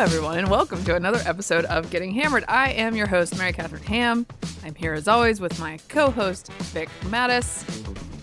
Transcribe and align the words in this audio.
everyone, 0.00 0.38
and 0.38 0.48
welcome 0.48 0.82
to 0.82 0.96
another 0.96 1.20
episode 1.26 1.66
of 1.66 1.90
Getting 1.90 2.12
Hammered. 2.12 2.42
I 2.48 2.70
am 2.70 2.96
your 2.96 3.06
host, 3.06 3.36
Mary 3.36 3.52
Katharine 3.52 3.82
Ham. 3.82 4.26
I'm 4.64 4.74
here 4.74 4.94
as 4.94 5.06
always 5.06 5.42
with 5.42 5.60
my 5.60 5.78
co 5.90 6.10
host, 6.10 6.50
Vic 6.72 6.88
Matus. 7.02 7.66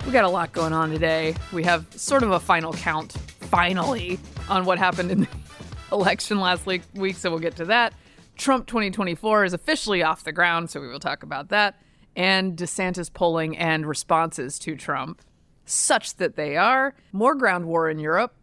We 0.04 0.12
got 0.12 0.24
a 0.24 0.28
lot 0.28 0.52
going 0.54 0.74
on 0.74 0.90
today. 0.90 1.36
We 1.54 1.64
have 1.66 1.86
sort 1.94 2.24
of 2.24 2.32
a 2.32 2.40
final 2.40 2.74
count, 2.74 3.12
finally, 3.12 4.18
on 4.50 4.66
what 4.66 4.80
happened 4.80 5.12
in 5.12 5.20
the 5.20 5.28
election 5.92 6.40
last 6.40 6.66
week, 6.66 6.82
week 6.96 7.16
so 7.16 7.30
we'll 7.30 7.38
get 7.38 7.56
to 7.58 7.66
that. 7.66 7.94
Trump 8.38 8.66
2024 8.66 9.46
is 9.46 9.54
officially 9.54 10.02
off 10.02 10.24
the 10.24 10.32
ground, 10.32 10.72
so 10.72 10.82
we 10.82 10.88
will 10.88 11.00
talk 11.00 11.22
about 11.22 11.50
that. 11.50 11.80
And 12.16 12.58
DeSantis 12.58 13.14
polling 13.14 13.56
and 13.56 13.86
responses 13.86 14.58
to 14.60 14.76
Trump, 14.76 15.22
such 15.64 16.16
that 16.16 16.38
they 16.38 16.58
are. 16.58 16.96
More 17.12 17.36
ground 17.36 17.68
war 17.68 17.88
in 17.88 18.00
Europe. 18.00 18.34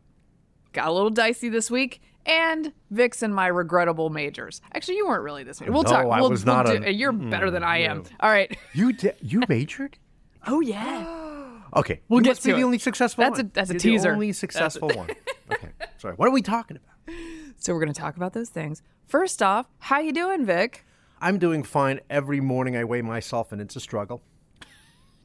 Got 0.72 0.86
a 0.86 0.92
little 0.92 1.10
dicey 1.10 1.48
this 1.48 1.68
week. 1.68 2.00
And 2.26 2.72
Vix 2.90 3.22
and 3.22 3.34
my 3.34 3.46
regrettable 3.48 4.08
majors. 4.10 4.60
Actually, 4.72 4.96
you 4.96 5.06
weren't 5.06 5.22
really 5.22 5.44
this 5.44 5.60
week. 5.60 5.70
We'll 5.70 5.82
No, 5.82 5.90
talk. 5.90 6.06
I 6.06 6.20
we'll, 6.20 6.30
was 6.30 6.44
we'll 6.44 6.54
not 6.54 6.66
do- 6.66 6.82
a- 6.84 6.90
you're 6.90 7.12
hmm, 7.12 7.28
better 7.30 7.50
than 7.50 7.62
I 7.62 7.78
am. 7.82 8.04
All 8.20 8.30
right. 8.30 8.56
You 8.72 8.92
di- 8.92 9.12
you 9.20 9.42
majored? 9.48 9.98
Oh 10.46 10.60
yeah. 10.60 11.20
Okay, 11.76 12.00
We'll 12.08 12.20
you 12.20 12.24
get 12.24 12.30
must 12.30 12.44
be 12.44 12.50
to 12.50 12.54
the 12.54 12.60
it. 12.60 12.64
only 12.64 12.78
successful 12.78 13.24
That's 13.24 13.38
one. 13.38 13.46
a- 13.46 13.50
that's 13.52 13.70
a 13.70 13.72
You're 13.72 13.80
teaser. 13.80 14.08
The 14.10 14.14
only 14.14 14.32
successful 14.32 14.88
one. 14.94 15.10
Okay, 15.52 15.70
sorry. 15.98 16.14
What 16.14 16.28
are 16.28 16.30
we 16.32 16.40
talking 16.40 16.76
about? 16.76 17.16
So 17.58 17.74
we're 17.74 17.80
gonna 17.80 17.92
talk 17.92 18.16
about 18.16 18.32
those 18.32 18.48
things. 18.48 18.80
First 19.08 19.42
off, 19.42 19.66
how 19.80 19.98
you 19.98 20.12
doing, 20.12 20.46
Vic? 20.46 20.84
I'm 21.20 21.36
doing 21.36 21.64
fine. 21.64 21.98
Every 22.08 22.40
morning 22.40 22.76
I 22.76 22.84
weigh 22.84 23.02
myself, 23.02 23.50
and 23.50 23.60
it's 23.60 23.74
a 23.74 23.80
struggle. 23.80 24.22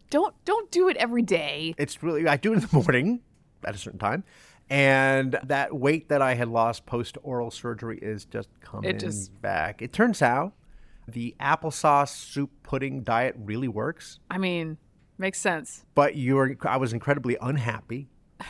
Don't 0.10 0.34
don't 0.46 0.72
do 0.72 0.90
it 0.90 0.98
every 0.98 1.22
day. 1.22 1.76
It's 1.78 2.02
really 2.02 2.28
I 2.28 2.38
do 2.38 2.52
it 2.54 2.56
in 2.56 2.62
the 2.62 2.70
morning 2.76 3.22
at 3.64 3.76
a 3.76 3.78
certain 3.78 4.00
time, 4.00 4.24
and 4.70 5.38
that 5.44 5.76
weight 5.76 6.10
that 6.10 6.22
I 6.22 6.36
had 6.36 6.48
lost 6.48 6.86
post 6.86 7.18
oral 7.24 7.52
surgery 7.52 7.98
is 8.02 8.26
just 8.26 8.50
coming 8.62 8.98
just- 9.00 9.40
back. 9.42 9.82
It 9.82 9.92
turns 9.94 10.22
out 10.22 10.54
the 11.08 11.36
applesauce 11.40 12.10
soup 12.10 12.52
pudding 12.64 13.02
diet 13.02 13.36
really 13.38 13.68
works, 13.68 14.20
I 14.30 14.38
mean, 14.38 14.78
makes 15.18 15.40
sense. 15.40 15.86
but 15.96 16.16
you're 16.16 16.56
I 16.64 16.78
was 16.78 16.94
incredibly 16.94 17.38
unhappy. 17.42 18.08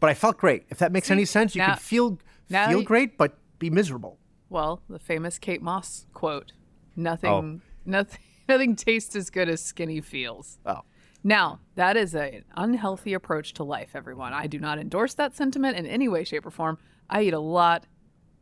But 0.00 0.10
I 0.10 0.14
felt 0.14 0.38
great. 0.38 0.64
If 0.70 0.78
that 0.78 0.90
makes 0.92 1.08
any 1.10 1.24
sense, 1.24 1.54
you 1.54 1.60
now- 1.62 1.68
can 1.68 1.76
feel 1.78 2.18
feel 2.48 2.80
you- 2.80 2.84
great, 2.84 3.16
but 3.16 3.38
be 3.58 3.70
miserable. 3.70 4.18
Well, 4.50 4.82
the 4.88 4.98
famous 4.98 5.38
Kate 5.38 5.62
Moss 5.62 6.06
quote: 6.12 6.52
"Nothing, 6.96 7.30
Oh. 7.30 7.60
nothing, 7.84 8.18
nothing 8.48 8.74
tastes 8.76 9.14
as 9.14 9.30
good 9.30 9.48
as 9.48 9.62
skinny 9.62 10.00
feels." 10.00 10.58
Oh. 10.66 10.80
Now, 11.24 11.60
that 11.74 11.96
is 11.96 12.14
an 12.14 12.44
unhealthy 12.56 13.12
approach 13.12 13.52
to 13.54 13.64
life, 13.64 13.90
everyone. 13.94 14.32
I 14.32 14.46
do 14.46 14.58
not 14.58 14.78
endorse 14.78 15.14
that 15.14 15.34
sentiment 15.36 15.76
in 15.76 15.86
any 15.86 16.08
way, 16.08 16.24
shape, 16.24 16.46
or 16.46 16.50
form. 16.50 16.78
I 17.10 17.22
eat 17.22 17.34
a 17.34 17.40
lot 17.40 17.86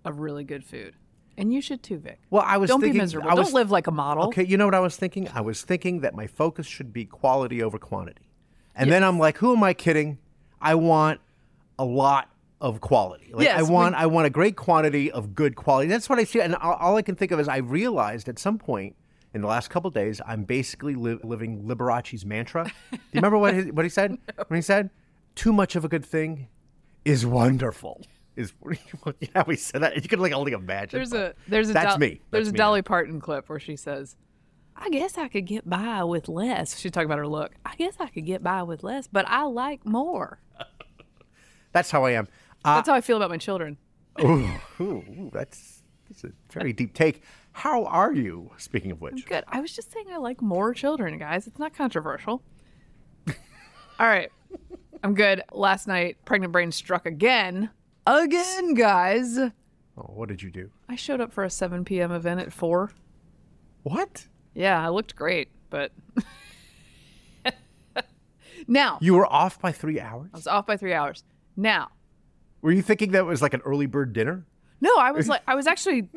of 0.04 0.20
really 0.20 0.44
good 0.44 0.64
food. 0.64 0.94
And 1.38 1.52
you 1.52 1.60
should 1.60 1.82
too, 1.82 1.98
Vic. 1.98 2.20
Well, 2.30 2.44
I 2.46 2.56
was 2.56 2.68
Don't 2.68 2.80
thinking, 2.80 2.94
be 2.94 3.00
miserable. 3.00 3.28
I 3.28 3.34
was, 3.34 3.48
Don't 3.48 3.54
live 3.54 3.70
like 3.70 3.86
a 3.86 3.90
model. 3.90 4.24
Okay, 4.28 4.44
you 4.44 4.56
know 4.56 4.64
what 4.64 4.74
I 4.74 4.80
was 4.80 4.96
thinking? 4.96 5.28
I 5.34 5.40
was 5.42 5.62
thinking 5.62 6.00
that 6.00 6.14
my 6.14 6.26
focus 6.26 6.66
should 6.66 6.92
be 6.92 7.04
quality 7.04 7.62
over 7.62 7.78
quantity. 7.78 8.30
And 8.74 8.90
then 8.90 9.02
I'm 9.02 9.18
like, 9.18 9.38
who 9.38 9.54
am 9.56 9.62
I 9.62 9.72
kidding? 9.72 10.18
I 10.60 10.74
want 10.74 11.20
a 11.78 11.84
lot 11.84 12.30
of 12.60 12.80
quality. 12.80 13.30
Like, 13.32 13.44
Yes, 13.44 13.58
I 13.58 13.62
want 13.70 13.94
we- 13.94 14.02
I 14.02 14.06
want 14.06 14.26
a 14.26 14.30
great 14.30 14.56
quantity 14.56 15.10
of 15.10 15.34
good 15.34 15.56
quality. 15.56 15.88
That's 15.88 16.08
what 16.08 16.18
I 16.18 16.24
see. 16.24 16.40
And 16.40 16.54
all, 16.56 16.74
all 16.74 16.96
I 16.96 17.02
can 17.02 17.14
think 17.14 17.32
of 17.32 17.40
is 17.40 17.48
I 17.48 17.58
realized 17.58 18.28
at 18.28 18.38
some 18.38 18.58
point 18.58 18.96
in 19.34 19.40
the 19.42 19.46
last 19.46 19.68
couple 19.70 19.90
days, 19.90 20.20
I'm 20.26 20.44
basically 20.44 20.94
li- 20.94 21.18
living 21.22 21.66
Liberace's 21.66 22.24
mantra. 22.24 22.64
Do 22.64 22.70
you 22.92 22.98
remember 23.14 23.38
what 23.38 23.54
he, 23.54 23.70
what 23.70 23.84
he 23.84 23.88
said? 23.88 24.16
When 24.48 24.56
he 24.56 24.62
said, 24.62 24.90
"Too 25.34 25.52
much 25.52 25.76
of 25.76 25.84
a 25.84 25.88
good 25.88 26.04
thing 26.04 26.48
is 27.04 27.26
wonderful." 27.26 28.02
Is 28.36 28.52
you 28.64 29.28
know, 29.34 29.44
we 29.46 29.56
said 29.56 29.82
that. 29.82 29.96
You 30.02 30.08
can 30.08 30.20
like 30.20 30.32
only 30.32 30.52
imagine. 30.52 30.98
There's 30.98 31.12
a 31.12 31.34
there's 31.48 31.70
a 31.70 31.72
that's 31.72 31.92
Dol- 31.94 31.98
me. 31.98 32.20
There's 32.30 32.46
That's 32.46 32.50
a 32.50 32.52
me. 32.52 32.58
Dolly 32.58 32.82
Parton 32.82 33.20
clip 33.20 33.48
where 33.48 33.58
she 33.58 33.76
says, 33.76 34.16
"I 34.76 34.90
guess 34.90 35.16
I 35.18 35.28
could 35.28 35.46
get 35.46 35.68
by 35.68 36.04
with 36.04 36.28
less." 36.28 36.78
She's 36.78 36.90
talking 36.92 37.06
about 37.06 37.18
her 37.18 37.26
look. 37.28 37.52
I 37.64 37.74
guess 37.76 37.94
I 37.98 38.08
could 38.08 38.26
get 38.26 38.42
by 38.42 38.62
with 38.62 38.82
less, 38.84 39.06
but 39.06 39.26
I 39.28 39.44
like 39.44 39.84
more. 39.86 40.38
That's 41.72 41.90
how 41.90 42.04
I 42.04 42.12
am. 42.12 42.28
Uh, 42.64 42.76
That's 42.76 42.88
how 42.88 42.94
I 42.94 43.00
feel 43.00 43.16
about 43.16 43.30
my 43.30 43.36
children. 43.38 43.76
ooh, 44.22 44.48
ooh, 44.80 44.84
ooh, 44.84 45.30
that's, 45.32 45.82
that's 46.08 46.24
a 46.24 46.30
very 46.50 46.72
deep 46.72 46.94
take. 46.94 47.22
How 47.56 47.84
are 47.86 48.12
you? 48.12 48.50
Speaking 48.58 48.90
of 48.90 49.00
which, 49.00 49.24
Good. 49.26 49.42
I 49.48 49.60
was 49.62 49.74
just 49.74 49.90
saying 49.90 50.06
I 50.12 50.18
like 50.18 50.42
more 50.42 50.74
children, 50.74 51.16
guys. 51.18 51.46
It's 51.46 51.58
not 51.58 51.74
controversial. 51.74 52.42
All 53.98 54.06
right. 54.06 54.30
I'm 55.02 55.14
good. 55.14 55.42
Last 55.52 55.88
night, 55.88 56.18
pregnant 56.26 56.52
brain 56.52 56.70
struck 56.70 57.06
again. 57.06 57.70
Again, 58.06 58.74
guys. 58.74 59.38
oh, 59.38 59.52
what 59.96 60.28
did 60.28 60.42
you 60.42 60.50
do? 60.50 60.70
I 60.88 60.96
showed 60.96 61.20
up 61.22 61.32
for 61.32 61.44
a 61.44 61.50
7 61.50 61.82
p.m. 61.86 62.12
event 62.12 62.40
at 62.40 62.52
4. 62.52 62.90
What? 63.84 64.26
Yeah, 64.54 64.84
I 64.84 64.90
looked 64.90 65.16
great, 65.16 65.48
but 65.70 65.92
now 68.68 68.98
You 69.00 69.14
were 69.14 69.26
off 69.32 69.58
by 69.60 69.72
three 69.72 69.98
hours. 70.00 70.28
I 70.34 70.36
was 70.36 70.46
off 70.46 70.66
by 70.66 70.76
three 70.76 70.92
hours. 70.92 71.24
Now, 71.56 71.88
Were 72.60 72.72
you 72.72 72.82
thinking 72.82 73.12
that 73.12 73.24
was 73.24 73.40
like 73.40 73.54
an 73.54 73.62
early 73.64 73.86
bird 73.86 74.12
dinner? 74.12 74.44
no, 74.80 74.94
I 74.98 75.10
was 75.12 75.26
like, 75.28 75.40
I 75.46 75.54
was 75.54 75.66
actually, 75.66 76.08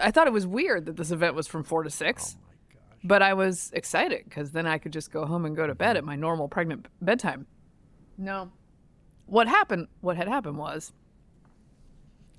I 0.00 0.10
thought 0.10 0.26
it 0.26 0.32
was 0.32 0.46
weird 0.46 0.86
that 0.86 0.96
this 0.96 1.10
event 1.10 1.34
was 1.34 1.46
from 1.46 1.64
four 1.64 1.82
to 1.82 1.90
six. 1.90 2.36
Oh 2.36 2.50
but 3.02 3.22
I 3.22 3.34
was 3.34 3.70
excited 3.72 4.24
because 4.24 4.52
then 4.52 4.66
I 4.66 4.78
could 4.78 4.92
just 4.92 5.10
go 5.10 5.24
home 5.24 5.44
and 5.46 5.56
go 5.56 5.66
to 5.66 5.74
bed 5.74 5.96
at 5.96 6.04
my 6.04 6.16
normal 6.16 6.48
pregnant 6.48 6.86
bedtime. 7.00 7.46
No. 8.18 8.52
What 9.26 9.48
happened, 9.48 9.88
what 10.00 10.16
had 10.16 10.28
happened 10.28 10.58
was, 10.58 10.92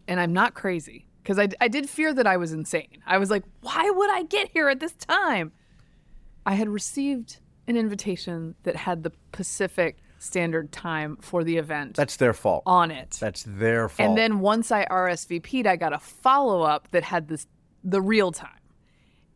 and 0.07 0.19
I'm 0.19 0.33
not 0.33 0.53
crazy 0.53 1.07
because 1.23 1.39
I, 1.39 1.49
I 1.59 1.67
did 1.67 1.89
fear 1.89 2.13
that 2.13 2.27
I 2.27 2.37
was 2.37 2.51
insane. 2.53 3.01
I 3.05 3.17
was 3.17 3.31
like, 3.31 3.43
why 3.61 3.89
would 3.89 4.11
I 4.11 4.23
get 4.23 4.49
here 4.51 4.69
at 4.69 4.79
this 4.79 4.93
time? 4.93 5.51
I 6.45 6.53
had 6.53 6.69
received 6.69 7.39
an 7.67 7.77
invitation 7.77 8.55
that 8.63 8.75
had 8.75 9.03
the 9.03 9.11
Pacific 9.31 9.97
Standard 10.21 10.71
Time 10.71 11.17
for 11.19 11.43
the 11.43 11.57
event 11.57 11.95
That's 11.95 12.15
their 12.17 12.33
fault. 12.33 12.63
on 12.65 12.91
it. 12.91 13.17
That's 13.19 13.43
their 13.47 13.89
fault. 13.89 14.07
And 14.09 14.17
then 14.17 14.39
once 14.39 14.71
I 14.71 14.85
RSVP'd, 14.85 15.65
I 15.67 15.75
got 15.75 15.93
a 15.93 15.99
follow 15.99 16.61
up 16.61 16.89
that 16.91 17.03
had 17.03 17.27
this 17.27 17.47
the 17.83 18.01
real 18.01 18.31
time, 18.31 18.59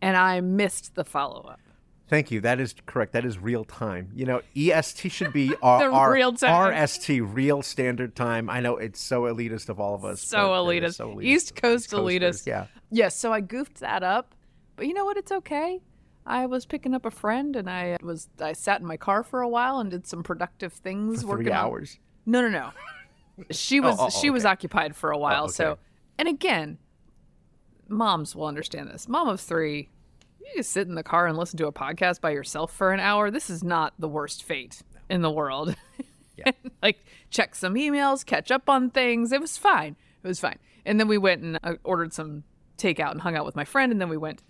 and 0.01 0.15
I 0.15 0.41
missed 0.41 0.93
the 0.95 1.03
follow 1.03 1.41
up. 1.41 1.59
Thank 2.07 2.29
you. 2.29 2.39
That 2.41 2.59
is 2.59 2.75
correct. 2.85 3.13
That 3.13 3.25
is 3.25 3.39
real 3.39 3.63
time. 3.65 4.11
You 4.13 4.25
know, 4.27 4.41
EST 4.55 5.11
should 5.11 5.33
be 5.33 5.55
R- 5.63 5.79
The 5.79 5.95
R- 5.95 6.11
real 6.13 6.33
time. 6.33 6.71
RST, 6.71 7.33
real 7.33 7.63
standard 7.63 8.15
time. 8.15 8.47
I 8.47 8.59
know 8.59 8.77
it's 8.77 9.01
so 9.01 9.23
elitist 9.23 9.69
of 9.69 9.79
all 9.79 9.95
of 9.95 10.05
us. 10.05 10.21
So 10.21 10.49
elitist. 10.49 10.93
so 10.97 11.15
elitist. 11.15 11.23
East 11.23 11.55
Coast 11.55 11.89
elitist. 11.89 12.45
Yeah. 12.45 12.67
Yes, 12.91 13.15
so 13.17 13.33
I 13.33 13.41
goofed 13.41 13.79
that 13.79 14.03
up, 14.03 14.35
but 14.75 14.85
you 14.85 14.93
know 14.93 15.03
what? 15.03 15.17
It's 15.17 15.31
okay. 15.31 15.81
I 16.25 16.45
was 16.47 16.65
picking 16.65 16.93
up 16.93 17.05
a 17.05 17.11
friend, 17.11 17.55
and 17.55 17.69
I 17.69 17.97
was 18.01 18.29
I 18.39 18.53
sat 18.53 18.81
in 18.81 18.87
my 18.87 18.97
car 18.97 19.23
for 19.23 19.41
a 19.41 19.49
while 19.49 19.79
and 19.79 19.91
did 19.91 20.07
some 20.07 20.23
productive 20.23 20.73
things. 20.73 21.21
For 21.21 21.29
working 21.29 21.45
three 21.45 21.53
on- 21.53 21.65
hours. 21.65 21.99
No, 22.25 22.41
no, 22.41 22.49
no. 22.49 22.71
She 23.51 23.79
was 23.79 23.97
oh, 23.99 24.09
she 24.09 24.29
was 24.29 24.45
occupied 24.45 24.95
for 24.95 25.11
a 25.11 25.17
while. 25.17 25.43
okay. 25.45 25.53
So, 25.53 25.77
and 26.17 26.27
again, 26.27 26.77
moms 27.87 28.35
will 28.35 28.45
understand 28.47 28.89
this. 28.89 29.07
Mom 29.07 29.27
of 29.27 29.39
three, 29.39 29.89
you 30.39 30.47
just 30.55 30.71
sit 30.71 30.87
in 30.87 30.95
the 30.95 31.03
car 31.03 31.27
and 31.27 31.37
listen 31.37 31.57
to 31.57 31.67
a 31.67 31.71
podcast 31.71 32.21
by 32.21 32.31
yourself 32.31 32.73
for 32.73 32.91
an 32.91 32.99
hour. 32.99 33.29
This 33.29 33.49
is 33.49 33.63
not 33.63 33.93
the 33.99 34.07
worst 34.07 34.43
fate 34.43 34.81
in 35.09 35.21
the 35.21 35.31
world. 35.31 35.75
Yeah. 36.37 36.51
like 36.81 36.97
check 37.29 37.55
some 37.55 37.75
emails, 37.75 38.25
catch 38.25 38.51
up 38.51 38.69
on 38.69 38.89
things. 38.89 39.31
It 39.31 39.41
was 39.41 39.57
fine. 39.57 39.95
It 40.23 40.27
was 40.27 40.39
fine. 40.39 40.57
And 40.85 40.99
then 40.99 41.07
we 41.07 41.17
went 41.17 41.41
and 41.41 41.59
uh, 41.63 41.75
ordered 41.83 42.13
some 42.13 42.43
takeout 42.77 43.11
and 43.11 43.21
hung 43.21 43.35
out 43.35 43.45
with 43.45 43.55
my 43.55 43.65
friend, 43.65 43.91
and 43.91 44.01
then 44.01 44.09
we 44.09 44.17
went 44.17 44.41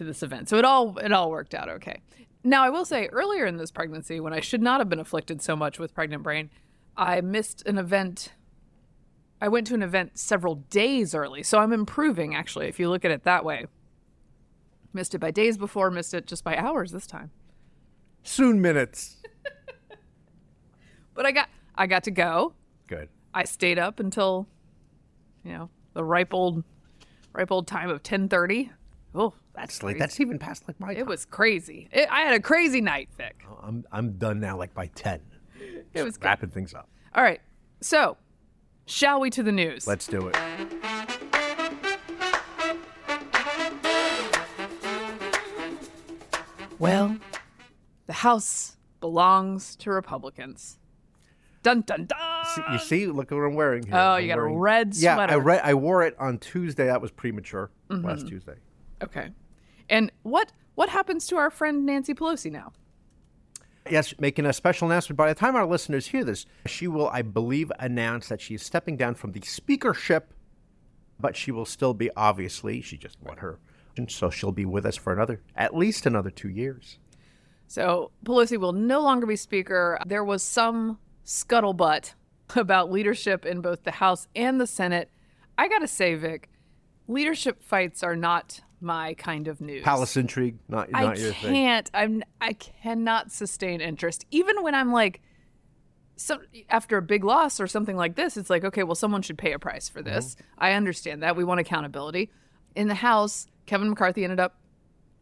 to 0.00 0.04
this 0.04 0.22
event. 0.22 0.48
So 0.48 0.56
it 0.56 0.64
all 0.64 0.96
it 0.96 1.12
all 1.12 1.30
worked 1.30 1.54
out 1.54 1.68
okay. 1.68 2.00
Now 2.42 2.64
I 2.64 2.70
will 2.70 2.86
say 2.86 3.06
earlier 3.08 3.44
in 3.44 3.58
this 3.58 3.70
pregnancy, 3.70 4.18
when 4.18 4.32
I 4.32 4.40
should 4.40 4.62
not 4.62 4.80
have 4.80 4.88
been 4.88 4.98
afflicted 4.98 5.42
so 5.42 5.54
much 5.54 5.78
with 5.78 5.94
pregnant 5.94 6.22
brain, 6.22 6.48
I 6.96 7.20
missed 7.20 7.66
an 7.66 7.76
event. 7.76 8.32
I 9.42 9.48
went 9.48 9.66
to 9.66 9.74
an 9.74 9.82
event 9.82 10.18
several 10.18 10.54
days 10.54 11.14
early, 11.14 11.42
so 11.42 11.58
I'm 11.58 11.74
improving 11.74 12.34
actually. 12.34 12.66
If 12.66 12.80
you 12.80 12.88
look 12.88 13.04
at 13.04 13.10
it 13.10 13.24
that 13.24 13.44
way, 13.44 13.66
missed 14.94 15.14
it 15.14 15.18
by 15.18 15.30
days 15.30 15.58
before, 15.58 15.90
missed 15.90 16.14
it 16.14 16.26
just 16.26 16.44
by 16.44 16.56
hours 16.56 16.92
this 16.92 17.06
time. 17.06 17.30
Soon 18.22 18.60
minutes. 18.62 19.18
But 21.12 21.26
I 21.26 21.32
got 21.32 21.50
I 21.74 21.86
got 21.86 22.04
to 22.04 22.10
go. 22.10 22.54
Good. 22.86 23.10
I 23.34 23.44
stayed 23.44 23.78
up 23.78 24.00
until, 24.00 24.48
you 25.44 25.52
know, 25.52 25.68
the 25.92 26.02
ripe 26.02 26.32
old, 26.32 26.64
ripe 27.34 27.50
old 27.50 27.66
time 27.66 27.90
of 27.90 28.02
ten 28.02 28.26
thirty. 28.26 28.70
Oh, 29.14 29.34
that's 29.54 29.76
It's 29.76 29.82
like 29.82 29.94
crazy. 29.94 29.98
that's 29.98 30.20
even 30.20 30.38
past 30.38 30.64
like 30.68 30.78
my. 30.78 30.92
It 30.92 30.98
time. 30.98 31.06
was 31.06 31.24
crazy. 31.24 31.88
It, 31.92 32.08
I 32.10 32.20
had 32.20 32.34
a 32.34 32.40
crazy 32.40 32.80
night, 32.80 33.08
Vic. 33.16 33.42
Oh, 33.50 33.58
I'm 33.62 33.84
I'm 33.90 34.12
done 34.12 34.40
now. 34.40 34.56
Like 34.56 34.72
by 34.74 34.86
ten. 34.86 35.20
It 35.92 36.02
was 36.02 36.16
good. 36.16 36.26
Wrapping 36.26 36.50
things 36.50 36.72
up. 36.74 36.88
All 37.14 37.22
right. 37.22 37.40
So, 37.80 38.16
shall 38.86 39.20
we 39.20 39.30
to 39.30 39.42
the 39.42 39.52
news? 39.52 39.86
Let's 39.86 40.06
do 40.06 40.28
it. 40.28 40.36
Well, 46.78 47.18
the 48.06 48.12
House 48.14 48.76
belongs 49.00 49.76
to 49.76 49.90
Republicans. 49.90 50.78
Dun 51.62 51.82
dun 51.82 52.06
dun. 52.06 52.44
see, 52.46 52.62
you 52.72 52.78
see, 52.78 53.06
look 53.06 53.30
at 53.30 53.34
what 53.34 53.44
I'm 53.44 53.54
wearing 53.54 53.84
here. 53.84 53.94
Oh, 53.94 54.12
I'm 54.12 54.22
you 54.22 54.28
got 54.28 54.38
a 54.38 54.42
wearing- 54.42 54.58
red 54.58 54.96
Yeah. 54.96 55.18
I 55.18 55.34
read. 55.34 55.60
I 55.62 55.74
wore 55.74 56.04
it 56.04 56.16
on 56.18 56.38
Tuesday. 56.38 56.86
That 56.86 57.02
was 57.02 57.10
premature. 57.10 57.70
Last 57.90 58.20
mm-hmm. 58.20 58.28
Tuesday. 58.28 58.54
Okay. 59.02 59.30
And 59.88 60.12
what 60.22 60.52
what 60.74 60.88
happens 60.88 61.26
to 61.28 61.36
our 61.36 61.50
friend 61.50 61.84
Nancy 61.84 62.14
Pelosi 62.14 62.50
now? 62.50 62.72
Yes, 63.90 64.14
making 64.20 64.46
a 64.46 64.52
special 64.52 64.88
announcement. 64.88 65.16
By 65.16 65.28
the 65.28 65.34
time 65.34 65.56
our 65.56 65.66
listeners 65.66 66.06
hear 66.06 66.22
this, 66.22 66.46
she 66.66 66.86
will, 66.86 67.08
I 67.08 67.22
believe, 67.22 67.72
announce 67.78 68.28
that 68.28 68.40
she 68.40 68.54
is 68.54 68.62
stepping 68.62 68.96
down 68.96 69.14
from 69.14 69.32
the 69.32 69.40
speakership, 69.40 70.32
but 71.18 71.34
she 71.34 71.50
will 71.50 71.64
still 71.64 71.94
be, 71.94 72.10
obviously, 72.16 72.82
she 72.82 72.96
just 72.96 73.20
won 73.22 73.38
her. 73.38 73.58
So 74.08 74.30
she'll 74.30 74.52
be 74.52 74.64
with 74.64 74.86
us 74.86 74.96
for 74.96 75.12
another, 75.12 75.42
at 75.56 75.74
least 75.74 76.06
another 76.06 76.30
two 76.30 76.48
years. 76.48 76.98
So 77.66 78.12
Pelosi 78.24 78.56
will 78.58 78.72
no 78.72 79.00
longer 79.00 79.26
be 79.26 79.36
speaker. 79.36 79.98
There 80.06 80.24
was 80.24 80.42
some 80.42 80.98
scuttlebutt 81.24 82.14
about 82.56 82.90
leadership 82.90 83.44
in 83.44 83.60
both 83.60 83.84
the 83.84 83.92
House 83.92 84.28
and 84.34 84.60
the 84.60 84.66
Senate. 84.66 85.10
I 85.58 85.68
gotta 85.68 85.88
say, 85.88 86.14
Vic, 86.14 86.48
leadership 87.08 87.62
fights 87.62 88.02
are 88.02 88.16
not 88.16 88.60
my 88.80 89.14
kind 89.14 89.48
of 89.48 89.60
news. 89.60 89.82
Palace 89.82 90.16
intrigue, 90.16 90.58
not, 90.68 90.88
I 90.94 91.04
not 91.04 91.18
your 91.18 91.32
thing. 91.32 91.50
I 91.50 91.52
can't. 91.52 91.90
I'm. 91.94 92.22
I 92.40 92.52
cannot 92.54 93.30
sustain 93.32 93.80
interest, 93.80 94.24
even 94.30 94.62
when 94.62 94.74
I'm 94.74 94.92
like, 94.92 95.20
so 96.16 96.38
after 96.68 96.96
a 96.96 97.02
big 97.02 97.24
loss 97.24 97.60
or 97.60 97.66
something 97.66 97.96
like 97.96 98.16
this. 98.16 98.36
It's 98.36 98.50
like, 98.50 98.64
okay, 98.64 98.82
well, 98.82 98.94
someone 98.94 99.22
should 99.22 99.38
pay 99.38 99.52
a 99.52 99.58
price 99.58 99.88
for 99.88 100.02
this. 100.02 100.34
Mm-hmm. 100.34 100.44
I 100.58 100.72
understand 100.72 101.22
that. 101.22 101.36
We 101.36 101.44
want 101.44 101.60
accountability. 101.60 102.30
In 102.74 102.88
the 102.88 102.94
House, 102.94 103.46
Kevin 103.66 103.90
McCarthy 103.90 104.24
ended 104.24 104.40
up 104.40 104.56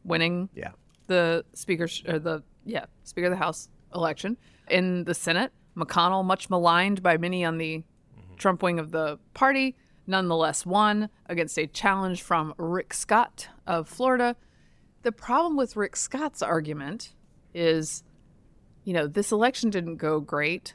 winning 0.05 0.49
Yeah. 0.55 0.71
the 1.07 1.45
speaker 1.55 1.89
or 2.07 2.19
the 2.19 2.43
yeah 2.65 2.87
speaker 3.05 3.27
of 3.27 3.33
the 3.33 3.37
house 3.37 3.69
election 3.95 4.37
in 4.71 5.05
the 5.05 5.15
senate 5.15 5.53
mcconnell 5.77 6.25
much 6.25 6.49
maligned 6.51 7.03
by 7.03 7.17
many 7.17 7.45
on 7.45 7.59
the 7.59 7.83
trump 8.37 8.63
wing 8.63 8.79
of 8.79 8.91
the 8.91 9.19
party 9.35 9.77
nonetheless 10.09 10.67
won 10.67 11.11
against 11.27 11.59
a 11.59 11.67
challenge 11.67 12.23
from 12.23 12.55
rick 12.57 12.93
scott 12.93 13.49
of 13.67 13.89
florida. 13.89 14.35
The 15.03 15.13
problem 15.13 15.57
with 15.57 15.77
rick 15.77 15.95
scott's 15.95 16.43
argument 16.43 17.15
is 17.55 18.03
you 18.85 18.93
know 18.93 19.07
this 19.07 19.31
election 19.31 19.71
didn't 19.71 19.97
go 19.97 20.19
great. 20.21 20.75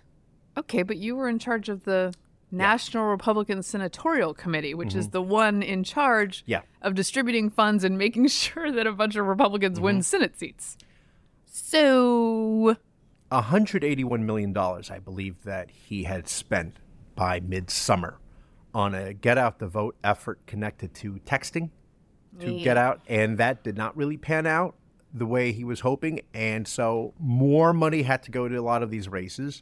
Okay 0.55 0.83
but 0.83 0.97
you 0.97 1.15
were 1.15 1.27
in 1.27 1.39
charge 1.39 1.67
of 1.67 1.83
the 1.83 2.13
national 2.51 3.05
republican 3.05 3.63
senatorial 3.63 4.33
committee 4.33 4.75
which 4.75 4.93
is 4.93 5.07
mm-hmm. 5.07 5.13
the 5.13 5.21
one 5.21 5.63
in 5.63 5.83
charge 5.83 6.43
Yeah. 6.45 6.61
of 6.83 6.93
distributing 6.93 7.49
funds 7.49 7.83
and 7.83 7.97
making 7.97 8.27
sure 8.43 8.71
that 8.71 8.85
a 8.85 8.93
bunch 8.93 9.15
of 9.15 9.25
Republicans 9.25 9.79
win 9.79 9.95
mm-hmm. 9.95 10.01
Senate 10.01 10.37
seats. 10.37 10.77
So, 11.45 12.77
$181 13.31 14.21
million, 14.21 14.57
I 14.57 14.99
believe, 14.99 15.43
that 15.43 15.69
he 15.69 16.03
had 16.03 16.27
spent 16.27 16.77
by 17.15 17.39
midsummer 17.39 18.17
on 18.73 18.93
a 18.95 19.13
get 19.13 19.37
out 19.37 19.59
the 19.59 19.67
vote 19.67 19.95
effort 20.03 20.45
connected 20.47 20.93
to 20.95 21.13
texting 21.25 21.69
to 22.39 22.59
get 22.59 22.77
out. 22.77 23.01
And 23.07 23.37
that 23.37 23.63
did 23.63 23.77
not 23.77 23.95
really 23.95 24.17
pan 24.17 24.47
out 24.47 24.75
the 25.13 25.25
way 25.27 25.51
he 25.51 25.63
was 25.63 25.81
hoping. 25.81 26.21
And 26.33 26.67
so 26.67 27.13
more 27.19 27.73
money 27.73 28.01
had 28.01 28.23
to 28.23 28.31
go 28.31 28.47
to 28.47 28.55
a 28.55 28.61
lot 28.61 28.81
of 28.81 28.89
these 28.89 29.07
races. 29.07 29.61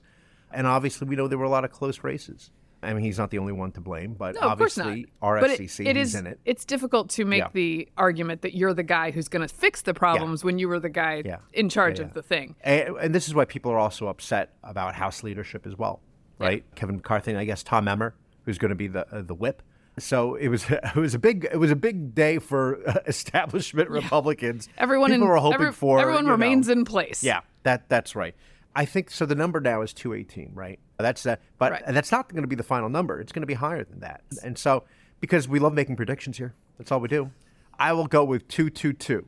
And 0.53 0.65
obviously, 0.67 1.07
we 1.07 1.15
know 1.15 1.27
there 1.27 1.37
were 1.37 1.43
a 1.45 1.49
lot 1.49 1.65
of 1.65 1.71
close 1.71 2.03
races. 2.03 2.51
I 2.83 2.93
mean, 2.93 3.03
he's 3.03 3.17
not 3.19 3.29
the 3.29 3.37
only 3.37 3.53
one 3.53 3.71
to 3.73 3.81
blame, 3.81 4.15
but 4.15 4.33
no, 4.35 4.41
obviously, 4.41 5.05
But 5.21 5.43
it- 5.51 5.79
it 5.81 5.97
is, 5.97 6.15
in 6.15 6.25
it. 6.25 6.39
It's 6.45 6.65
difficult 6.65 7.09
to 7.11 7.25
make 7.25 7.39
Yeah. 7.43 7.49
the 7.53 7.87
argument 7.95 8.41
that 8.41 8.55
you're 8.55 8.73
the 8.73 8.81
guy 8.83 9.11
who's 9.11 9.27
going 9.27 9.47
to 9.47 9.53
fix 9.53 9.83
the 9.83 9.93
problems 9.93 10.43
when 10.43 10.57
you 10.57 10.67
were 10.67 10.79
the 10.79 10.89
guy 10.89 11.21
Yeah. 11.23 11.37
in 11.53 11.69
charge 11.69 11.99
Yeah, 11.99 12.05
of 12.05 12.13
the 12.15 12.23
thing. 12.23 12.55
And, 12.61 12.95
and 12.97 13.13
this 13.15 13.27
is 13.27 13.35
why 13.35 13.45
people 13.45 13.71
are 13.71 13.77
also 13.77 14.07
upset 14.07 14.55
about 14.63 14.95
House 14.95 15.21
leadership 15.21 15.67
as 15.67 15.77
well, 15.77 16.01
right? 16.39 16.63
Kevin 16.73 16.95
McCarthy 16.95 17.31
and 17.31 17.39
I 17.39 17.45
guess 17.45 17.61
Tom 17.61 17.87
Emmer, 17.87 18.15
who's 18.45 18.57
going 18.57 18.69
to 18.69 18.75
be 18.75 18.87
the 18.87 19.07
uh, 19.15 19.21
the 19.21 19.35
whip. 19.35 19.61
So 19.99 20.35
it 20.35 20.47
was 20.47 20.65
it 20.69 20.95
was 20.95 21.13
a 21.13 21.19
big 21.19 21.47
it 21.51 21.57
was 21.57 21.71
a 21.71 21.75
big 21.75 22.15
day 22.15 22.39
for 22.39 22.79
uh, 22.87 22.99
establishment 23.07 23.89
Republicans. 23.89 24.69
Everyone 24.77 25.09
people 25.11 25.23
in 25.23 25.29
were 25.29 25.37
hoping 25.37 25.61
every- 25.61 25.71
for 25.73 25.99
everyone 25.99 26.23
you 26.23 26.27
know- 26.27 26.31
remains 26.33 26.69
in 26.69 26.85
place. 26.85 27.23
Yeah, 27.23 27.41
that 27.63 27.89
that's 27.89 28.15
right. 28.15 28.35
I 28.73 28.85
think 28.85 29.11
so. 29.11 29.25
The 29.25 29.35
number 29.35 29.59
now 29.59 29.81
is 29.81 29.93
two 29.93 30.13
eighteen, 30.13 30.51
right? 30.53 30.79
That's 30.97 31.23
that, 31.23 31.41
but 31.57 31.71
Right. 31.73 31.83
that's 31.89 32.11
not 32.11 32.29
going 32.29 32.43
to 32.43 32.47
be 32.47 32.55
the 32.55 32.63
final 32.63 32.87
number. 32.87 33.19
It's 33.19 33.31
going 33.31 33.41
to 33.41 33.47
be 33.47 33.55
higher 33.55 33.83
than 33.83 33.99
that. 34.01 34.21
And 34.43 34.57
so, 34.57 34.83
because 35.19 35.47
we 35.47 35.59
love 35.59 35.73
making 35.73 35.95
predictions 35.95 36.37
here, 36.37 36.53
that's 36.77 36.91
all 36.91 36.99
we 36.99 37.07
do. 37.07 37.31
I 37.79 37.91
will 37.93 38.05
go 38.07 38.23
with 38.23 38.47
two 38.47 38.69
two 38.69 38.93
two, 38.93 39.25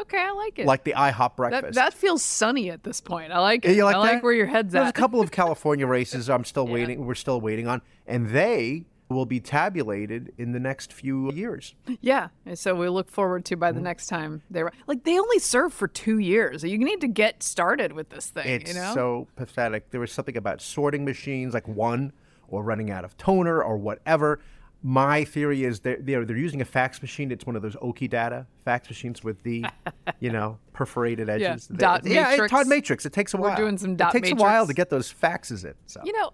Okay, 0.00 0.18
I 0.18 0.30
like 0.32 0.58
it. 0.58 0.66
like 0.66 0.84
the 0.84 0.92
IHOP 0.94 1.16
that, 1.16 1.36
breakfast. 1.36 1.74
that 1.74 1.94
feels 1.94 2.22
sunny 2.22 2.70
at 2.70 2.82
this 2.84 3.00
point. 3.00 3.32
I 3.32 3.40
like 3.40 3.64
Yeah, 3.64 3.70
it. 3.72 3.76
You 3.76 3.84
like 3.84 3.96
I 3.96 3.98
like 3.98 4.22
where 4.22 4.32
your 4.32 4.46
head's 4.46 4.72
There's 4.72 4.80
at. 4.80 4.84
There's 4.84 4.90
a 4.90 4.92
couple 4.92 5.20
of 5.20 5.30
California 5.30 5.86
races 5.98 6.28
I'm 6.30 6.44
still 6.44 6.66
waiting. 6.66 7.04
We're 7.06 7.14
still 7.14 7.40
waiting 7.40 7.66
on, 7.66 7.82
and 8.06 8.30
they 8.30 8.84
will 9.10 9.24
be 9.26 9.40
tabulated 9.40 10.30
in 10.36 10.52
the 10.52 10.60
next 10.60 10.92
few 10.92 11.32
years. 11.32 11.74
Yeah, 12.02 12.28
and 12.44 12.58
so 12.58 12.74
we 12.74 12.88
look 12.90 13.10
forward 13.10 13.44
to 13.46 13.54
Mm-hmm. 13.54 13.60
by 13.60 13.72
the 13.72 13.80
next 13.80 14.06
time 14.08 14.42
they 14.50 14.62
were 14.62 14.72
like 14.86 15.04
they 15.04 15.18
only 15.18 15.38
serve 15.38 15.72
for 15.72 15.88
two 15.88 16.18
years. 16.18 16.62
You 16.62 16.76
need 16.78 17.00
to 17.00 17.08
get 17.08 17.42
started 17.42 17.92
with 17.92 18.10
this 18.10 18.26
thing. 18.28 18.46
It's 18.46 18.74
you 18.74 18.78
know, 18.80 18.92
so 18.94 19.28
pathetic. 19.36 19.90
There 19.90 20.00
was 20.00 20.12
something 20.12 20.36
about 20.36 20.60
sorting 20.60 21.04
machines, 21.04 21.54
like 21.54 21.66
one, 21.66 22.12
or 22.48 22.62
running 22.62 22.90
out 22.90 23.04
of 23.04 23.16
toner, 23.16 23.62
or 23.62 23.76
whatever. 23.78 24.40
My 24.82 25.24
theory 25.24 25.64
is 25.64 25.80
they're, 25.80 25.98
they're 26.00 26.24
they're 26.24 26.36
using 26.36 26.60
a 26.60 26.64
fax 26.64 27.02
machine. 27.02 27.32
It's 27.32 27.44
one 27.44 27.56
of 27.56 27.62
those 27.62 27.74
Okidata 27.76 28.46
fax 28.64 28.88
machines 28.88 29.24
with 29.24 29.42
the, 29.42 29.64
you 30.20 30.30
know, 30.30 30.58
perforated 30.72 31.26
Yeah, 31.26 31.34
edges. 31.34 31.66
They- 31.66 31.76
dot 31.78 32.06
yeah, 32.06 32.30
matrix. 32.30 32.52
Dot 32.52 32.66
matrix. 32.68 33.04
It 33.06 33.12
takes 33.12 33.34
a 33.34 33.38
while. 33.38 33.50
We're 33.50 33.56
doing 33.56 33.76
some 33.78 33.96
dot 33.96 34.14
It 34.14 34.22
takes 34.22 34.32
a 34.32 34.36
while 34.36 34.66
to 34.68 34.74
get 34.74 34.88
those 34.88 35.12
faxes 35.12 35.64
in. 35.64 35.74
So 35.86 36.00
you 36.04 36.12
know, 36.12 36.30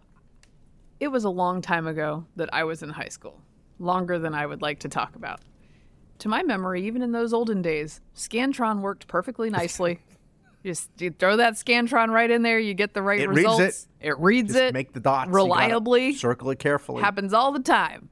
it 1.00 1.08
was 1.08 1.24
a 1.24 1.30
long 1.30 1.62
time 1.62 1.86
ago 1.86 2.26
that 2.36 2.52
I 2.52 2.64
was 2.64 2.82
in 2.82 2.90
high 2.90 3.08
school, 3.08 3.40
longer 3.78 4.18
than 4.18 4.34
I 4.34 4.44
would 4.44 4.60
like 4.60 4.80
to 4.80 4.88
talk 4.88 5.16
about. 5.16 5.40
To 6.18 6.28
my 6.28 6.42
memory, 6.42 6.86
even 6.86 7.00
in 7.02 7.12
those 7.12 7.32
olden 7.32 7.62
days, 7.62 8.00
Scantron 8.14 8.80
worked 8.82 9.06
perfectly 9.08 9.48
nicely. 9.50 10.00
Just 10.64 10.90
you 10.98 11.10
throw 11.10 11.36
that 11.38 11.54
Scantron 11.54 12.08
right 12.08 12.30
in 12.30 12.42
there, 12.42 12.58
you 12.58 12.72
get 12.72 12.94
the 12.94 13.02
right 13.02 13.20
It 13.20 13.28
reads 13.28 13.40
it. 13.40 13.42
results. 13.48 13.88
It 14.00 14.18
reads 14.18 14.52
just 14.52 14.62
it. 14.62 14.72
make 14.74 14.92
the 14.94 15.00
dots 15.00 15.30
reliably. 15.30 16.14
Circle 16.14 16.50
it 16.50 16.58
carefully. 16.58 17.02
Happens 17.02 17.34
all 17.34 17.52
the 17.52 17.60
time. 17.60 18.08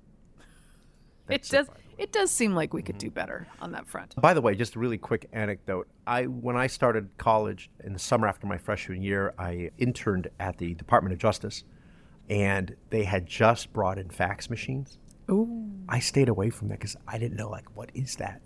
It 1.35 1.43
does. 1.43 1.67
by 1.69 1.75
the 1.75 1.79
way. 1.79 1.83
It 1.99 2.11
does 2.11 2.31
seem 2.31 2.55
like 2.55 2.75
we 2.75 2.83
could 2.83 2.99
do 2.99 3.07
mm-hmm. 3.09 3.15
better 3.15 3.47
on 3.61 3.73
that 3.73 3.87
front. 3.87 4.15
By 4.21 4.35
the 4.35 4.41
way, 4.41 4.55
just 4.55 4.75
a 4.75 4.79
really 4.79 4.99
quick 4.99 5.29
anecdote. 5.33 5.89
I 6.07 6.25
when 6.25 6.57
I 6.57 6.67
started 6.67 7.09
college 7.19 7.71
in 7.85 7.93
the 7.93 7.99
summer 7.99 8.27
after 8.27 8.47
my 8.47 8.59
freshman 8.59 9.03
year, 9.03 9.35
I 9.39 9.71
interned 9.79 10.29
at 10.41 10.59
the 10.59 10.75
Department 10.75 11.13
of 11.13 11.19
Justice, 11.19 11.65
and 12.29 12.75
they 12.91 13.05
had 13.05 13.27
just 13.27 13.73
brought 13.73 13.99
in 13.99 14.09
fax 14.11 14.51
machines. 14.51 14.99
Ooh. 15.31 15.71
I 15.89 16.01
stayed 16.01 16.29
away 16.29 16.51
from 16.51 16.69
that 16.69 16.81
because 16.81 16.97
I 17.07 17.19
didn't 17.19 17.37
know 17.37 17.49
like 17.49 17.77
what 17.77 17.91
is 17.95 18.17
that. 18.17 18.41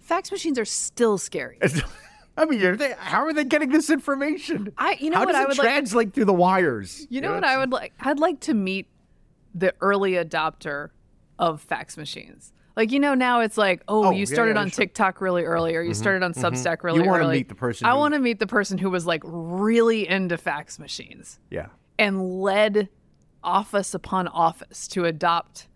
Fax 0.00 0.32
machines 0.32 0.58
are 0.58 0.64
still 0.64 1.18
scary. 1.18 1.58
I 2.36 2.44
mean, 2.46 2.62
are 2.64 2.76
they, 2.76 2.94
how 2.98 3.24
are 3.24 3.32
they 3.32 3.44
getting 3.44 3.70
this 3.70 3.90
information? 3.90 4.72
I- 4.78 4.96
you 4.98 5.10
know 5.10 5.18
how 5.18 5.26
what 5.26 5.32
does 5.32 5.44
I 5.44 5.48
would 5.48 5.58
like- 5.58 5.66
translate 5.66 6.14
through 6.14 6.24
the 6.24 6.32
wires? 6.32 7.06
You 7.10 7.20
know 7.20 7.34
what 7.34 7.44
I 7.44 7.58
would 7.58 7.70
like? 7.70 7.92
I'd 8.00 8.18
like 8.18 8.40
to 8.40 8.54
meet 8.54 8.86
the 9.54 9.74
early 9.80 10.12
adopter 10.12 10.90
of 11.40 11.60
fax 11.60 11.96
machines. 11.96 12.52
Like 12.76 12.92
you 12.92 13.00
know 13.00 13.14
now 13.14 13.40
it's 13.40 13.58
like 13.58 13.82
oh, 13.88 14.04
Oh, 14.06 14.10
you 14.12 14.26
started 14.26 14.54
yeah, 14.54 14.60
on 14.60 14.66
sure. 14.68 14.72
Mm-hmm. 14.74 14.80
TikTok 14.82 15.20
really 15.20 15.42
early 15.42 15.74
or 15.74 15.82
you 15.82 15.92
started 15.94 16.22
on 16.22 16.32
Substack 16.34 16.84
really 16.84 17.00
wanna 17.00 17.24
early. 17.24 17.38
meet 17.38 17.48
the 17.48 17.54
person 17.56 17.86
I 17.86 17.90
who- 17.92 17.98
want 17.98 18.14
to 18.14 18.20
meet 18.20 18.38
the 18.38 18.46
person 18.46 18.78
who 18.78 18.90
was 18.90 19.06
like 19.06 19.22
really 19.24 20.06
into 20.08 20.36
fax 20.38 20.78
machines 20.78 21.40
Yeah. 21.50 21.66
and 21.98 22.40
led 22.40 22.88
office 23.42 23.92
upon 23.94 24.28
office 24.28 24.86
to 24.88 25.04
adopt 25.06 25.66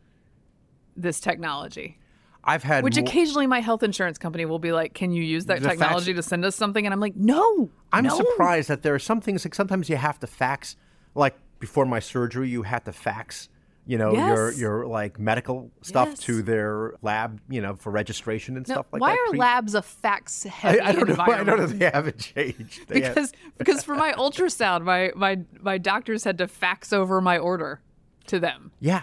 this 0.97 1.18
technology. 1.21 1.99
I've 2.44 2.62
had 2.62 2.85
Which 2.85 2.97
more- 2.99 3.04
occasionally 3.09 3.47
my 3.47 3.61
health 3.61 3.83
insurance 3.83 4.18
company 4.18 4.44
will 4.44 4.59
be 4.59 4.71
like, 4.73 4.92
"Can 4.94 5.11
you 5.12 5.23
use 5.23 5.47
that 5.47 5.61
The 5.61 5.68
fax- 5.68 5.78
technology 5.80 6.12
to 6.14 6.23
send 6.23 6.44
us 6.44 6.54
something?" 6.54 6.85
And 6.87 6.92
I'm 6.92 7.00
like, 7.00 7.16
"No, 7.16 7.71
I'm 7.92 8.04
no. 8.04 8.16
surprised 8.16 8.68
that 8.68 8.83
there 8.83 8.94
are 8.94 8.99
some 8.99 9.21
things 9.21 9.44
like 9.47 9.54
sometimes 9.54 9.88
you 9.88 9.97
have 9.97 10.21
to 10.21 10.26
fax. 10.26 10.76
Like 11.14 11.37
before 11.59 11.87
my 11.87 12.00
surgery, 12.00 12.49
you 12.50 12.62
had 12.62 12.85
to 12.85 12.92
fax. 12.92 13.49
You 13.86 13.98
know 13.98 14.12
your 14.14 14.50
Yes. 14.50 14.58
your 14.58 14.86
like 14.86 15.18
medical 15.18 15.70
stuff 15.82 16.08
Yes. 16.10 16.18
to 16.20 16.42
their 16.42 16.94
lab. 17.02 17.40
You 17.50 17.60
know 17.60 17.74
for 17.74 17.90
registration 17.90 18.56
and 18.56 18.66
No, 18.66 18.74
stuff 18.74 18.86
like 18.92 19.02
why 19.02 19.10
that. 19.10 19.16
Why 19.16 19.26
are 19.26 19.30
Pre- 19.30 19.38
labs 19.38 19.74
a 19.74 19.82
fax 19.82 20.46
I, 20.46 20.48
heavy 20.48 20.80
I 20.80 20.92
don't 20.92 21.08
know. 21.08 21.16
I 21.18 21.44
don't 21.44 21.58
know 21.58 21.66
they 21.66 21.84
haven't 21.90 22.18
changed. 22.18 22.88
They 22.88 23.02
have- 23.02 23.14
because 23.14 23.32
because 23.58 23.84
for 23.84 23.94
my 23.94 24.12
ultrasound, 24.18 24.84
my 24.84 25.12
my 25.14 25.40
my 25.60 25.76
doctors 25.78 26.24
had 26.24 26.38
to 26.38 26.48
fax 26.48 26.92
over 26.92 27.20
my 27.20 27.36
order 27.36 27.80
to 28.28 28.40
them. 28.40 28.72
yeah, 28.80 29.02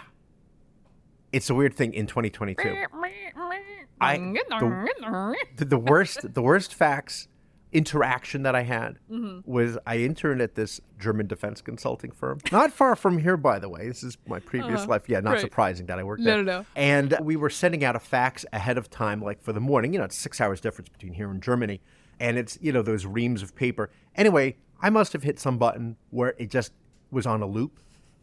it's 1.32 1.50
a 1.50 1.54
weird 1.56 1.76
thing 1.76 1.94
in 1.94 2.08
2022. 2.08 2.62
I- 4.02 4.18
the, 5.58 5.66
the 5.66 5.78
worst 5.78 6.34
the 6.34 6.42
worst 6.42 6.74
fax 6.74 7.28
interaction 7.74 8.44
that 8.44 8.56
I 8.56 8.64
had 8.64 8.98
Mm-hmm. 9.10 9.50
was 9.52 9.78
I 9.88 9.98
interned 9.98 10.42
at 10.42 10.56
this 10.56 10.82
German 11.00 11.28
defense 11.28 11.62
consulting 11.62 12.12
firm, 12.12 12.40
not 12.52 12.72
far 12.72 12.96
from 12.96 13.18
here, 13.20 13.38
by 13.38 13.60
the 13.60 13.70
way. 13.70 13.88
This 13.88 14.04
is 14.04 14.18
my 14.28 14.40
previous 14.40 14.88
life. 14.88 15.04
Yeah, 15.08 15.20
not 15.22 15.32
right. 15.34 15.42
surprising 15.42 15.86
that 15.88 16.00
I 16.00 16.04
worked 16.04 16.22
No, 16.22 16.32
there. 16.36 16.44
no, 16.44 16.60
no. 16.60 16.66
And 16.76 17.18
we 17.22 17.36
were 17.36 17.50
sending 17.50 17.84
out 17.84 17.96
a 17.96 18.00
fax 18.00 18.46
ahead 18.54 18.78
of 18.78 18.90
time, 18.90 19.22
like 19.22 19.42
for 19.42 19.54
the 19.54 19.60
morning. 19.62 19.94
You 19.94 20.00
know, 20.00 20.06
it's 20.06 20.18
six 20.18 20.40
hours 20.42 20.60
difference 20.62 20.90
between 20.90 21.14
here 21.14 21.30
and 21.32 21.42
Germany, 21.42 21.82
and 22.20 22.38
it's 22.38 22.58
you 22.62 22.72
know 22.72 22.82
those 22.82 23.06
reams 23.06 23.42
of 23.42 23.56
paper. 23.56 23.90
Anyway, 24.16 24.58
I 24.82 24.90
must 24.90 25.14
have 25.14 25.24
hit 25.24 25.40
some 25.40 25.58
button 25.58 25.96
where 26.10 26.36
it 26.38 26.50
just 26.50 26.74
was 27.12 27.26
on 27.26 27.42
a 27.42 27.48
loop. 27.48 27.80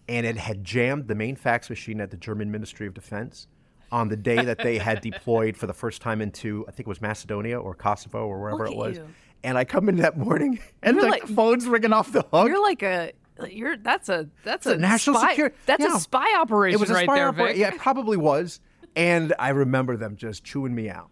and 0.09 0.25
it 0.27 0.37
had 0.39 0.65
jammed 0.65 1.07
the 1.09 1.15
main 1.15 1.37
fax 1.37 1.69
machine 1.69 2.01
at 2.01 2.11
the 2.11 2.17
German 2.17 2.51
Ministry 2.51 2.87
of 2.87 2.95
Defense 2.95 3.47
on 3.93 4.09
the 4.09 4.17
day 4.17 4.43
that 4.45 4.59
they 4.59 4.79
had 4.79 5.01
deployed 5.11 5.55
for 5.57 5.67
the 5.67 5.73
first 5.75 6.01
time 6.03 6.21
into 6.23 6.65
I 6.67 6.71
think 6.71 6.87
it 6.87 6.89
was 6.89 7.01
Macedonia 7.03 7.59
or 7.61 7.75
Kosovo 7.75 8.27
or 8.27 8.39
wherever 8.41 8.65
Look 8.65 8.73
it 8.73 8.77
was. 8.77 8.97
you. 8.99 9.09
And 9.45 9.57
I 9.57 9.65
come 9.65 9.89
in 9.89 9.97
that 9.97 10.17
morning 10.19 10.59
and 10.83 10.97
You're 10.97 11.05
the 11.05 11.11
like- 11.11 11.27
phone's 11.29 11.67
ringing 11.67 11.93
off 11.93 12.13
the 12.13 12.23
hook. 12.23 12.49
You're 12.49 12.63
like 12.63 12.83
a 12.83 13.13
you're 13.49 13.77
that's 13.77 14.09
a 14.09 14.29
that's 14.43 14.67
a, 14.67 14.73
a 14.73 14.77
national 14.77 15.17
spy, 15.17 15.29
security- 15.31 15.57
That's 15.67 15.83
yeah. 15.85 15.97
a 15.97 16.01
spy 16.01 16.27
operation 16.41 16.75
it 16.77 16.81
was 16.81 16.91
a 16.91 16.95
right 16.95 17.05
spy 17.05 17.15
there, 17.17 17.29
opera-. 17.29 17.55
Yeah, 17.55 17.69
it 17.69 17.79
probably 17.79 18.17
was. 18.17 18.61
And 18.97 19.33
I 19.39 19.51
remember 19.51 19.97
them 19.97 20.17
just 20.17 20.43
chewing 20.43 20.75
me 20.75 20.89
out. 20.91 21.09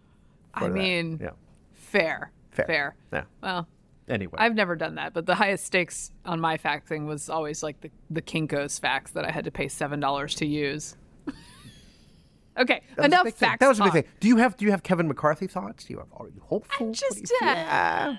I 0.53 0.67
mean, 0.67 1.19
yeah. 1.21 1.29
fair, 1.73 2.31
Fair. 2.51 2.65
fair. 2.65 2.95
Yeah. 3.13 3.23
Well, 3.41 3.67
Anyway. 4.09 4.35
I've 4.37 4.55
never 4.55 4.75
done 4.77 4.95
that, 4.95 5.13
but 5.13 5.25
the 5.25 5.35
highest 5.35 5.65
stakes 5.65 6.11
on 6.25 6.39
my 6.39 6.57
faxing 6.57 7.07
was 7.07 7.29
always 7.29 7.61
like 7.61 7.79
the 7.81 7.91
the 8.09 8.21
Kinkos 8.21 8.79
fax 8.79 9.11
that 9.11 9.25
I 9.25 9.31
had 9.31 9.43
to 9.45 9.51
pay 9.51 9.67
seven 9.67 9.99
dollars 9.99 10.33
to 10.35 10.45
use. 10.45 10.95
Okay, 12.57 12.81
That 12.95 13.05
enough 13.05 13.29
facts. 13.33 13.59
That 13.59 13.67
was 13.69 13.79
a 13.79 13.83
big 13.83 13.93
talk. 13.93 14.03
thing. 14.03 14.11
Do 14.19 14.27
you 14.27 14.37
have 14.37 14.57
do 14.57 14.65
you 14.65 14.71
have 14.71 14.83
Kevin 14.83 15.07
McCarthy 15.07 15.47
thoughts? 15.47 15.85
Do 15.85 15.93
you 15.93 15.99
have 15.99 16.07
are 16.13 16.27
you 16.27 16.41
hopeful? 16.45 16.87
Do 16.87 16.93
Just 16.93 17.31
you 17.41 17.47
uh, 17.47 18.15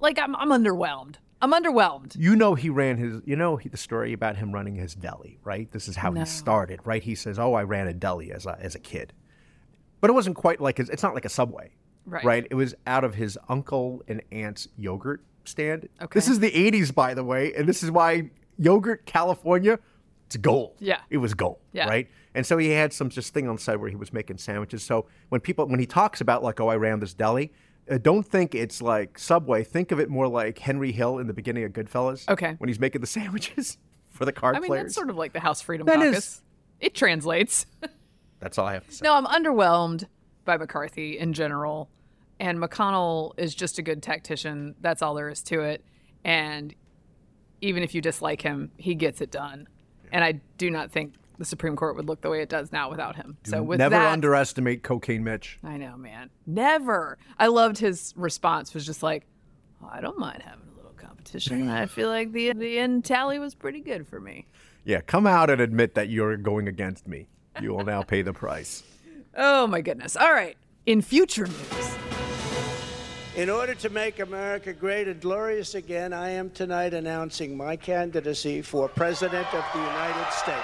like 0.00 0.18
I'm 0.18 0.34
I'm 0.36 0.50
underwhelmed. 0.50 1.16
I'm 1.40 1.52
underwhelmed. 1.52 2.14
You 2.16 2.36
know 2.36 2.54
he 2.54 2.68
ran 2.70 2.98
his. 2.98 3.20
You 3.24 3.34
know 3.36 3.56
he, 3.56 3.68
the 3.68 3.76
story 3.76 4.12
about 4.12 4.36
him 4.36 4.52
running 4.52 4.76
his 4.76 4.94
deli, 4.94 5.38
right? 5.42 5.70
This 5.72 5.88
is 5.88 5.96
how 5.96 6.10
No. 6.10 6.20
he 6.20 6.26
started, 6.26 6.78
right? 6.84 7.02
He 7.02 7.14
says, 7.16 7.38
"Oh, 7.38 7.54
I 7.54 7.64
ran 7.64 7.88
a 7.88 7.92
deli 7.92 8.30
as 8.32 8.46
a 8.46 8.56
as 8.60 8.74
a 8.76 8.78
kid," 8.78 9.12
but 10.00 10.08
it 10.08 10.12
wasn't 10.12 10.36
quite 10.36 10.60
like 10.60 10.78
his. 10.78 10.88
It's 10.88 11.02
not 11.02 11.14
like 11.14 11.24
a 11.24 11.28
Subway, 11.28 11.72
Right. 12.06 12.46
It 12.50 12.54
was 12.54 12.74
out 12.86 13.02
of 13.04 13.14
his 13.16 13.36
uncle 13.48 14.02
and 14.06 14.22
aunt's 14.30 14.68
yogurt 14.78 15.24
stand. 15.44 15.88
Okay. 16.00 16.16
This 16.16 16.28
is 16.28 16.38
the 16.38 16.50
'80s, 16.52 16.94
by 16.94 17.14
the 17.14 17.24
way, 17.24 17.52
and 17.54 17.68
this 17.68 17.82
is 17.82 17.90
why 17.90 18.30
yogurt 18.56 19.04
California, 19.06 19.80
it's 20.34 20.42
gold. 20.42 20.76
Yeah. 20.80 21.00
it 21.10 21.18
was 21.18 21.34
gold. 21.34 21.58
Yeah. 21.72 21.88
right. 21.88 22.08
And 22.34 22.46
so 22.46 22.56
he 22.58 22.70
had 22.70 22.92
some 22.92 23.10
just 23.10 23.34
thing 23.34 23.48
on 23.48 23.56
the 23.56 23.60
side 23.62 23.76
where 23.76 23.90
he 23.90 23.96
was 23.96 24.12
making 24.12 24.38
sandwiches. 24.38 24.82
So 24.82 25.06
when 25.28 25.40
people 25.40 25.66
when 25.66 25.80
he 25.80 25.86
talks 25.86 26.20
about 26.20 26.42
like, 26.42 26.60
"Oh, 26.60 26.68
I 26.68 26.76
ran 26.76 27.00
this 27.00 27.12
deli." 27.14 27.52
Uh, 27.90 27.98
don't 27.98 28.22
think 28.24 28.54
it's 28.54 28.80
like 28.80 29.18
Subway. 29.18 29.64
Think 29.64 29.90
of 29.92 29.98
it 30.00 30.08
more 30.08 30.28
like 30.28 30.58
Henry 30.58 30.92
Hill 30.92 31.18
in 31.18 31.26
the 31.26 31.34
beginning 31.34 31.64
of 31.64 31.72
Goodfellas. 31.72 32.28
Okay. 32.28 32.54
When 32.58 32.68
he's 32.68 32.78
making 32.80 33.00
the 33.00 33.06
sandwiches 33.06 33.76
for 34.10 34.24
the 34.24 34.32
card 34.32 34.56
I 34.56 34.60
mean, 34.60 34.68
players. 34.68 34.84
that's 34.84 34.94
sort 34.94 35.10
of 35.10 35.16
like 35.16 35.32
the 35.32 35.40
House 35.40 35.60
Freedom 35.60 35.84
That 35.86 35.96
Caucus. 35.96 36.16
is- 36.16 36.42
It 36.80 36.94
translates. 36.94 37.66
That's 38.40 38.56
all 38.58 38.66
I 38.66 38.74
have 38.74 38.86
to 38.86 38.92
say. 38.92 39.02
No, 39.04 39.14
I'm 39.14 39.26
underwhelmed 39.26 40.04
by 40.44 40.56
McCarthy 40.56 41.18
in 41.18 41.32
general. 41.32 41.90
And 42.40 42.58
McConnell 42.58 43.32
is 43.38 43.54
just 43.54 43.78
a 43.78 43.82
good 43.82 44.02
tactician. 44.02 44.74
That's 44.80 45.00
all 45.02 45.14
there 45.14 45.28
is 45.28 45.42
to 45.44 45.60
it. 45.60 45.84
And 46.24 46.74
even 47.60 47.82
if 47.84 47.94
you 47.94 48.00
dislike 48.00 48.42
him, 48.42 48.72
he 48.78 48.94
gets 48.96 49.20
it 49.20 49.30
done. 49.30 49.68
And 50.12 50.22
I 50.22 50.40
do 50.58 50.70
not 50.70 50.92
think 50.92 51.14
the 51.38 51.44
Supreme 51.44 51.74
Court 51.74 51.96
would 51.96 52.06
look 52.06 52.20
the 52.20 52.30
way 52.30 52.40
it 52.42 52.48
does 52.48 52.70
now 52.70 52.88
without 52.88 53.16
him. 53.16 53.36
So 53.42 53.62
with 53.62 53.78
Never 53.78 53.96
that, 53.96 54.12
underestimate 54.12 54.84
Cocaine 54.84 55.24
Mitch. 55.24 55.58
I 55.64 55.76
know, 55.76 55.96
man. 55.96 56.30
Never. 56.46 57.18
I 57.38 57.48
loved 57.48 57.78
his 57.78 58.12
response. 58.16 58.72
Was 58.74 58.86
just 58.86 59.02
like, 59.02 59.26
"Oh, 59.82 59.88
I 59.90 60.00
don't 60.00 60.18
mind 60.18 60.42
having 60.42 60.68
a 60.72 60.76
little 60.76 60.92
competition. 60.92 61.68
I 61.68 61.86
feel 61.86 62.08
like 62.08 62.30
the 62.32 62.52
the 62.52 62.78
end 62.78 63.04
tally 63.04 63.40
was 63.40 63.56
pretty 63.56 63.80
good 63.80 64.06
for 64.06 64.20
me. 64.20 64.46
Yeah, 64.84 65.00
come 65.00 65.26
out 65.26 65.50
and 65.50 65.60
admit 65.60 65.94
that 65.94 66.08
you're 66.08 66.36
going 66.36 66.68
against 66.68 67.08
me. 67.08 67.28
You 67.60 67.70
will 67.70 67.84
now 67.84 68.02
pay 68.02 68.22
the 68.22 68.32
price. 68.32 68.84
Oh 69.34 69.66
my 69.66 69.80
goodness. 69.80 70.14
All 70.14 70.30
right. 70.30 70.58
In 70.84 71.00
future 71.00 71.46
news. 71.46 71.96
In 73.34 73.48
order 73.48 73.74
to 73.76 73.88
make 73.88 74.18
America 74.18 74.74
great 74.74 75.08
and 75.08 75.18
glorious 75.18 75.74
again, 75.74 76.12
I 76.12 76.28
am 76.28 76.50
tonight 76.50 76.92
announcing 76.92 77.56
my 77.56 77.76
candidacy 77.76 78.60
for 78.60 78.88
President 78.88 79.46
of 79.54 79.64
the 79.72 79.78
United 79.78 80.32
States. 80.32 80.60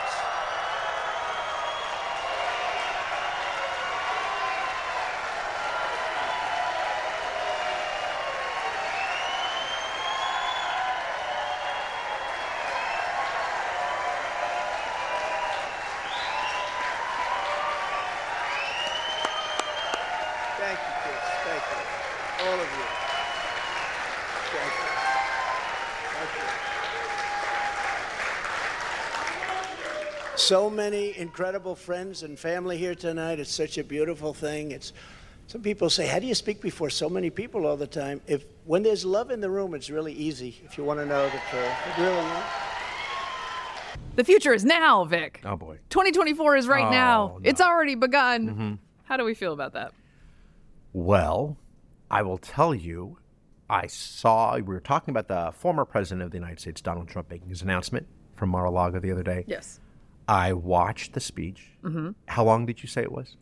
Thank 20.59 20.79
you, 20.81 20.95
kids. 21.03 21.29
Thank 21.45 21.63
you. 21.63 21.79
All 22.41 22.55
of 22.55 22.61
you. 22.61 22.87
Thank 24.53 24.73
you. 24.73 24.89
Thank 26.15 26.31
you. 26.37 26.43
So 30.49 30.71
many 30.71 31.15
incredible 31.19 31.75
friends 31.75 32.23
and 32.23 32.39
family 32.39 32.79
here 32.79 32.95
tonight. 32.95 33.39
It's 33.39 33.53
such 33.55 33.77
a 33.77 33.85
beautiful 33.85 34.33
thing. 34.33 34.71
It's 34.71 34.95
some 35.47 35.61
people 35.61 35.91
say, 35.91 36.07
"How 36.07 36.21
do 36.21 36.27
you 36.27 36.35
speak 36.35 36.63
before 36.63 36.89
so 36.89 37.11
many 37.11 37.29
people 37.29 37.67
all 37.67 37.77
the 37.77 37.87
time?" 37.87 38.23
If 38.27 38.47
when 38.65 38.83
there's 38.83 39.05
love 39.05 39.31
in 39.31 39.43
the 39.43 39.51
room, 39.51 39.75
it's 39.75 39.91
really 39.91 40.15
easy. 40.15 40.63
If 40.65 40.79
you 40.79 40.85
want 40.85 41.01
to 41.01 41.05
know 41.05 41.27
the 41.27 41.39
truth, 41.51 41.77
it 41.87 42.01
really 42.01 42.17
is. 42.17 42.45
The 44.17 44.25
future 44.25 44.55
is 44.55 44.65
now, 44.65 45.05
Vic. 45.05 45.43
Oh 45.45 45.55
boy. 45.55 45.81
2024 45.91 46.57
is 46.57 46.67
right 46.67 46.87
Oh, 46.87 46.91
now. 46.91 47.27
no. 47.27 47.41
It's 47.45 47.61
already 47.61 47.95
begun. 47.95 48.49
Mm-hmm. 48.49 48.75
How 49.03 49.19
do 49.19 49.25
we 49.25 49.35
feel 49.35 49.53
about 49.53 49.75
that? 49.75 49.93
Well, 50.95 51.59
I 52.11 52.23
will 52.23 52.39
tell 52.39 52.75
you, 52.75 53.19
I 53.69 53.87
saw, 53.87 54.55
we 54.57 54.63
were 54.63 54.81
talking 54.81 55.13
about 55.13 55.29
the 55.29 55.53
former 55.53 55.85
president 55.85 56.23
of 56.23 56.31
the 56.31 56.39
United 56.39 56.59
States, 56.59 56.81
Donald 56.81 57.09
Trump, 57.09 57.31
making 57.31 57.51
his 57.51 57.61
announcement 57.61 58.07
from 58.35 58.49
Mar 58.49 58.65
a 58.65 58.71
Lago 58.71 58.99
the 58.99 59.13
other 59.13 59.23
day. 59.23 59.45
Yes. 59.47 59.79
I 60.29 60.53
watched 60.53 61.15
the 61.15 61.21
speech. 61.21 61.71
Mm-hmm. 61.83 62.11
How 62.27 62.45
long 62.45 62.67
did 62.67 62.83
you 62.83 62.89
say 62.89 63.03
it 63.03 63.11
was? 63.11 63.37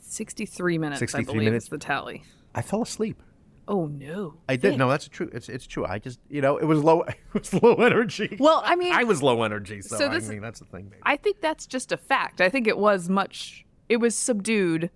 63 0.00 0.78
minutes, 0.78 0.98
63 1.00 1.20
I 1.20 1.24
believe 1.24 1.44
minutes? 1.46 1.64
is 1.66 1.68
the 1.70 1.78
tally. 1.78 2.22
I 2.54 2.62
fell 2.62 2.82
asleep. 2.82 3.22
Oh 3.66 3.86
no. 3.86 4.34
I 4.48 4.56
did. 4.56 4.76
No, 4.78 4.88
that's 4.90 5.08
true. 5.08 5.30
It's 5.32 5.48
it's 5.48 5.66
true. 5.66 5.86
I 5.86 5.98
just 5.98 6.20
you 6.28 6.40
know 6.42 6.58
it 6.58 6.64
was 6.66 6.82
low. 6.82 7.02
It 7.08 7.16
was 7.32 7.54
low 7.62 7.74
energy. 7.76 8.36
Well, 8.38 8.62
I 8.64 8.76
mean, 8.76 8.92
I 8.92 9.04
was 9.04 9.22
low 9.22 9.42
energy, 9.42 9.80
so, 9.82 9.96
So 9.96 10.06
I 10.06 10.14
this- 10.14 10.28
mean 10.28 10.40
that's 10.42 10.60
the 10.60 10.66
thing. 10.66 10.84
Maybe. 10.90 11.00
I 11.02 11.16
think 11.16 11.40
that's 11.40 11.66
just 11.66 11.90
a 11.90 11.96
fact. 11.96 12.40
I 12.40 12.48
think 12.48 12.66
it 12.66 12.78
was 12.78 13.08
much 13.08 13.64
it 13.88 13.96
was 13.98 14.14
subdued 14.14 14.90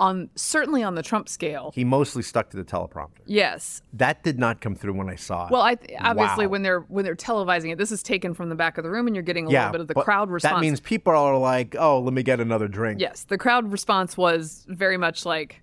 on 0.00 0.30
certainly 0.34 0.82
on 0.82 0.94
the 0.96 1.02
Trump 1.02 1.28
scale. 1.28 1.70
he 1.74 1.84
mostly 1.84 2.22
stuck 2.22 2.48
to 2.50 2.56
the 2.56 2.64
teleprompter. 2.64 3.20
Yes. 3.26 3.82
That 3.92 4.24
did 4.24 4.38
not 4.38 4.60
come 4.60 4.74
through 4.74 4.94
when 4.94 5.08
I 5.10 5.14
saw 5.14 5.46
it. 5.46 5.52
Well, 5.52 5.60
I 5.62 5.74
th- 5.76 5.96
obviously 6.00 6.46
Wow. 6.46 6.50
when 6.52 6.62
they're 6.62 6.80
when 6.80 7.04
they're 7.04 7.14
televising 7.14 7.70
it, 7.72 7.76
this 7.78 7.92
is 7.92 8.02
taken 8.02 8.32
from 8.34 8.48
the 8.48 8.54
back 8.54 8.78
of 8.78 8.84
the 8.84 8.90
room 8.90 9.06
and 9.06 9.14
you're 9.14 9.22
getting 9.22 9.46
a 9.46 9.50
yeah, 9.50 9.66
little 9.66 9.72
bit 9.72 9.80
of 9.82 9.88
the 9.88 9.94
crowd 10.02 10.30
response. 10.30 10.54
That 10.54 10.60
means 10.62 10.80
people 10.80 11.12
are 11.12 11.36
like, 11.36 11.76
"Oh, 11.78 12.00
let 12.00 12.14
me 12.14 12.22
get 12.22 12.40
another 12.40 12.66
drink." 12.66 12.98
Yes, 13.00 13.24
the 13.24 13.36
crowd 13.38 13.70
response 13.70 14.16
was 14.16 14.64
very 14.68 14.96
much 14.96 15.26
like 15.26 15.62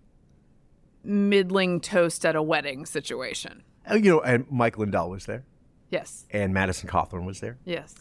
middling 1.03 1.79
toast 1.79 2.25
at 2.25 2.36
a 2.36 2.41
wedding 2.44 2.86
situation. 2.86 3.63
Uh, 3.89 3.96
You 3.96 4.12
know, 4.12 4.22
and 4.22 4.46
Mike 4.51 4.77
Lindell 4.77 5.10
was 5.10 5.25
there, 5.25 5.44
Yes. 5.89 6.25
and 6.32 6.53
Madison 6.53 6.89
Cawthorn 6.89 7.25
was 7.25 7.39
there. 7.39 7.58
Yes. 7.65 7.96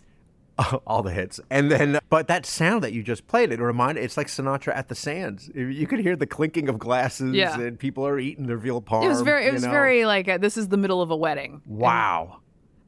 all 0.86 1.02
the 1.02 1.10
hits. 1.12 1.38
And 1.50 1.70
then, 1.70 1.98
but 2.08 2.28
that 2.28 2.46
sound 2.46 2.82
that 2.82 2.92
you 2.92 3.02
just 3.02 3.26
played, 3.26 3.52
it 3.52 3.60
reminded, 3.60 4.02
it's 4.04 4.16
like 4.16 4.26
Sinatra 4.28 4.74
at 4.74 4.88
the 4.88 4.94
Sands. 4.94 5.50
You 5.54 5.86
could 5.86 6.00
hear 6.00 6.16
the 6.16 6.26
clinking 6.26 6.68
of 6.68 6.78
glasses 6.78 7.34
Yeah. 7.34 7.58
and 7.60 7.78
people 7.78 8.06
are 8.06 8.18
eating 8.18 8.46
their 8.46 8.56
veal 8.56 8.80
parm. 8.80 9.04
It 9.04 9.08
was 9.08 9.22
very 9.22 9.46
it 9.46 9.52
was 9.52 9.64
know? 9.64 9.70
very 9.70 10.06
like 10.06 10.28
uh 10.28 10.38
this 10.38 10.56
is 10.56 10.68
the 10.68 10.76
middle 10.76 11.02
of 11.02 11.10
a 11.10 11.16
wedding. 11.16 11.62
wow. 11.66 12.40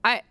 I 0.04 0.22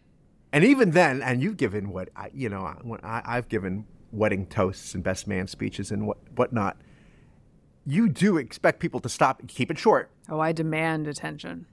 And 0.53 0.63
even 0.63 0.91
then, 0.91 1.21
and 1.21 1.43
you've 1.43 1.57
given 1.57 1.89
what, 1.89 2.09
I, 2.15 2.29
you 2.33 2.49
know, 2.49 2.73
when 2.83 2.99
I, 3.03 3.21
I've 3.25 3.49
given 3.49 3.85
wedding 4.11 4.45
toasts 4.47 4.95
and 4.95 5.03
best 5.03 5.27
man 5.27 5.47
speeches 5.47 5.91
and 5.91 6.07
what 6.07 6.17
whatnot. 6.35 6.77
You 7.85 8.09
do 8.09 8.37
expect 8.37 8.79
people 8.79 8.99
to 9.01 9.09
stop 9.09 9.39
and 9.39 9.47
keep 9.47 9.69
it 9.71 9.77
short. 9.77 10.09
oh, 10.29 10.39
I 10.39 10.51
demand 10.51 11.07
attention. 11.07 11.65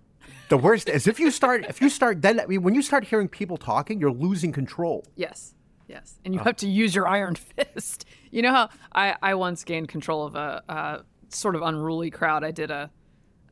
The 0.49 0.59
worst 0.59 0.89
is 0.89 1.07
if 1.07 1.19
you 1.19 1.31
start, 1.31 1.65
if 1.69 1.81
you 1.81 1.89
start, 1.89 2.23
then 2.23 2.41
I 2.41 2.47
mean, 2.47 2.63
when 2.63 2.75
you 2.75 2.83
start 2.83 3.05
hearing 3.05 3.29
people 3.29 3.57
talking, 3.57 4.01
you're 4.01 4.13
losing 4.13 4.53
control. 4.53 5.05
Yes. 5.17 5.55
Yes. 5.89 6.19
And 6.25 6.35
you 6.35 6.41
oh. 6.41 6.45
have 6.45 6.57
to 6.57 6.69
use 6.69 6.95
your 6.95 7.07
iron 7.07 7.35
fist. 7.75 8.07
You 8.31 8.43
know 8.43 8.53
how 8.53 8.69
I, 8.93 9.17
I 9.23 9.35
once 9.35 9.65
gained 9.65 9.89
control 9.89 10.27
of 10.27 10.35
a, 10.35 10.63
a 10.69 11.05
sort 11.29 11.57
of 11.57 11.63
unruly 11.63 12.11
crowd. 12.11 12.45
I 12.45 12.51
did 12.51 12.71
a, 12.71 12.91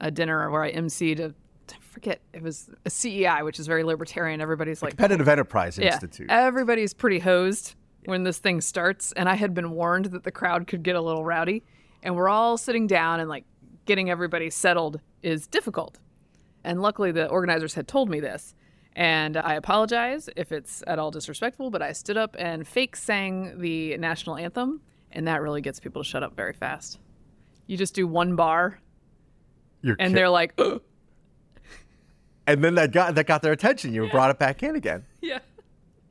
a 0.01 0.11
dinner 0.11 0.51
where 0.51 0.63
I 0.63 0.73
emceed 0.73 1.21
a, 1.21 1.35
I 1.71 1.77
forget, 1.81 2.21
it 2.33 2.43
was 2.43 2.71
a 2.85 2.91
CEI, 2.91 3.43
which 3.43 3.59
is 3.59 3.67
very 3.67 3.85
libertarian. 3.85 4.41
Everybody's 4.41 4.83
like, 4.83 4.93
Competitive 4.93 5.29
Enterprise 5.29 5.79
yeah, 5.79 5.95
Institute. 5.95 6.31
everybody's 6.31 6.95
pretty 6.95 7.19
hosed 7.19 7.75
when 8.05 8.25
this 8.25 8.39
thing 8.39 8.61
starts. 8.61 9.13
And 9.13 9.29
I 9.29 9.35
had 9.35 9.55
been 9.55 9.71
warned 9.71 10.07
that 10.07 10.25
the 10.25 10.33
crowd 10.33 10.67
could 10.67 10.83
get 10.83 10.97
a 10.97 11.01
little 11.01 11.25
rowdy. 11.25 11.63
And 12.03 12.17
we're 12.17 12.29
all 12.29 12.57
sitting 12.59 12.87
down 12.87 13.21
and 13.21 13.29
like 13.29 13.45
getting 13.85 14.11
everybody 14.11 14.51
settled 14.51 15.01
is 15.23 15.47
difficult. 15.47 15.99
And 16.65 16.81
luckily, 16.83 17.13
the 17.13 17.27
organizers 17.29 17.75
had 17.75 17.89
told 17.89 18.09
me 18.09 18.21
this. 18.21 18.55
And 18.95 19.37
I 19.37 19.55
apologize 19.55 20.29
if 20.37 20.53
it's 20.53 20.83
at 20.87 20.99
all 20.99 21.11
disrespectful, 21.11 21.71
but 21.71 21.81
I 21.83 21.93
stood 21.93 22.17
up 22.19 22.37
and 22.39 22.67
fake 22.69 22.95
sang 22.97 23.59
the 23.59 23.97
national 23.97 24.37
anthem. 24.37 24.81
And 25.11 25.27
that 25.29 25.41
really 25.43 25.61
gets 25.61 25.81
people 25.81 26.03
to 26.03 26.09
shut 26.09 26.23
up 26.23 26.37
very 26.37 26.53
fast. 26.53 26.99
You 27.67 27.77
just 27.77 27.95
do 27.95 28.07
one 28.07 28.37
bar, 28.37 28.81
You're 29.83 29.97
and 29.99 30.11
kid- 30.13 30.19
they're 30.19 30.29
like, 30.29 30.59
and 32.47 32.63
then 32.65 32.75
that 32.75 32.93
got 32.93 33.15
that 33.15 33.27
got 33.27 33.43
their 33.43 33.53
attention. 33.53 33.95
You 33.95 34.09
brought 34.11 34.31
it 34.31 34.39
back 34.39 34.63
in 34.63 34.77
again. 34.77 35.05
yeah. 35.21 35.39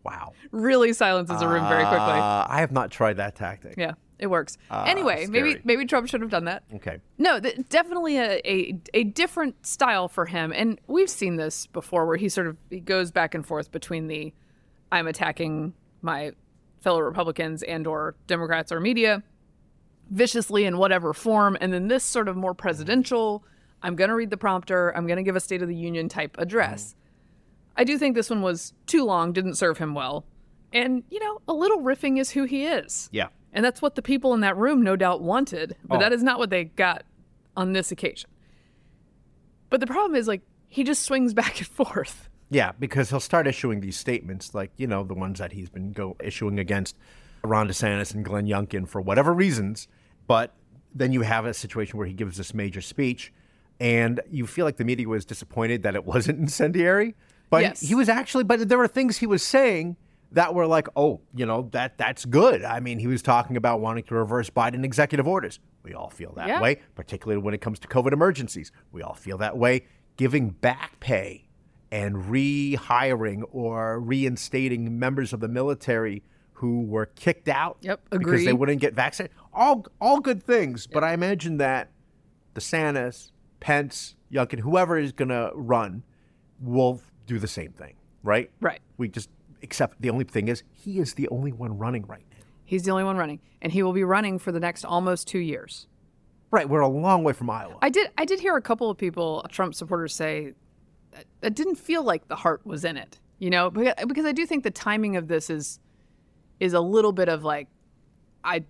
Wow. 0.04 0.34
really 0.52 0.94
silences 0.94 1.42
a 1.42 1.48
room 1.48 1.68
very 1.68 1.84
quickly. 1.84 2.00
Uh, 2.00 2.46
I 2.50 2.58
have 2.62 2.72
not 2.72 2.90
tried 2.90 3.18
that 3.18 3.36
tactic. 3.36 3.76
Yeah, 3.78 3.94
it 4.22 4.28
works. 4.28 4.58
Ah, 4.70 4.86
anyway, 4.86 5.26
maybe 5.28 5.52
scary. 5.52 5.62
maybe 5.66 5.86
Trump 5.86 6.08
should 6.08 6.22
have 6.22 6.30
done 6.30 6.46
that. 6.46 6.64
Okay. 6.76 7.00
No, 7.18 7.40
th- 7.40 7.58
definitely 7.70 8.18
a, 8.18 8.40
a 8.46 8.80
a 8.94 9.04
different 9.04 9.66
style 9.66 10.08
for 10.08 10.28
him, 10.28 10.54
and 10.56 10.80
we've 10.88 11.10
seen 11.10 11.36
this 11.36 11.66
before, 11.68 12.06
where 12.06 12.18
he 12.18 12.30
sort 12.30 12.48
of 12.48 12.56
he 12.70 12.80
goes 12.80 13.12
back 13.12 13.36
and 13.36 13.46
forth 13.46 13.72
between 13.72 14.08
the 14.08 14.32
I'm 14.92 15.08
attacking 15.08 15.74
my 16.02 16.32
fellow 16.82 17.00
Republicans 17.02 17.64
and 17.64 17.86
or 17.88 18.16
Democrats 18.28 18.72
or 18.72 18.80
media 18.80 19.24
viciously 20.10 20.66
in 20.66 20.78
whatever 20.78 21.14
form, 21.14 21.58
and 21.62 21.74
then 21.74 21.88
this 21.88 22.04
sort 22.04 22.28
of 22.28 22.36
more 22.36 22.54
presidential. 22.54 23.44
I'm 23.84 23.96
going 23.96 24.10
to 24.10 24.16
read 24.16 24.30
the 24.30 24.38
prompter. 24.38 24.96
I'm 24.96 25.08
going 25.08 25.18
to 25.18 25.24
give 25.24 25.36
a 25.36 25.40
State 25.40 25.64
of 25.64 25.68
the 25.68 25.76
Union 25.76 26.08
type 26.08 26.36
address. 26.38 26.90
Mm-hmm. 26.90 26.98
I 27.78 27.84
do 27.86 27.98
think 27.98 28.16
this 28.16 28.30
one 28.30 28.42
was 28.42 28.74
too 28.86 29.04
long, 29.06 29.34
didn't 29.34 29.56
serve 29.56 29.78
him 29.80 29.94
well, 29.96 30.26
and 30.74 31.04
you 31.10 31.20
know, 31.20 31.42
a 31.48 31.54
little 31.54 31.80
riffing 31.80 32.20
is 32.20 32.32
who 32.32 32.44
he 32.44 32.66
is. 32.66 33.10
Yeah. 33.12 33.28
And 33.54 33.64
that's 33.66 33.82
what 33.82 33.96
the 33.96 34.02
people 34.02 34.34
in 34.34 34.40
that 34.42 34.56
room 34.58 34.82
no 34.82 34.96
doubt 34.96 35.22
wanted, 35.22 35.76
but 35.86 35.98
Oh. 35.98 36.00
that 36.00 36.14
is 36.14 36.24
not 36.24 36.40
what 36.40 36.50
they 36.50 36.66
got 36.66 37.04
on 37.58 37.74
this 37.74 37.92
occasion. 37.92 38.30
But 39.70 39.80
the 39.80 39.88
problem 39.88 40.16
is 40.16 40.28
like 40.28 40.42
he 40.68 40.84
just 40.84 41.04
swings 41.04 41.34
back 41.42 41.58
and 41.60 41.68
forth. 41.68 42.30
Yeah, 42.50 42.74
because 42.78 43.10
he'll 43.10 43.20
start 43.22 43.48
issuing 43.48 43.80
these 43.82 43.98
statements, 43.98 44.54
like 44.54 44.72
you 44.78 44.88
know 44.88 45.04
the 45.04 45.14
ones 45.14 45.40
that 45.40 45.54
he's 45.54 45.70
been 45.70 45.92
go 45.94 46.16
issuing 46.22 46.60
against 46.60 46.98
Ron 47.44 47.68
DeSantis 47.68 48.14
and 48.14 48.24
Glenn 48.26 48.46
Youngkin 48.46 48.88
for 48.88 49.00
whatever 49.02 49.34
reasons. 49.34 49.88
But 50.28 50.54
then 50.94 51.12
you 51.14 51.22
have 51.22 51.46
a 51.46 51.54
situation 51.54 51.98
where 51.98 52.08
he 52.08 52.14
gives 52.14 52.38
this 52.38 52.54
major 52.54 52.82
speech, 52.82 53.32
and 53.80 54.20
you 54.30 54.46
feel 54.46 54.66
like 54.66 54.76
the 54.78 54.84
media 54.86 55.08
was 55.08 55.24
disappointed 55.26 55.84
that 55.84 55.96
it 55.96 56.06
wasn't 56.06 56.40
incendiary. 56.46 57.16
But 57.50 57.62
Yes. 57.64 57.82
he 57.82 57.96
was 57.96 58.08
actually, 58.10 58.44
but 58.46 58.68
there 58.70 58.78
were 58.78 58.88
things 58.88 59.18
he 59.18 59.26
was 59.28 59.44
saying 59.44 59.96
that 60.34 60.54
were 60.54 60.66
like, 60.68 60.88
oh, 60.96 61.22
you 61.36 61.46
know 61.46 61.70
that 61.72 61.98
that's 61.98 62.26
good. 62.26 62.64
I 62.64 62.80
mean, 62.80 63.00
he 63.00 63.08
was 63.08 63.22
talking 63.22 63.58
about 63.58 63.82
wanting 63.82 64.04
to 64.06 64.16
reverse 64.16 64.50
Biden 64.50 64.84
executive 64.86 65.28
orders. 65.28 65.60
We 65.84 65.94
all 65.94 66.10
feel 66.10 66.34
that 66.36 66.48
Yeah. 66.48 66.62
way, 66.62 66.80
particularly 66.96 67.42
when 67.42 67.54
it 67.54 67.62
comes 67.62 67.80
to 67.80 67.88
COVID 67.88 68.14
emergencies. 68.14 68.72
We 68.92 69.02
all 69.02 69.14
feel 69.16 69.38
that 69.40 69.58
way. 69.58 69.86
Giving 70.18 70.50
back 70.52 71.00
pay 71.00 71.48
and 71.92 72.16
rehiring 72.16 73.44
or 73.52 74.00
reinstating 74.00 74.98
members 75.00 75.34
of 75.34 75.40
the 75.42 75.48
military 75.48 76.24
who 76.54 76.82
were 76.84 77.08
kicked 77.08 77.50
out 77.50 77.78
Yep, 77.82 78.02
because 78.12 78.46
they 78.46 78.54
wouldn't 78.54 78.80
get 78.80 78.94
vaccinated. 78.94 79.36
All 79.54 79.86
all 80.00 80.20
good 80.20 80.44
things, 80.44 80.86
but 80.88 81.04
I 81.04 81.14
imagine 81.14 81.58
that 81.58 81.90
DeSantis, 82.56 83.32
Pence, 83.60 84.16
Youngkin, 84.32 84.60
whoever 84.60 84.98
is 84.98 85.12
going 85.12 85.30
to 85.30 85.52
run, 85.56 86.04
will 86.62 87.02
do 87.26 87.40
the 87.40 87.48
same 87.48 87.72
thing, 87.72 87.96
right? 88.24 88.52
Right. 88.62 88.80
We 88.98 89.08
just 89.10 89.30
except 89.62 90.02
the 90.02 90.10
only 90.10 90.26
thing 90.26 90.48
is 90.48 90.64
he 90.72 91.00
is 91.00 91.14
the 91.14 91.28
only 91.30 91.52
one 91.52 91.78
running 91.78 92.06
right 92.06 92.26
now. 92.32 92.38
He's 92.66 92.84
the 92.84 92.92
only 92.92 93.04
one 93.04 93.18
running, 93.18 93.40
and 93.62 93.72
he 93.72 93.84
will 93.84 93.94
be 93.94 94.04
running 94.04 94.40
for 94.40 94.52
the 94.52 94.60
next 94.60 94.86
almost 94.86 95.28
two 95.28 95.40
years. 95.40 95.88
Right, 96.52 96.68
we're 96.68 96.82
a 96.82 96.88
long 96.88 97.24
way 97.24 97.34
from 97.34 97.50
Iowa. 97.50 97.78
I 97.82 97.90
did 97.90 98.12
I 98.18 98.26
did 98.26 98.40
hear 98.40 98.56
a 98.58 98.62
couple 98.62 98.90
of 98.90 98.98
people, 98.98 99.46
Trump 99.50 99.74
supporters, 99.74 100.14
say 100.14 100.54
that 101.12 101.26
it 101.42 101.56
didn't 101.56 101.76
feel 101.76 102.04
like 102.04 102.28
the 102.28 102.36
heart 102.36 102.66
was 102.66 102.86
in 102.86 102.98
it. 102.98 103.20
You 103.40 103.50
know, 103.50 103.72
because 103.72 104.26
I 104.26 104.34
do 104.34 104.46
think 104.46 104.64
the 104.64 104.72
timing 104.72 105.16
of 105.16 105.28
this 105.28 105.50
is 105.50 105.80
is 106.60 106.74
a 106.74 106.80
little 106.80 107.12
bit 107.12 107.28
of 107.28 107.44
like 107.44 107.68
I 108.44 108.64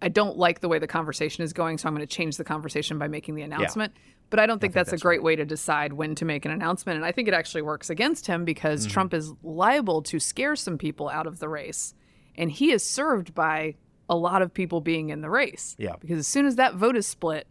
I 0.00 0.08
don't 0.08 0.36
like 0.38 0.60
the 0.60 0.68
way 0.68 0.78
the 0.78 0.86
conversation 0.86 1.42
is 1.44 1.52
going, 1.52 1.78
so 1.78 1.88
I'm 1.88 1.94
going 1.94 2.06
to 2.06 2.14
change 2.14 2.36
the 2.36 2.44
conversation 2.44 2.98
by 2.98 3.08
making 3.08 3.34
the 3.34 3.42
announcement. 3.42 3.92
But 4.30 4.38
I 4.38 4.46
don't 4.46 4.60
think, 4.60 4.74
that's, 4.74 4.92
a 4.92 4.98
great 4.98 5.22
way 5.22 5.36
to 5.36 5.44
decide 5.44 5.92
when 5.94 6.14
to 6.16 6.24
make 6.24 6.44
an 6.44 6.50
announcement. 6.50 6.96
And 6.96 7.04
I 7.06 7.12
think 7.12 7.28
it 7.28 7.34
actually 7.34 7.62
works 7.62 7.88
against 7.90 8.26
him 8.26 8.44
because 8.44 8.82
Mm-hmm. 8.82 8.92
Trump 8.92 9.14
is 9.14 9.32
liable 9.42 10.02
to 10.02 10.20
scare 10.20 10.54
some 10.54 10.76
people 10.78 11.08
out 11.08 11.26
of 11.26 11.38
the 11.38 11.48
race. 11.48 11.94
And 12.36 12.50
he 12.50 12.70
is 12.70 12.84
served 12.84 13.34
by 13.34 13.74
a 14.08 14.14
lot 14.16 14.42
of 14.42 14.52
people 14.54 14.80
being 14.80 15.08
in 15.08 15.20
the 15.22 15.30
race. 15.30 15.74
Yeah. 15.78 15.94
Because 15.98 16.18
as 16.18 16.26
soon 16.28 16.46
as 16.46 16.56
that 16.56 16.74
vote 16.74 16.94
is 16.96 17.06
split, 17.06 17.46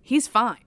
he's 0.00 0.26
fine. 0.28 0.64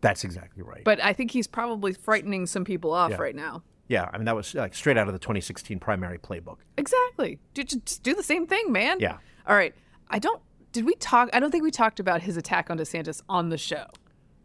That's 0.00 0.24
exactly 0.24 0.62
right. 0.62 0.84
But 0.84 1.02
I 1.02 1.12
think 1.12 1.30
he's 1.30 1.46
probably 1.46 1.92
frightening 1.92 2.46
some 2.46 2.64
people 2.64 2.92
off 2.92 3.10
Yeah. 3.12 3.16
right 3.20 3.34
now. 3.34 3.62
yeah, 3.88 4.08
I 4.12 4.16
mean 4.16 4.24
that 4.26 4.36
was 4.36 4.54
like 4.54 4.74
straight 4.74 4.96
out 4.96 5.08
of 5.08 5.12
the 5.12 5.18
2016 5.18 5.78
primary 5.78 6.18
playbook. 6.18 6.56
Exactly. 6.78 7.38
Ju- 7.54 7.64
ju- 7.64 7.80
Just 7.84 8.02
do 8.02 8.14
the 8.14 8.22
same 8.22 8.46
thing, 8.46 8.72
man. 8.72 8.98
Yeah. 9.00 9.18
All 9.46 9.56
right. 9.56 9.74
I 10.08 10.18
don't. 10.18 10.40
Did 10.72 10.84
we 10.86 10.94
talk? 10.96 11.30
I 11.32 11.40
don't 11.40 11.50
think 11.50 11.62
we 11.62 11.70
talked 11.70 12.00
about 12.00 12.22
his 12.22 12.36
attack 12.36 12.70
on 12.70 12.78
DeSantis 12.78 13.22
on 13.28 13.48
the 13.48 13.58
show. 13.58 13.86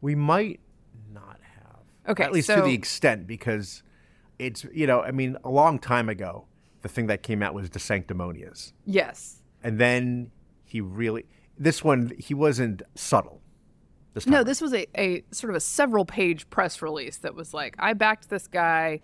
We 0.01 0.15
might 0.15 0.59
not 1.13 1.39
have. 1.41 1.79
Okay, 2.07 2.23
At 2.23 2.31
least 2.31 2.49
to 2.49 2.61
the 2.61 2.73
extent 2.73 3.27
because 3.27 3.83
it's 4.37 4.65
you 4.73 4.87
know, 4.87 5.01
I 5.01 5.11
mean, 5.11 5.37
a 5.43 5.49
long 5.49 5.79
time 5.79 6.09
ago, 6.09 6.45
the 6.81 6.89
thing 6.89 7.07
that 7.07 7.23
came 7.23 7.43
out 7.43 7.53
was 7.53 7.69
De 7.69 7.79
Sanctimonious. 7.79 8.73
Yes. 8.85 9.41
And 9.63 9.79
then 9.79 10.31
he 10.65 10.81
really 10.81 11.25
this 11.57 11.83
one 11.83 12.13
he 12.17 12.33
wasn't 12.33 12.81
subtle. 12.95 13.41
This 14.13 14.25
No, 14.25 14.37
around. 14.37 14.47
this 14.47 14.61
was 14.61 14.73
a, 14.73 14.87
a 14.99 15.23
sort 15.31 15.49
of 15.51 15.55
a 15.55 15.59
several 15.59 16.05
page 16.05 16.49
press 16.49 16.81
release 16.81 17.17
that 17.17 17.35
was 17.35 17.53
like, 17.53 17.75
I 17.77 17.93
backed 17.93 18.29
this 18.29 18.47
guy 18.47 19.01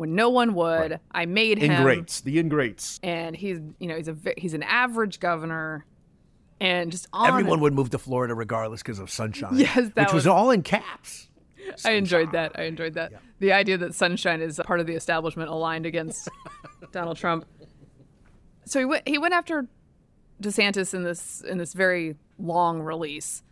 when 0.00 0.14
no 0.14 0.30
one 0.30 0.54
would. 0.54 0.98
I 1.12 1.26
made 1.26 1.58
him. 1.58 1.70
ingrates, 1.72 2.22
the 2.22 2.38
ingrates. 2.38 2.98
And 3.02 3.36
he's, 3.36 3.60
you 3.78 3.86
know, 3.86 3.96
he's 3.96 4.08
a 4.08 4.16
he's 4.38 4.54
an 4.54 4.62
average 4.62 5.20
governor, 5.20 5.84
and 6.58 6.90
just 6.90 7.06
on 7.12 7.28
Everyone 7.28 7.52
and- 7.54 7.62
would 7.62 7.74
move 7.74 7.90
to 7.90 7.98
Florida 7.98 8.34
regardless 8.34 8.82
because 8.82 8.98
of 8.98 9.10
sunshine. 9.10 9.50
Yes, 9.58 9.74
that 9.76 9.94
which 9.96 10.06
was, 10.06 10.14
was- 10.14 10.26
all 10.28 10.50
in 10.50 10.62
caps. 10.62 11.28
I 11.84 11.92
enjoyed 11.92 12.32
that. 12.32 12.52
I 12.58 12.62
enjoyed 12.62 12.94
that. 12.94 13.12
The 13.38 13.52
idea 13.52 13.76
that 13.78 13.94
sunshine 13.94 14.40
is 14.40 14.58
part 14.64 14.80
of 14.80 14.86
the 14.86 14.94
establishment 14.94 15.50
aligned 15.50 15.84
against 15.84 16.28
Donald 16.92 17.18
Trump. 17.18 17.44
So 18.64 18.78
he 18.78 18.84
went 18.86 19.06
he 19.06 19.18
went 19.18 19.34
after 19.34 19.66
DeSantis 20.42 20.94
in 20.94 21.02
this 21.04 21.42
in 21.42 21.58
this 21.58 21.74
very 21.74 22.16
long 22.38 22.80
release. 22.80 23.42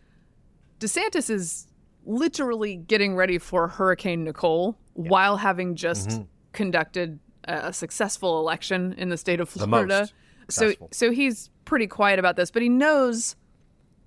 DeSantis 0.80 1.28
is 1.28 1.66
literally 2.06 2.76
getting 2.76 3.14
ready 3.14 3.36
for 3.36 3.68
Hurricane 3.68 4.24
Nicole 4.24 4.78
while 4.94 5.36
having 5.36 5.74
just 5.74 6.08
Mm-hmm. 6.08 6.22
Conducted 6.58 7.20
a, 7.44 7.68
a 7.68 7.72
successful 7.72 8.40
election 8.40 8.94
in 8.98 9.08
the 9.08 9.16
state 9.16 9.40
of 9.40 9.48
Florida. 9.48 10.08
so 10.50 10.72
so 10.90 11.10
he's 11.10 11.48
pretty 11.64 11.86
quiet 11.86 12.18
about 12.18 12.36
this, 12.36 12.50
but 12.50 12.60
he 12.60 12.68
knows 12.68 13.36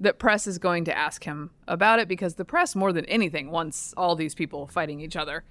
that 0.01 0.19
press 0.19 0.47
is 0.47 0.57
going 0.57 0.83
to 0.85 0.97
ask 0.97 1.23
him 1.23 1.51
about 1.67 1.99
it 1.99 2.07
because 2.07 2.35
the 2.35 2.43
press, 2.43 2.75
more 2.75 2.91
than 2.91 3.05
anything, 3.05 3.51
wants 3.51 3.93
all 3.95 4.15
these 4.15 4.35
people 4.35 4.67
fighting 4.67 4.99
each 4.99 5.15
other. 5.15 5.43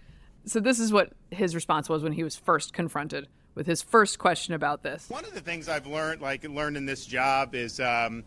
So 0.44 0.60
this 0.60 0.78
is 0.78 0.92
what 0.92 1.12
his 1.30 1.54
response 1.54 1.88
was 1.88 2.02
when 2.02 2.12
he 2.12 2.24
was 2.24 2.36
first 2.36 2.72
confronted 2.72 3.28
with 3.54 3.66
his 3.66 3.80
first 3.80 4.18
question 4.18 4.52
about 4.54 4.82
this. 4.82 5.08
One 5.08 5.24
of 5.24 5.32
the 5.32 5.40
things 5.40 5.68
I've 5.68 5.86
learned, 5.86 6.20
like 6.20 6.44
learned 6.44 6.76
in 6.76 6.84
this 6.84 7.06
job, 7.06 7.54
is 7.54 7.80
um, 7.80 8.24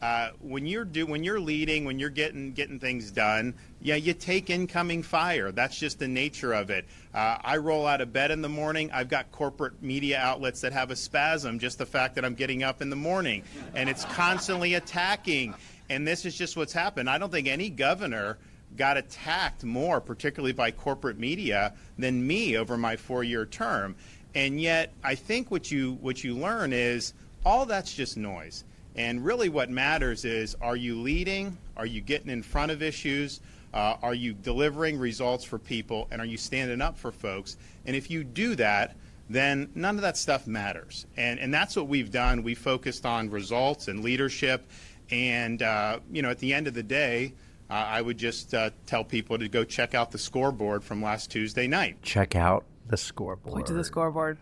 uh, 0.00 0.30
when 0.40 0.64
you're 0.64 0.84
do 0.84 1.06
when 1.06 1.24
you're 1.24 1.40
leading, 1.40 1.84
when 1.84 1.98
you're 1.98 2.08
getting 2.08 2.52
getting 2.52 2.78
things 2.78 3.10
done, 3.10 3.54
yeah, 3.80 3.96
you 3.96 4.14
take 4.14 4.48
incoming 4.48 5.02
fire. 5.02 5.50
That's 5.50 5.78
just 5.78 5.98
the 5.98 6.06
nature 6.06 6.52
of 6.52 6.70
it. 6.70 6.86
Uh, 7.12 7.38
I 7.42 7.56
roll 7.56 7.86
out 7.86 8.00
of 8.00 8.12
bed 8.12 8.30
in 8.30 8.40
the 8.40 8.48
morning. 8.48 8.90
I've 8.92 9.08
got 9.08 9.32
corporate 9.32 9.82
media 9.82 10.18
outlets 10.18 10.60
that 10.60 10.72
have 10.72 10.90
a 10.90 10.96
spasm. 10.96 11.58
Just 11.58 11.78
the 11.78 11.86
fact 11.86 12.14
that 12.14 12.24
I'm 12.24 12.34
getting 12.34 12.62
up 12.62 12.80
in 12.80 12.90
the 12.90 12.96
morning, 12.96 13.42
and 13.74 13.88
it's 13.88 14.04
constantly 14.04 14.74
attacking. 14.74 15.54
And 15.90 16.06
this 16.06 16.24
is 16.24 16.36
just 16.36 16.56
what's 16.56 16.72
happened. 16.72 17.10
I 17.10 17.18
don't 17.18 17.32
think 17.32 17.48
any 17.48 17.70
governor 17.70 18.38
got 18.76 18.96
attacked 18.96 19.64
more, 19.64 20.00
particularly 20.00 20.52
by 20.52 20.70
corporate 20.70 21.18
media, 21.18 21.72
than 21.96 22.24
me 22.24 22.56
over 22.56 22.76
my 22.76 22.94
four-year 22.96 23.46
term. 23.46 23.96
And 24.34 24.60
yet, 24.60 24.92
I 25.02 25.14
think 25.16 25.50
what 25.50 25.70
you 25.70 25.94
what 26.00 26.22
you 26.22 26.36
learn 26.36 26.72
is 26.72 27.14
all 27.44 27.66
that's 27.66 27.92
just 27.92 28.16
noise. 28.16 28.64
And 28.98 29.24
really, 29.24 29.48
what 29.48 29.70
matters 29.70 30.24
is: 30.24 30.56
are 30.60 30.76
you 30.76 31.00
leading? 31.00 31.56
Are 31.76 31.86
you 31.86 32.00
getting 32.00 32.30
in 32.30 32.42
front 32.42 32.72
of 32.72 32.82
issues? 32.82 33.40
Uh, 33.72 33.96
are 34.02 34.14
you 34.14 34.32
delivering 34.32 34.98
results 34.98 35.44
for 35.44 35.58
people? 35.58 36.08
And 36.10 36.20
are 36.20 36.26
you 36.26 36.36
standing 36.36 36.80
up 36.80 36.98
for 36.98 37.12
folks? 37.12 37.56
And 37.86 37.94
if 37.94 38.10
you 38.10 38.24
do 38.24 38.56
that, 38.56 38.96
then 39.30 39.70
none 39.74 39.96
of 39.96 40.02
that 40.02 40.16
stuff 40.16 40.48
matters. 40.48 41.06
And 41.16 41.38
and 41.38 41.54
that's 41.54 41.76
what 41.76 41.86
we've 41.86 42.10
done. 42.10 42.42
We 42.42 42.56
focused 42.56 43.06
on 43.06 43.30
results 43.30 43.86
and 43.86 44.02
leadership. 44.02 44.68
And 45.10 45.62
uh, 45.62 46.00
you 46.10 46.20
know, 46.22 46.30
at 46.30 46.40
the 46.40 46.52
end 46.52 46.66
of 46.66 46.74
the 46.74 46.82
day, 46.82 47.34
uh, 47.70 47.74
I 47.74 48.02
would 48.02 48.18
just 48.18 48.52
uh, 48.52 48.70
tell 48.86 49.04
people 49.04 49.38
to 49.38 49.48
go 49.48 49.62
check 49.62 49.94
out 49.94 50.10
the 50.10 50.18
scoreboard 50.18 50.82
from 50.82 51.00
last 51.00 51.30
Tuesday 51.30 51.68
night. 51.68 52.02
Check 52.02 52.34
out 52.34 52.64
the 52.88 52.96
scoreboard. 52.96 53.54
Point 53.54 53.66
to 53.68 53.74
the 53.74 53.84
scoreboard. 53.84 54.38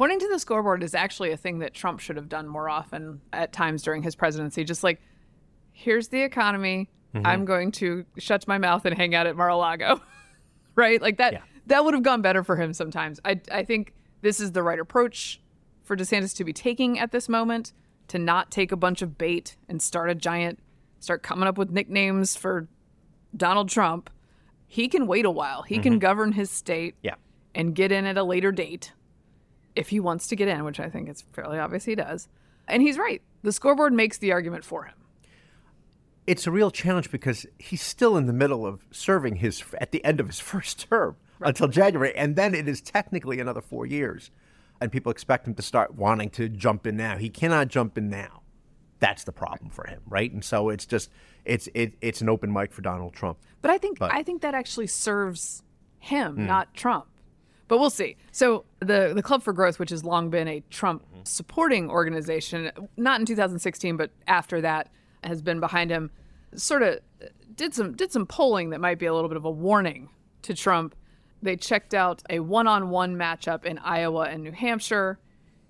Pointing 0.00 0.18
to 0.20 0.28
the 0.28 0.38
scoreboard 0.38 0.82
is 0.82 0.94
actually 0.94 1.30
a 1.30 1.36
thing 1.36 1.58
that 1.58 1.74
Trump 1.74 2.00
should 2.00 2.16
have 2.16 2.30
done 2.30 2.48
more 2.48 2.70
often 2.70 3.20
at 3.34 3.52
times 3.52 3.82
during 3.82 4.02
his 4.02 4.14
presidency. 4.14 4.64
Just 4.64 4.82
like, 4.82 4.98
here's 5.72 6.08
the 6.08 6.22
economy. 6.22 6.88
Mm-hmm. 7.14 7.26
I'm 7.26 7.44
going 7.44 7.70
to 7.72 8.06
shut 8.16 8.48
my 8.48 8.56
mouth 8.56 8.86
and 8.86 8.96
hang 8.96 9.14
out 9.14 9.26
at 9.26 9.36
Mar-a-Lago. 9.36 10.00
right? 10.74 11.02
Like 11.02 11.18
that. 11.18 11.34
Yeah. 11.34 11.42
That 11.66 11.84
would 11.84 11.92
have 11.92 12.02
gone 12.02 12.22
better 12.22 12.42
for 12.42 12.56
him 12.56 12.72
sometimes. 12.72 13.20
I, 13.26 13.42
I 13.52 13.62
think 13.62 13.92
this 14.22 14.40
is 14.40 14.52
the 14.52 14.62
right 14.62 14.80
approach 14.80 15.38
for 15.82 15.98
DeSantis 15.98 16.34
to 16.36 16.44
be 16.44 16.54
taking 16.54 16.98
at 16.98 17.12
this 17.12 17.28
moment 17.28 17.74
to 18.08 18.18
not 18.18 18.50
take 18.50 18.72
a 18.72 18.76
bunch 18.76 19.02
of 19.02 19.18
bait 19.18 19.58
and 19.68 19.82
start 19.82 20.08
a 20.08 20.14
giant, 20.14 20.60
start 21.00 21.22
coming 21.22 21.46
up 21.46 21.58
with 21.58 21.68
nicknames 21.68 22.36
for 22.36 22.68
Donald 23.36 23.68
Trump. 23.68 24.08
He 24.66 24.88
can 24.88 25.06
wait 25.06 25.26
a 25.26 25.30
while. 25.30 25.60
He 25.60 25.78
can 25.78 25.92
mm-hmm. 25.92 25.98
govern 25.98 26.32
his 26.32 26.50
state 26.50 26.94
Yeah. 27.02 27.16
and 27.54 27.74
get 27.74 27.92
in 27.92 28.06
at 28.06 28.16
a 28.16 28.24
later 28.24 28.50
date. 28.50 28.94
If 29.76 29.88
he 29.88 30.00
wants 30.00 30.26
to 30.28 30.36
get 30.36 30.48
in, 30.48 30.64
which 30.64 30.80
I 30.80 30.88
think 30.88 31.08
it's 31.08 31.22
fairly 31.32 31.58
obvious 31.58 31.84
he 31.84 31.94
does. 31.94 32.28
And 32.68 32.82
he's 32.82 32.98
right. 32.98 33.22
The 33.42 33.52
scoreboard 33.52 33.92
makes 33.92 34.18
the 34.18 34.32
argument 34.32 34.64
for 34.64 34.84
him. 34.84 34.94
It's 36.26 36.46
a 36.46 36.50
real 36.50 36.70
challenge 36.70 37.10
because 37.10 37.46
he's 37.58 37.82
still 37.82 38.16
in 38.16 38.26
the 38.26 38.32
middle 38.32 38.66
of 38.66 38.82
serving 38.90 39.36
his 39.36 39.62
at 39.80 39.90
the 39.90 40.04
end 40.04 40.20
of 40.20 40.26
his 40.26 40.38
first 40.50 40.88
term 40.88 41.16
until 41.40 41.68
January, 41.68 42.14
and 42.16 42.36
then 42.36 42.54
it 42.54 42.68
is 42.68 42.80
technically 42.80 43.40
another 43.40 43.60
four 43.62 43.86
years. 43.86 44.30
And 44.80 44.90
people 44.90 45.10
expect 45.12 45.46
him 45.46 45.54
to 45.54 45.62
start 45.62 45.94
wanting 45.94 46.30
to 46.30 46.48
jump 46.48 46.86
in 46.86 46.96
now. 46.96 47.16
He 47.16 47.28
cannot 47.28 47.68
jump 47.68 47.98
in 47.98 48.08
now. 48.08 48.42
That's 48.98 49.24
the 49.24 49.32
problem 49.32 49.70
for 49.70 49.86
him, 49.86 50.00
right? 50.06 50.30
And 50.32 50.44
so 50.44 50.68
it's 50.68 50.86
just 50.86 51.10
it's 51.44 51.68
it, 51.74 51.94
it's 52.00 52.20
an 52.20 52.28
open 52.28 52.52
mic 52.52 52.72
for 52.72 52.82
Donald 52.82 53.14
Trump. 53.14 53.38
But 53.62 53.70
I 53.70 53.78
think 53.78 53.98
But- 53.98 54.12
I 54.12 54.22
think 54.22 54.42
that 54.42 54.54
actually 54.54 54.86
serves 54.86 55.62
him, 55.98 56.34
Hmm. 56.36 56.46
not 56.46 56.72
Trump. 56.74 57.06
But 57.70 57.78
we'll 57.78 57.88
see. 57.88 58.16
So 58.32 58.64
the 58.80 59.12
the 59.14 59.22
Club 59.22 59.44
for 59.44 59.52
Growth, 59.52 59.78
which 59.78 59.90
has 59.90 60.02
long 60.02 60.28
been 60.28 60.48
a 60.48 60.60
Trump 60.70 61.04
Mm-hmm. 61.04 61.20
supporting 61.22 61.88
organization, 61.88 62.72
not 62.96 63.20
in 63.20 63.26
2016, 63.26 63.96
but 63.96 64.10
after 64.26 64.60
that, 64.60 64.90
has 65.22 65.40
been 65.40 65.60
behind 65.60 65.88
him. 65.90 66.10
Sort 66.56 66.82
of 66.82 66.98
did 67.54 67.72
some 67.72 67.94
did 67.94 68.10
some 68.10 68.26
polling 68.26 68.70
that 68.70 68.80
might 68.80 68.98
be 68.98 69.06
a 69.06 69.14
little 69.14 69.28
bit 69.28 69.36
of 69.36 69.44
a 69.44 69.50
warning 69.50 70.08
to 70.42 70.52
Trump. 70.52 70.96
They 71.42 71.54
checked 71.54 71.94
out 71.94 72.24
a 72.28 72.40
one-on-one 72.40 73.14
matchup 73.14 73.64
in 73.64 73.78
Iowa 73.78 74.22
and 74.22 74.42
New 74.42 74.52
Hampshire, 74.52 75.20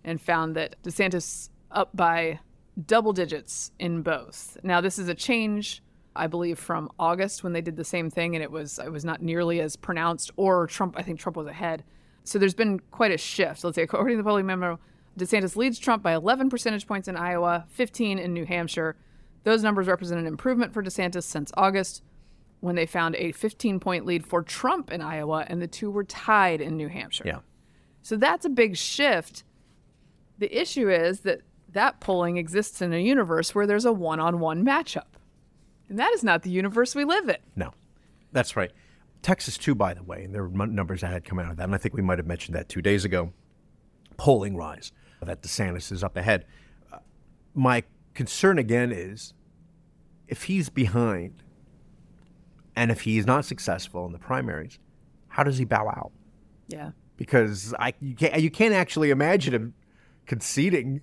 and 0.02 0.18
found 0.18 0.56
that 0.56 0.82
DeSantis 0.82 1.50
up 1.70 1.90
by 1.94 2.40
double 2.86 3.12
digits 3.12 3.72
in 3.78 4.00
both. 4.00 4.56
Now 4.62 4.80
this 4.80 4.98
is 4.98 5.08
a 5.08 5.14
change 5.14 5.82
I 6.16 6.26
believe 6.26 6.58
from 6.58 6.90
August 6.98 7.44
when 7.44 7.52
they 7.52 7.60
did 7.60 7.76
the 7.76 7.84
same 7.84 8.10
thing 8.10 8.34
and 8.34 8.42
it 8.42 8.50
was 8.50 8.78
it 8.78 8.90
was 8.90 9.04
not 9.04 9.22
nearly 9.22 9.60
as 9.60 9.76
pronounced 9.76 10.30
or 10.36 10.66
Trump 10.66 10.96
I 10.98 11.02
think 11.02 11.20
Trump 11.20 11.36
was 11.36 11.46
ahead. 11.46 11.84
So 12.24 12.38
there's 12.38 12.54
been 12.54 12.80
quite 12.90 13.12
a 13.12 13.18
shift. 13.18 13.64
Let's 13.64 13.76
say 13.76 13.82
according 13.82 14.16
to 14.16 14.22
the 14.22 14.26
polling 14.26 14.46
memo, 14.46 14.78
DeSantis 15.18 15.56
leads 15.56 15.78
Trump 15.78 16.02
by 16.02 16.14
11 16.14 16.50
percentage 16.50 16.86
points 16.86 17.08
in 17.08 17.16
Iowa, 17.16 17.64
15 17.70 18.18
in 18.18 18.32
New 18.32 18.44
Hampshire. 18.44 18.96
Those 19.44 19.62
numbers 19.62 19.86
represent 19.86 20.20
an 20.20 20.26
improvement 20.26 20.72
for 20.74 20.82
DeSantis 20.82 21.24
since 21.24 21.50
August 21.56 22.02
when 22.60 22.76
they 22.76 22.86
found 22.86 23.16
a 23.16 23.32
15 23.32 23.80
point 23.80 24.04
lead 24.04 24.26
for 24.26 24.42
Trump 24.42 24.92
in 24.92 25.00
Iowa 25.00 25.44
and 25.48 25.62
the 25.62 25.66
two 25.66 25.90
were 25.90 26.04
tied 26.04 26.60
in 26.60 26.76
New 26.76 26.88
Hampshire. 26.88 27.24
Yeah. 27.26 27.38
So 28.02 28.16
that's 28.16 28.44
a 28.44 28.50
big 28.50 28.76
shift. 28.76 29.44
The 30.38 30.58
issue 30.58 30.90
is 30.90 31.20
that 31.20 31.42
that 31.72 32.00
polling 32.00 32.36
exists 32.36 32.82
in 32.82 32.92
a 32.92 32.98
universe 32.98 33.54
where 33.54 33.66
there's 33.66 33.84
a 33.84 33.92
one 33.92 34.20
on 34.20 34.40
one 34.40 34.64
matchup. 34.64 35.04
And 35.90 35.98
that 35.98 36.12
is 36.14 36.24
not 36.24 36.42
the 36.42 36.50
universe 36.50 36.94
we 36.94 37.04
live 37.04 37.28
in. 37.28 37.36
No, 37.56 37.72
that's 38.32 38.56
right. 38.56 38.70
Texas 39.22 39.58
too, 39.58 39.74
by 39.74 39.92
the 39.92 40.02
way, 40.02 40.24
and 40.24 40.34
there 40.34 40.46
were 40.46 40.66
numbers 40.66 41.02
that 41.02 41.12
had 41.12 41.24
come 41.24 41.38
out 41.38 41.50
of 41.50 41.56
that, 41.58 41.64
and 41.64 41.74
I 41.74 41.78
think 41.78 41.94
we 41.94 42.00
might 42.00 42.18
have 42.18 42.26
mentioned 42.26 42.54
that 42.56 42.68
two 42.68 42.80
days 42.80 43.04
ago. 43.04 43.32
Polling 44.16 44.56
rise 44.56 44.92
that 45.22 45.42
DeSantis 45.42 45.92
is 45.92 46.04
up 46.04 46.16
ahead. 46.16 46.46
Uh, 46.92 46.98
my 47.54 47.82
concern 48.14 48.58
again 48.58 48.92
is 48.92 49.34
if 50.28 50.44
he's 50.44 50.68
behind, 50.68 51.42
and 52.76 52.90
if 52.90 53.02
he's 53.02 53.26
not 53.26 53.44
successful 53.44 54.06
in 54.06 54.12
the 54.12 54.18
primaries, 54.18 54.78
how 55.28 55.42
does 55.42 55.58
he 55.58 55.64
bow 55.64 55.88
out? 55.88 56.12
Yeah. 56.68 56.92
Because 57.16 57.74
I 57.78 57.94
you 58.00 58.14
can't 58.14 58.40
you 58.40 58.50
can't 58.50 58.74
actually 58.74 59.10
imagine 59.10 59.52
him 59.52 59.74
conceding. 60.26 61.02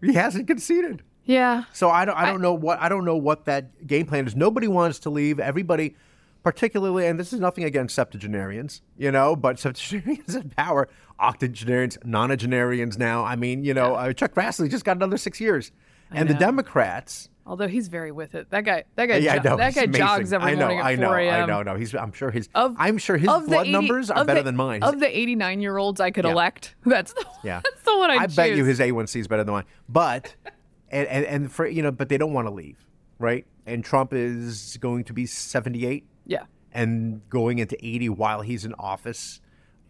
He 0.00 0.14
hasn't 0.14 0.46
conceded. 0.46 1.02
Yeah. 1.28 1.64
So 1.72 1.90
I 1.90 2.04
don't, 2.04 2.16
I 2.16 2.24
don't 2.26 2.40
know 2.40 2.54
what 2.54 2.80
I 2.80 2.88
don't 2.88 3.04
know 3.04 3.16
what 3.16 3.44
that 3.44 3.86
game 3.86 4.06
plan 4.06 4.26
is. 4.26 4.34
Nobody 4.34 4.66
wants 4.66 4.98
to 5.00 5.10
leave. 5.10 5.38
Everybody, 5.38 5.94
particularly, 6.42 7.06
and 7.06 7.20
this 7.20 7.32
is 7.32 7.38
nothing 7.38 7.64
against 7.64 7.94
septuagenarians, 7.94 8.80
you 8.96 9.12
know, 9.12 9.36
but 9.36 9.58
septuagenarians 9.60 10.34
in 10.34 10.50
power, 10.50 10.88
octogenarians, 11.20 11.98
nonagenarians 11.98 12.98
now. 12.98 13.24
I 13.24 13.36
mean, 13.36 13.62
you 13.62 13.74
know, 13.74 13.94
uh, 13.94 14.12
Chuck 14.14 14.32
Grassley 14.34 14.70
just 14.70 14.84
got 14.86 14.96
another 14.96 15.18
six 15.18 15.38
years, 15.40 15.70
and 16.10 16.28
the. 16.28 16.34
Democrats. 16.34 17.28
Although 17.46 17.66
he's 17.68 17.88
very 17.88 18.12
with 18.12 18.34
it. 18.34 18.50
That 18.50 18.64
guy 18.66 18.84
that 18.96 19.06
guy 19.06 19.16
Yeah, 19.16 19.34
I 19.34 19.38
jo- 19.38 19.50
know. 19.50 19.56
that 19.56 19.74
guy 19.74 19.82
amazing. 19.84 19.98
jogs 20.06 20.32
every 20.34 20.50
I 20.52 20.54
know, 20.54 20.60
morning 20.66 20.78
at 20.80 20.84
I 20.86 20.94
know, 20.96 21.06
4 21.08 21.18
a.m. 21.18 21.42
I 21.44 21.46
know. 21.46 21.62
No, 21.62 21.76
he's. 21.76 21.94
I'm 21.94 22.12
sure 22.12 22.30
his. 22.30 22.46
Of, 22.54 22.76
I'm 22.78 22.98
sure 22.98 23.16
his 23.16 23.26
blood 23.26 23.62
80 23.66 23.72
numbers 23.72 24.10
are 24.10 24.24
better 24.26 24.40
the- 24.40 24.44
than 24.44 24.56
mine. 24.56 24.82
Of 24.82 25.00
the 25.00 25.18
89 25.18 25.60
year 25.62 25.78
olds 25.78 25.98
I 26.00 26.10
could 26.10 26.24
Yeah. 26.26 26.32
elect, 26.32 26.74
that's 26.86 27.12
the, 27.14 27.24
Yeah. 27.42 27.60
that's 27.64 27.82
the 27.84 27.96
one 27.98 28.10
I 28.10 28.16
I 28.16 28.26
bet 28.26 28.54
you 28.54 28.64
his 28.66 28.80
A1C 28.80 29.20
is 29.20 29.28
better 29.28 29.44
than 29.44 29.52
mine. 29.52 29.64
But 29.88 30.34
and, 30.90 31.06
and 31.08 31.24
and 31.26 31.52
for 31.52 31.66
you 31.66 31.82
know, 31.82 31.90
but 31.92 32.08
they 32.08 32.18
don't 32.18 32.32
want 32.32 32.46
to 32.48 32.52
leave, 32.54 32.86
right? 33.18 33.46
And 33.66 33.84
Trump 33.84 34.12
is 34.12 34.78
going 34.80 35.04
to 35.04 35.12
be 35.12 35.26
78 35.26 36.06
Yeah. 36.26 36.44
and 36.72 37.20
going 37.28 37.58
into 37.58 37.76
80 37.84 38.08
while 38.10 38.40
he's 38.40 38.64
in 38.64 38.72
office. 38.78 39.40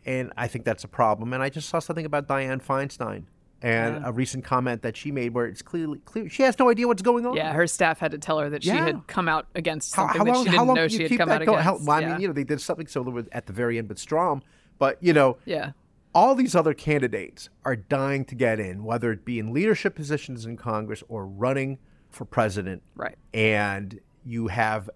And 0.05 0.33
I 0.37 0.49
think 0.49 0.65
that's 0.65 0.85
a 0.85 0.89
problem. 0.89 1.33
And 1.33 1.43
I 1.43 1.49
just 1.49 1.69
saw 1.69 1.79
something 1.79 2.05
about 2.07 2.27
Dianne 2.27 2.63
Feinstein 2.65 3.25
and 3.61 4.05
a 4.07 4.13
recent 4.13 4.45
comment 4.45 4.83
that 4.83 4.97
she 4.97 5.11
made 5.13 5.35
where 5.35 5.47
it's 5.47 5.63
clearly 5.63 5.99
clear 6.05 6.29
she 6.29 6.43
has 6.45 6.59
no 6.59 6.71
idea 6.71 6.87
what's 6.89 7.03
going 7.03 7.27
on. 7.27 7.37
Yeah, 7.37 7.53
her 7.53 7.67
staff 7.67 7.99
had 7.99 8.13
to 8.13 8.19
tell 8.19 8.39
her 8.39 8.49
that 8.51 8.63
she 8.63 8.71
Yeah. 8.71 8.85
had 8.87 9.07
come 9.07 9.29
out 9.29 9.47
against 9.55 9.95
How, 9.95 10.03
something 10.07 10.19
how 10.19 10.25
that 10.25 10.33
long, 10.33 10.45
she 10.45 10.51
how 10.51 10.65
didn't 10.65 10.75
know 10.77 10.89
she 10.89 11.03
you 11.03 11.09
had 11.09 11.19
come 11.19 11.29
that 11.29 11.43
out 11.43 11.47
going? 11.47 11.59
against. 11.59 11.81
How- 11.83 11.87
well, 11.87 11.97
I 11.97 12.01
yeah. 12.01 12.13
mean, 12.13 12.21
you 12.23 12.29
know, 12.29 12.35
they 12.35 12.45
did 12.45 12.61
something 12.61 12.87
similar 12.87 13.13
with, 13.13 13.29
at 13.33 13.47
the 13.47 13.53
very 13.53 13.79
end 13.79 13.89
with 13.89 13.99
Strom. 13.99 14.43
But, 14.79 15.03
you 15.03 15.13
know, 15.13 15.37
yeah. 15.45 15.73
All 16.15 16.35
these 16.35 16.55
other 16.55 16.75
candidates 16.75 17.49
are 17.65 17.77
dying 17.77 18.25
to 18.27 18.35
get 18.35 18.59
in, 18.61 18.85
whether 18.85 19.13
it 19.13 19.25
be 19.25 19.39
in 19.39 19.53
leadership 19.53 19.95
positions 19.95 20.47
in 20.47 20.57
Congress 20.57 21.03
or 21.09 21.27
running 21.27 21.79
for 22.11 22.25
president. 22.25 22.83
Right. 22.97 23.17
And 23.35 24.01
you 24.25 24.49
have 24.49 24.89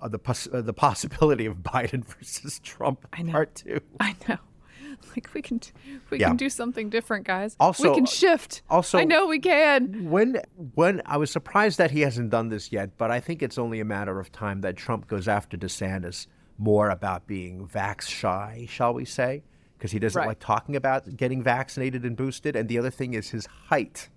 uh, 0.00 0.08
the 0.08 0.18
pos- 0.18 0.48
uh, 0.52 0.62
the 0.62 0.72
possibility 0.72 1.46
of 1.46 1.56
Biden 1.62 2.04
versus 2.04 2.58
Trump 2.60 3.06
I 3.12 3.22
know. 3.22 3.32
part 3.32 3.54
two. 3.54 3.80
I 4.00 4.14
know. 4.28 4.38
Like 5.16 5.28
we 5.34 5.42
can 5.42 5.60
we 6.10 6.18
Yeah. 6.20 6.28
can 6.28 6.36
do 6.36 6.48
something 6.48 6.88
different, 6.88 7.26
guys. 7.26 7.56
Also- 7.58 7.90
we 7.90 7.94
can 7.96 8.06
shift. 8.06 8.62
also- 8.70 8.98
I 8.98 9.04
know 9.04 9.26
we 9.26 9.40
can. 9.40 10.08
When 10.10 10.40
when 10.74 11.02
I 11.06 11.16
was 11.16 11.30
surprised 11.30 11.78
that 11.78 11.90
he 11.90 12.02
hasn't 12.02 12.30
done 12.30 12.50
this 12.50 12.70
yet, 12.70 12.96
but 12.98 13.10
I 13.10 13.18
think 13.18 13.42
it's 13.42 13.58
only 13.58 13.80
a 13.80 13.84
matter 13.84 14.20
of 14.20 14.30
time 14.30 14.60
that 14.60 14.76
Trump 14.76 15.08
goes 15.08 15.26
after 15.26 15.56
DeSantis 15.56 16.28
more 16.56 16.88
about 16.88 17.26
being 17.26 17.66
vax 17.66 18.02
shy, 18.08 18.66
shall 18.70 18.94
we 18.94 19.04
say? 19.04 19.42
Because 19.82 19.90
he 19.90 19.98
doesn't 19.98 20.16
Right. 20.20 20.28
like 20.28 20.38
talking 20.38 20.76
about 20.76 21.16
getting 21.16 21.42
vaccinated 21.42 22.04
and 22.04 22.16
boosted. 22.16 22.54
And 22.54 22.68
the 22.68 22.78
other 22.78 22.88
thing 22.90 23.14
is 23.14 23.30
his 23.30 23.46
height. 23.46 24.10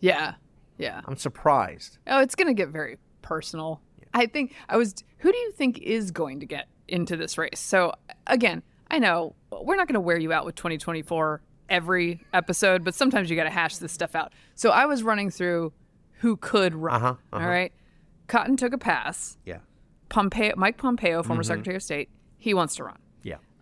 Yeah. 0.00 0.36
Yeah. 0.78 1.02
I'm 1.04 1.16
surprised. 1.18 1.98
Oh, 2.06 2.22
it's 2.22 2.34
going 2.34 2.46
to 2.48 2.54
get 2.54 2.70
very 2.70 2.96
personal. 3.20 3.82
I 4.14 4.24
think 4.24 4.54
I 4.70 4.78
was. 4.78 4.94
Who 5.18 5.30
do 5.30 5.36
you 5.36 5.52
think 5.52 5.80
is 5.80 6.10
going 6.12 6.40
to 6.40 6.46
get 6.46 6.68
into 6.88 7.14
this 7.14 7.36
race? 7.36 7.58
So 7.60 7.92
again, 8.26 8.62
I 8.90 8.98
know 8.98 9.34
we're 9.52 9.76
not 9.76 9.86
going 9.86 9.94
to 9.96 10.00
wear 10.00 10.16
you 10.18 10.32
out 10.32 10.46
with 10.46 10.54
2024 10.54 11.42
every 11.68 12.22
episode, 12.32 12.82
but 12.82 12.94
sometimes 12.94 13.28
you 13.28 13.36
got 13.36 13.44
to 13.44 13.50
hash 13.50 13.76
this 13.76 13.92
stuff 13.92 14.14
out. 14.14 14.32
So 14.54 14.70
I 14.70 14.86
was 14.86 15.02
running 15.02 15.30
through 15.30 15.74
who 16.20 16.38
could 16.38 16.74
run. 16.74 16.94
Uh-huh, 17.02 17.14
all 17.34 17.46
right. 17.46 17.70
Cotton 18.28 18.56
took 18.56 18.72
a 18.72 18.78
pass. 18.78 19.36
Yeah. 19.44 19.58
Pompeo, 20.08 20.54
Mike 20.56 20.78
Pompeo, 20.78 21.22
former 21.22 21.42
Secretary 21.42 21.76
of 21.76 21.82
State, 21.82 22.08
he 22.38 22.54
wants 22.54 22.76
to 22.76 22.84
run. 22.84 22.96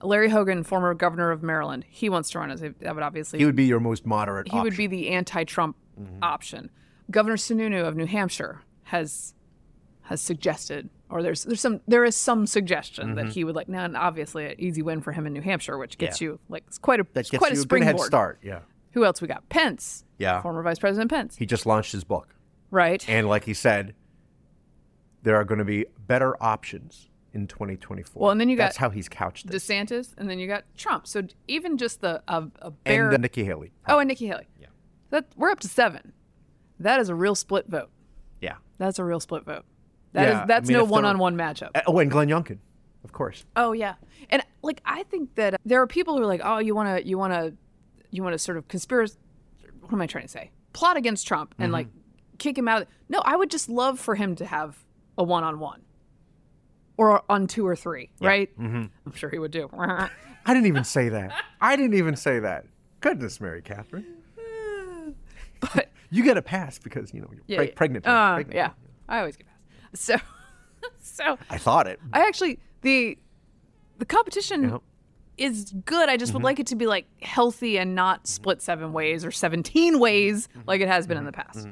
Larry 0.02 0.28
Hogan, 0.28 0.64
former 0.64 0.92
governor 0.94 1.30
of 1.30 1.42
Maryland, 1.42 1.85
he 1.88 2.09
wants 2.09 2.30
to 2.30 2.38
run. 2.38 2.50
As 2.50 2.62
a, 2.62 2.70
that 2.80 2.94
would 2.94 3.02
obviously 3.02 3.38
He 3.38 3.44
would 3.44 3.57
be 3.57 3.64
your 3.64 3.80
most 3.80 4.04
moderate 4.04 4.50
he 4.50 4.61
would 4.61 4.76
be 4.76 4.87
the 4.87 5.11
anti-Trump 5.11 5.76
mm-hmm. 5.98 6.18
option. 6.22 6.70
Governor 7.11 7.37
Sununu 7.37 7.87
of 7.87 7.96
New 7.96 8.07
Hampshire 8.07 8.62
has 8.85 9.35
has 10.02 10.20
suggested, 10.20 10.90
or 11.09 11.22
there's 11.22 11.44
there's 11.44 11.61
some 11.61 11.80
there 11.88 12.04
is 12.04 12.16
some 12.16 12.46
suggestion 12.46 13.14
that 13.14 13.26
mm-hmm. 13.26 13.30
he 13.30 13.44
would 13.44 13.54
like. 13.54 13.68
Now, 13.68 13.85
and 13.85 13.96
obviously, 13.96 14.46
an 14.46 14.54
easy 14.59 14.83
win 14.83 15.00
for 15.00 15.12
him 15.12 15.26
in 15.26 15.33
New 15.33 15.42
Hampshire, 15.42 15.78
which 15.78 15.96
gets 15.98 16.20
Yeah. 16.20 16.26
you 16.26 16.40
like 16.48 16.64
it's 16.66 16.78
quite 16.78 17.00
a 17.00 17.07
that 17.14 17.28
gets 17.30 17.38
quite 17.38 17.52
you 17.52 17.59
a 17.59 17.61
a 17.61 17.62
springboard. 17.62 17.96
head 17.96 18.00
start. 18.00 18.38
Yeah. 18.42 18.61
Who 18.92 19.04
else 19.04 19.20
we 19.20 19.28
got? 19.28 19.48
Pence. 19.48 20.04
Yeah. 20.18 20.40
Former 20.42 20.62
Vice 20.62 20.78
President 20.78 21.11
Pence. 21.11 21.37
He 21.37 21.46
just 21.46 21.66
launched 21.66 21.92
his 21.92 22.04
book. 22.04 22.35
right. 22.70 23.07
And 23.09 23.28
like 23.28 23.44
he 23.44 23.54
said, 23.54 23.94
there 25.22 25.37
are 25.37 25.44
going 25.44 25.59
to 25.59 25.64
be 25.64 25.87
better 26.07 26.40
options 26.42 27.09
in 27.35 27.47
2024. 27.47 28.20
Well, 28.23 28.31
and 28.31 28.40
then 28.40 28.49
you 28.49 28.57
got 28.57 28.64
That's 28.64 28.77
how 28.77 28.90
he's 28.90 29.09
couched 29.09 29.47
this. 29.49 29.66
DeSantis, 29.66 30.14
and 30.16 30.29
then 30.31 30.38
you 30.38 30.47
got 30.47 30.64
Trump. 30.77 31.07
So 31.07 31.23
even 31.49 31.77
just 31.77 32.01
the 32.01 32.23
a, 32.29 32.44
a 32.62 32.70
bare 32.70 33.11
and 33.11 33.23
Nikki 33.23 33.44
Haley. 33.44 33.73
oh, 33.88 33.99
and 33.99 34.09
Nikki 34.09 34.27
Haley. 34.27 34.47
Yeah. 34.61 34.68
That 35.11 35.27
we're 35.37 35.51
up 35.51 35.61
to 35.61 35.68
seven. 35.68 36.12
That 36.81 37.01
is 37.01 37.09
a 37.09 37.14
real 37.14 37.35
split 37.35 37.66
vote. 37.68 37.90
Yeah. 38.40 38.57
That's 38.79 38.99
a 38.99 39.05
real 39.05 39.20
split 39.20 39.44
vote. 39.44 39.64
That 40.12 40.29
is 40.29 40.33
Yeah, 40.35 40.42
I 40.42 40.47
that's 40.47 40.68
mean, 40.68 40.79
no 40.79 40.85
one-on-one 40.85 41.37
matchup. 41.37 41.70
Uh, 41.75 41.83
Oh, 41.87 41.99
and 41.99 42.11
Glenn 42.11 42.29
Youngkin, 42.29 42.59
of 43.03 43.12
course. 43.12 43.44
Oh 43.57 43.73
yeah, 43.73 43.94
and 44.31 44.42
like 44.62 44.81
I 44.85 45.03
think 45.05 45.35
that 45.35 45.61
there 45.64 45.81
are 45.83 45.87
people 45.87 46.16
who 46.16 46.23
are 46.23 46.27
like, 46.27 46.40
oh, 46.44 46.59
you 46.59 46.75
want 46.75 46.97
to, 46.99 47.07
you 47.07 47.18
want 47.18 47.33
to, 47.33 47.53
you 48.11 48.23
want 48.23 48.33
to 48.35 48.38
sort 48.38 48.57
of 48.57 48.68
conspiracy. 48.68 49.16
What 49.81 49.92
am 49.92 50.01
I 50.01 50.07
trying 50.07 50.25
to 50.25 50.29
say? 50.31 50.51
Plot 50.73 50.97
against 50.97 51.27
Trump 51.27 51.55
and 51.59 51.73
like 51.73 51.88
kick 52.38 52.57
him 52.57 52.68
out. 52.68 52.87
No, 53.09 53.20
I 53.25 53.37
would 53.37 53.51
just 53.51 53.68
love 53.68 53.99
for 54.01 54.14
him 54.14 54.35
to 54.37 54.44
have 54.47 54.85
a 55.18 55.23
one-on-one, 55.25 55.83
or 56.96 57.22
on 57.28 57.46
two 57.46 57.66
or 57.66 57.76
three, 57.76 58.11
right? 58.20 58.50
Mm-hmm. 58.59 58.85
I'm 59.07 59.12
sure 59.14 59.30
he 59.30 59.38
would 59.38 59.50
do. 59.50 59.68
I 59.78 60.09
didn't 60.46 60.66
even 60.66 60.85
say 60.85 61.09
that. 61.09 61.33
I 61.61 61.76
didn't 61.76 61.94
even 61.94 62.16
say 62.16 62.38
that. 62.40 62.66
Goodness, 63.00 63.40
Mary 63.40 63.62
Katharine. 63.62 64.07
but 65.61 65.90
You 66.11 66.22
get 66.22 66.37
a 66.37 66.42
pass 66.42 66.78
because, 66.78 67.12
you 67.12 67.20
know, 67.20 67.28
you're 67.33 67.42
yeah, 67.48 67.62
yeah. 67.62 67.70
pregnant. 67.74 68.07
Uh, 68.07 68.35
pregnant. 68.35 68.54
yeah, 68.54 68.70
I 69.09 69.18
always 69.18 69.37
get 69.37 69.46
past. 69.48 70.04
So, 70.04 70.16
so 71.02 71.38
I 71.50 71.59
thought 71.59 71.88
it. 71.88 71.98
I 72.12 72.20
actually 72.20 72.61
the 72.83 73.18
the 73.98 74.04
competition 74.04 74.64
Yeah. 74.64 74.78
is 75.37 75.74
good. 75.85 76.09
I 76.09 76.16
just 76.16 76.33
would 76.33 76.38
mm-hmm. 76.38 76.44
like 76.44 76.61
it 76.61 76.68
to 76.68 76.76
be 76.76 76.87
like 76.87 77.07
healthy 77.20 77.78
and 77.78 77.96
not 77.96 78.28
split 78.28 78.62
seven 78.62 78.92
ways 78.92 79.24
or 79.24 79.33
17 79.33 79.98
ways 79.98 80.46
mm-hmm. 80.48 80.61
like 80.68 80.80
it 80.80 80.88
has 80.88 81.09
been 81.09 81.16
in 81.18 81.24
the 81.24 81.33
past. 81.33 81.66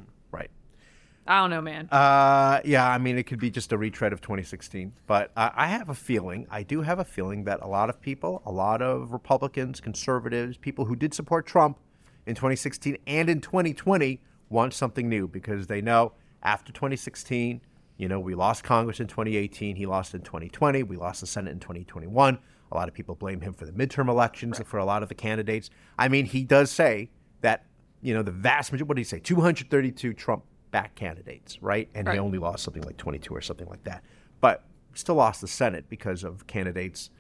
Right. 1.27 1.37
I 1.37 1.41
don't 1.41 1.51
know, 1.51 1.61
man. 1.61 1.89
Uh, 1.91 2.61
yeah, 2.65 2.89
I 2.89 2.99
mean, 2.99 3.17
it 3.19 3.25
could 3.25 3.39
be 3.39 3.51
just 3.51 3.73
a 3.73 3.79
retread 3.79 4.13
of 4.13 4.21
2016. 4.21 4.93
But 5.07 5.31
uh, 5.37 5.51
I 5.55 5.67
have 5.69 5.89
a 5.89 5.95
feeling, 5.95 6.47
I 6.51 6.63
do 6.63 6.83
have 6.83 6.99
a 6.99 7.05
feeling 7.05 7.45
that 7.45 7.61
a 7.63 7.67
lot 7.69 7.89
of 7.89 8.01
people, 8.01 8.43
a 8.45 8.53
lot 8.53 8.83
of 8.83 9.13
Republicans, 9.13 9.81
conservatives, 9.81 10.57
people 10.57 10.85
who 10.85 10.97
did 10.97 11.15
support 11.15 11.47
Trump 11.47 11.79
in 12.27 12.35
2016 12.35 12.99
and 13.07 13.29
in 13.29 13.41
2020 13.41 14.21
want 14.49 14.75
something 14.75 15.09
new 15.09 15.29
because 15.29 15.67
they 15.67 15.81
know 15.81 16.13
after 16.43 16.73
2016, 16.73 17.61
you 17.97 18.09
know, 18.09 18.19
we 18.19 18.35
lost 18.35 18.65
Congress 18.65 19.01
in 19.01 19.07
2018, 19.07 19.77
he 19.77 19.87
lost 19.87 20.15
in 20.15 20.23
2020, 20.23 20.83
we 20.83 20.97
lost 20.97 21.21
the 21.21 21.27
Senate 21.27 21.53
in 21.53 21.61
2021. 21.61 22.39
A 22.71 22.75
lot 22.75 22.89
of 22.89 22.95
people 22.95 23.15
blame 23.15 23.41
him 23.43 23.53
for 23.53 23.65
the 23.65 23.73
midterm 23.73 24.09
elections 24.09 24.61
for 24.65 24.79
a 24.79 24.85
lot 24.85 25.03
of 25.03 25.09
the 25.09 25.15
candidates. 25.15 25.71
I 25.99 26.09
mean, 26.09 26.25
he 26.25 26.43
does 26.43 26.71
say 26.71 27.11
that, 27.43 27.67
you 28.01 28.15
know, 28.15 28.23
the 28.23 28.33
vast 28.33 28.73
majority, 28.73 28.89
what 28.89 28.97
did 28.97 29.03
he 29.03 29.05
say? 29.05 29.21
232 29.21 30.15
Trump 30.15 30.45
back 30.73 30.97
candidates, 30.97 31.63
right? 31.63 31.89
And 31.95 32.09
Right. 32.09 32.15
he 32.15 32.19
only 32.19 32.39
lost 32.39 32.65
something 32.65 32.83
like 32.83 32.97
22 32.97 33.33
or 33.33 33.41
something 33.41 33.69
like 33.69 33.85
that. 33.85 34.03
But 34.41 34.65
still 34.95 35.15
lost 35.15 35.41
the 35.41 35.47
Senate 35.47 35.85
because 35.89 36.25
of 36.25 36.47
candidates 36.49 37.11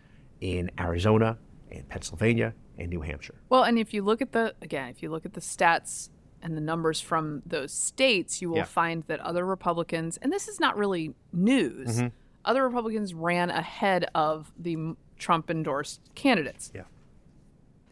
in 0.40 0.70
Arizona 0.80 1.38
and 1.70 1.88
Pennsylvania 1.88 2.54
and 2.76 2.90
New 2.90 3.02
Hampshire. 3.02 3.36
Well, 3.48 3.62
and 3.62 3.78
if 3.78 3.94
you 3.94 4.02
look 4.02 4.20
at 4.20 4.32
the 4.32 4.54
again, 4.60 4.88
if 4.88 5.02
you 5.02 5.10
look 5.10 5.24
at 5.24 5.34
the 5.34 5.40
stats 5.40 6.08
and 6.42 6.56
the 6.56 6.60
numbers 6.60 7.00
from 7.00 7.42
those 7.46 7.72
states, 7.72 8.42
you 8.42 8.50
will 8.50 8.56
Yeah. 8.56 8.64
find 8.64 9.04
that 9.04 9.20
other 9.20 9.46
Republicans, 9.46 10.16
and 10.16 10.32
this 10.32 10.48
is 10.48 10.58
not 10.58 10.76
really 10.76 11.14
news, 11.32 11.98
Mm-hmm. 11.98 12.08
other 12.44 12.64
Republicans 12.64 13.14
ran 13.14 13.50
ahead 13.50 14.06
of 14.14 14.52
the 14.58 14.96
Trump 15.18 15.48
endorsed 15.50 16.00
candidates 16.16 16.72
Yeah. 16.74 16.82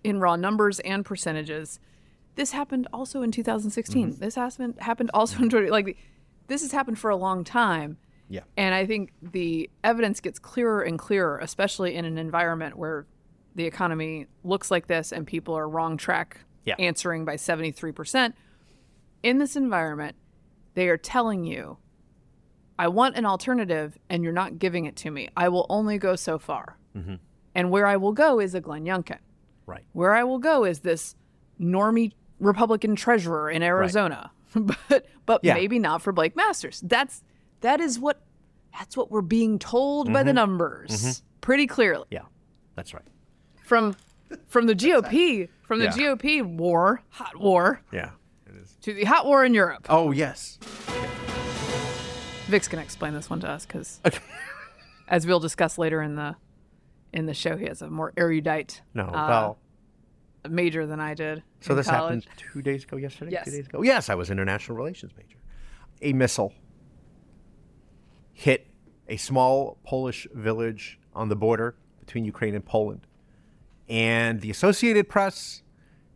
in 0.03 0.18
raw 0.18 0.35
numbers 0.37 0.81
and 0.81 1.05
percentages. 1.05 1.79
This 2.37 2.53
happened 2.53 2.88
also 2.93 3.23
in 3.23 3.33
2016. 3.33 4.12
Mm-hmm. 4.12 4.21
This 4.21 4.35
happened 4.35 4.75
happened 4.79 5.11
also 5.14 5.43
in 5.43 5.51
20 5.51 5.71
like 5.71 5.97
this 6.47 6.62
has 6.62 6.73
happened 6.73 6.99
for 6.99 7.11
a 7.11 7.16
long 7.16 7.45
time. 7.45 7.97
Yeah. 8.29 8.43
And 8.57 8.75
I 8.75 8.87
think 8.87 9.12
the 9.21 9.69
evidence 9.83 10.21
gets 10.21 10.38
clearer 10.38 10.83
and 10.83 10.99
clearer, 10.99 11.38
especially 11.38 11.97
in 11.97 12.05
an 12.05 12.16
environment 12.16 12.77
where 12.77 13.07
the 13.57 13.66
economy 13.66 14.27
looks 14.45 14.71
like 14.71 14.87
this 14.87 15.12
and 15.12 15.27
people 15.27 15.55
are 15.57 15.69
wrong 15.69 15.97
track 15.97 16.40
Yeah. 16.64 16.77
answering 16.79 17.25
by 17.25 17.35
73%. 17.35 18.35
In 19.25 19.38
this 19.38 19.57
environment, 19.57 20.14
they 20.75 20.88
are 20.88 20.97
telling 20.97 21.45
you, 21.45 21.79
I 22.79 22.88
want 22.88 23.16
an 23.16 23.27
alternative 23.27 23.99
and 24.09 24.23
you're 24.23 24.33
not 24.33 24.59
giving 24.59 24.87
it 24.87 24.97
to 24.97 25.11
me. 25.11 25.29
I 25.37 25.49
will 25.49 25.66
only 25.69 25.99
go 25.99 26.16
so 26.16 26.38
far. 26.38 26.79
Mm-hmm. 26.97 27.16
And 27.55 27.71
where 27.71 27.87
I 27.87 27.97
will 27.97 28.12
go 28.12 28.38
is 28.40 28.55
a 28.55 28.61
Glenn 28.61 28.85
Youngkin. 28.85 29.19
Right. 29.66 29.85
Where 29.93 30.14
I 30.14 30.23
will 30.25 30.38
go 30.38 30.64
is 30.64 30.81
this 30.81 31.16
normie 31.61 32.12
Republican 32.40 32.96
treasurer 32.96 33.50
in 33.50 33.62
Arizona. 33.62 34.33
but 34.55 35.07
but 35.26 35.40
Yeah. 35.44 35.55
maybe 35.55 35.79
not 35.79 36.03
for 36.03 36.12
Blake 36.12 36.35
Masters. 36.35 36.81
That's 36.85 37.22
that 37.61 37.81
is 37.81 37.98
what 37.98 38.20
that's 38.76 38.96
what 38.96 39.11
we're 39.11 39.20
being 39.22 39.59
told 39.59 40.12
by 40.12 40.22
the 40.22 40.33
numbers 40.33 41.22
pretty 41.40 41.66
clearly 41.66 42.07
Yeah. 42.11 42.22
That's 42.74 42.92
right. 42.94 43.05
from 43.64 43.94
from 44.46 44.66
the 44.66 44.74
GOP 44.74 45.48
from 45.62 45.79
the 45.79 45.85
Yeah. 45.87 45.92
GOP 46.16 46.42
war, 46.42 47.03
hot 47.11 47.38
war 47.38 47.81
Yeah. 47.92 48.11
It 48.46 48.57
is. 48.57 48.76
to 48.83 48.92
the 48.94 49.05
hot 49.05 49.24
war 49.26 49.44
in 49.44 49.55
Europe. 49.55 49.87
Oh, 49.88 50.11
yes. 50.11 50.59
Vic's 52.48 52.66
gonna 52.66 52.83
explain 52.83 53.14
this 53.14 53.31
one 53.31 53.38
to 53.40 53.48
us 53.48 53.64
because, 53.64 54.00
as 55.07 55.24
we'll 55.26 55.38
discuss 55.38 55.79
later 55.79 56.03
in 56.03 56.16
the 56.16 56.35
in 57.12 57.26
the 57.26 57.35
show, 57.35 57.57
he 57.57 57.66
has 57.66 57.81
a 57.83 57.88
more 57.90 58.12
erudite 58.16 58.83
No. 58.94 59.05
uh, 59.05 59.26
well, 59.29 59.59
major 60.48 60.87
than 60.87 61.00
I 61.00 61.14
did. 61.14 61.42
so 61.61 61.74
this 61.74 61.87
college. 61.87 62.24
happened 62.24 62.26
two 62.37 62.62
days 62.62 62.85
ago 62.85 62.96
yesterday? 62.96 63.33
Yes. 63.33 63.44
Two 63.44 63.50
days 63.53 63.66
ago? 63.66 63.83
Yes, 63.83 64.09
I 64.09 64.14
was 64.14 64.31
international 64.31 64.76
relations 64.76 65.12
major. 65.16 65.38
A 66.03 66.12
missile 66.12 66.55
hit 68.33 68.66
a 69.09 69.16
small 69.16 69.79
Polish 69.85 70.26
village 70.33 70.98
on 71.14 71.29
the 71.29 71.37
border 71.37 71.74
between 71.98 72.24
Ukraine 72.24 72.55
and 72.55 72.64
Poland. 72.64 73.07
And 73.88 74.40
the 74.40 74.50
Associated 74.50 75.09
Press 75.09 75.62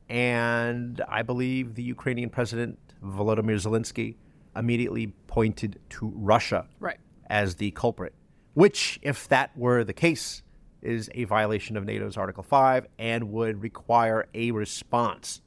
and 0.08 1.02
I 1.08 1.22
believe 1.22 1.74
the 1.74 1.82
Ukrainian 1.82 2.30
president, 2.30 2.78
Volodymyr 3.02 3.56
Zelensky, 3.60 4.16
immediately 4.54 5.08
pointed 5.26 5.80
to 5.90 6.12
Russia 6.14 6.66
Right. 6.78 6.98
as 7.28 7.56
the 7.56 7.70
culprit, 7.72 8.14
which, 8.54 9.00
if 9.02 9.26
that 9.28 9.56
were 9.56 9.82
the 9.82 9.92
case, 9.92 10.42
is 10.84 11.10
a 11.14 11.24
violation 11.24 11.76
of 11.76 11.84
NATO's 11.84 12.16
Article 12.16 12.42
5 12.42 12.86
and 12.98 13.32
would 13.32 13.62
require 13.62 14.26
a 14.34 14.50
response. 14.50 15.40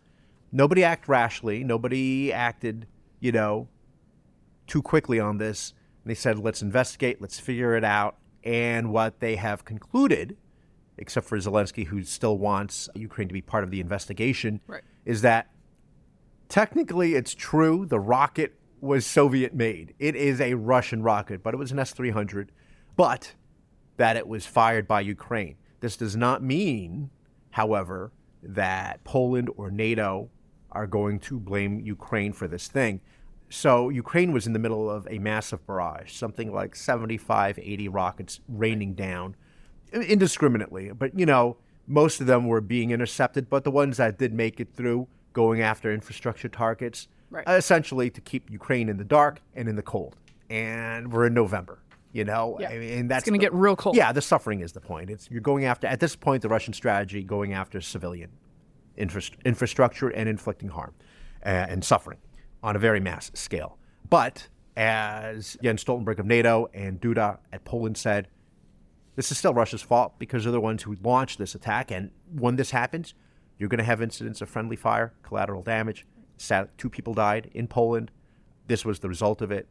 Nobody 0.51 0.83
acted 0.83 1.09
rashly. 1.09 1.63
Nobody 1.63 2.31
acted, 2.33 2.87
you 3.19 3.31
know, 3.31 3.67
too 4.65 4.81
quickly 4.81 5.19
on 5.19 5.37
this. 5.37 5.73
They 6.05 6.13
said, 6.13 6.39
let's 6.39 6.61
investigate, 6.61 7.21
let's 7.21 7.39
figure 7.39 7.75
it 7.75 7.83
out. 7.83 8.17
And 8.43 8.91
what 8.91 9.19
they 9.19 9.35
have 9.35 9.65
concluded, 9.65 10.37
except 10.97 11.27
for 11.27 11.37
Zelensky, 11.37 11.87
who 11.87 12.01
still 12.03 12.37
wants 12.37 12.87
Ukraine 12.95 13.27
to 13.27 13.33
be 13.33 13.41
part 13.41 13.63
of 13.63 13.71
the 13.71 13.81
investigation, 13.81 14.61
Right. 14.67 14.83
is 15.05 15.21
that 15.21 15.49
technically 16.49 17.15
it's 17.15 17.33
true 17.35 17.85
the 17.85 17.99
rocket 17.99 18.53
was 18.79 19.05
Soviet 19.05 19.53
made. 19.53 19.93
It 19.99 20.15
is 20.15 20.39
a 20.39 20.53
Russian 20.53 21.01
rocket, 21.03 21.43
but 21.43 21.53
it 21.53 21.57
was 21.57 21.71
an 21.71 21.79
S 21.79 21.91
300, 21.91 22.51
but 22.95 23.33
that 23.97 24.15
it 24.17 24.27
was 24.27 24.45
fired 24.45 24.87
by 24.87 25.01
Ukraine. 25.01 25.55
This 25.79 25.97
does 25.97 26.15
not 26.15 26.41
mean, 26.43 27.09
however, 27.51 28.11
that 28.43 29.03
Poland 29.03 29.49
or 29.57 29.69
NATO 29.71 30.29
are 30.71 30.87
going 30.87 31.19
to 31.19 31.39
blame 31.39 31.79
Ukraine 31.79 32.33
for 32.33 32.47
this 32.47 32.67
thing. 32.67 33.01
So 33.49 33.89
Ukraine 33.89 34.31
was 34.33 34.45
in 34.45 34.53
the 34.53 34.59
middle 34.59 34.89
of 34.89 35.07
a 35.09 35.19
massive 35.19 35.65
barrage, 35.65 36.11
something 36.13 36.53
like 36.53 36.75
75, 36.75 37.57
80 37.57 37.87
rockets 37.87 38.39
raining 38.47 38.93
down 38.93 39.35
indiscriminately. 39.93 40.91
But, 40.91 41.17
you 41.17 41.25
know, 41.25 41.57
most 41.87 42.19
of 42.19 42.27
them 42.27 42.45
were 42.47 42.61
being 42.61 42.91
intercepted, 42.91 43.49
but 43.49 43.63
the 43.63 43.71
ones 43.71 43.97
that 43.97 44.17
did 44.17 44.33
make 44.33 44.59
it 44.59 44.73
through 44.73 45.07
going 45.33 45.61
after 45.61 45.93
infrastructure 45.93 46.49
targets, 46.49 47.07
Right. 47.29 47.43
essentially 47.47 48.09
to 48.09 48.21
keep 48.21 48.49
Ukraine 48.49 48.87
in 48.89 48.97
the 48.97 49.03
dark 49.03 49.41
and 49.55 49.67
in 49.67 49.75
the 49.75 49.81
cold. 49.81 50.15
And 50.49 51.11
we're 51.11 51.27
in 51.27 51.33
November, 51.33 51.79
you 52.17 52.25
know, 52.25 52.57
Yeah. 52.59 52.69
I 52.69 52.79
mean, 52.79 52.99
and 52.99 53.11
that's 53.11 53.25
gonna 53.25 53.37
get 53.37 53.53
real 53.53 53.75
cold. 53.75 53.95
Yeah, 53.95 54.11
the 54.11 54.21
suffering 54.21 54.59
is 54.61 54.71
the 54.73 54.81
point. 54.81 55.09
It's 55.09 55.29
you're 55.29 55.39
going 55.41 55.65
after 55.65 55.85
at 55.87 55.99
this 55.99 56.15
point 56.15 56.41
the 56.41 56.49
Russian 56.49 56.73
strategy 56.73 57.23
going 57.23 57.53
after 57.53 57.79
civilian 57.79 58.31
infra- 58.97 59.21
infrastructure 59.45 60.09
and 60.09 60.27
inflicting 60.27 60.69
harm 60.69 60.93
uh, 61.45 61.49
and 61.49 61.85
suffering 61.85 62.17
on 62.63 62.75
a 62.75 62.79
very 62.79 62.99
mass 62.99 63.31
scale. 63.35 63.77
But 64.09 64.47
as 64.75 65.57
Jens 65.61 65.83
Stoltenberg 65.83 66.19
of 66.19 66.25
NATO 66.25 66.67
and 66.73 66.99
Duda 66.99 67.37
at 67.53 67.63
Poland 67.65 67.97
said, 67.97 68.27
this 69.15 69.31
is 69.31 69.37
still 69.37 69.53
Russia's 69.53 69.81
fault 69.81 70.17
because 70.19 70.43
they're 70.43 70.51
the 70.51 70.61
ones 70.61 70.83
who 70.83 70.95
launched 71.03 71.37
this 71.39 71.55
attack. 71.55 71.91
And 71.91 72.11
when 72.31 72.55
this 72.55 72.71
happens, 72.71 73.13
you're 73.57 73.69
going 73.69 73.79
to 73.79 73.83
have 73.83 74.01
incidents 74.01 74.41
of 74.41 74.49
friendly 74.49 74.75
fire, 74.75 75.13
collateral 75.23 75.63
damage. 75.63 76.05
Two 76.77 76.89
people 76.89 77.13
died 77.15 77.49
in 77.53 77.67
Poland. 77.67 78.11
This 78.67 78.85
was 78.85 78.99
the 78.99 79.09
result 79.09 79.41
of 79.41 79.51
it. 79.51 79.67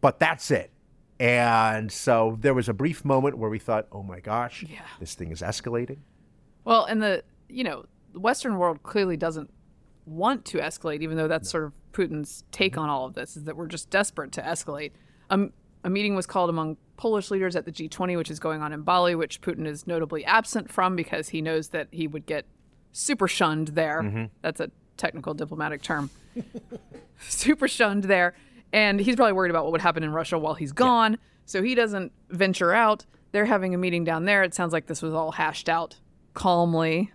But 0.00 0.18
that's 0.18 0.50
it. 0.50 0.72
And 1.20 1.90
so 1.90 2.36
there 2.40 2.54
was 2.54 2.68
a 2.68 2.72
brief 2.74 3.04
moment 3.04 3.38
where 3.38 3.50
we 3.50 3.58
thought, 3.58 3.86
oh 3.92 4.02
my 4.02 4.20
gosh, 4.20 4.62
Yeah. 4.68 4.80
this 5.00 5.14
thing 5.14 5.32
is 5.32 5.42
escalating. 5.42 5.98
Well, 6.64 6.84
and 6.84 7.02
the 7.02 7.24
you 7.48 7.64
know 7.64 7.84
the 8.12 8.20
Western 8.20 8.56
world 8.58 8.82
clearly 8.82 9.16
doesn't 9.16 9.50
want 10.06 10.44
to 10.46 10.58
escalate, 10.58 11.02
even 11.02 11.16
though 11.16 11.28
that's 11.28 11.50
sort 11.50 11.64
of 11.64 11.72
Putin's 11.92 12.44
take 12.52 12.78
on 12.78 12.88
all 12.88 13.04
of 13.06 13.14
this 13.14 13.36
is 13.36 13.44
that 13.44 13.56
we're 13.56 13.66
just 13.66 13.90
desperate 13.90 14.32
to 14.32 14.42
escalate. 14.42 14.92
Um, 15.30 15.52
a 15.84 15.90
meeting 15.90 16.14
was 16.14 16.26
called 16.26 16.50
among 16.50 16.76
Polish 16.96 17.30
leaders 17.30 17.56
at 17.56 17.64
the 17.64 17.72
G20, 17.72 18.16
which 18.16 18.30
is 18.30 18.38
going 18.38 18.62
on 18.62 18.72
in 18.72 18.82
Bali, 18.82 19.14
which 19.14 19.40
Putin 19.40 19.66
is 19.66 19.86
notably 19.86 20.24
absent 20.24 20.70
from 20.70 20.96
because 20.96 21.28
he 21.30 21.40
knows 21.40 21.68
that 21.68 21.88
he 21.90 22.06
would 22.06 22.26
get 22.26 22.46
super 22.92 23.28
shunned 23.28 23.68
there. 23.68 24.28
That's 24.42 24.60
a 24.60 24.70
technical 24.96 25.34
diplomatic 25.34 25.82
term. 25.82 26.10
super 27.18 27.68
shunned 27.68 28.04
there. 28.04 28.34
And 28.72 29.00
he's 29.00 29.16
probably 29.16 29.32
worried 29.32 29.50
about 29.50 29.64
what 29.64 29.72
would 29.72 29.80
happen 29.80 30.02
in 30.02 30.12
Russia 30.12 30.38
while 30.38 30.54
he's 30.54 30.72
gone. 30.72 31.18
So 31.46 31.62
he 31.62 31.74
doesn't 31.74 32.12
venture 32.28 32.72
out. 32.74 33.06
They're 33.32 33.46
having 33.46 33.74
a 33.74 33.78
meeting 33.78 34.04
down 34.04 34.24
there. 34.24 34.42
It 34.42 34.54
sounds 34.54 34.72
like 34.72 34.86
this 34.86 35.02
was 35.02 35.14
all 35.14 35.32
hashed 35.32 35.68
out 35.68 35.96
calmly. 36.34 37.12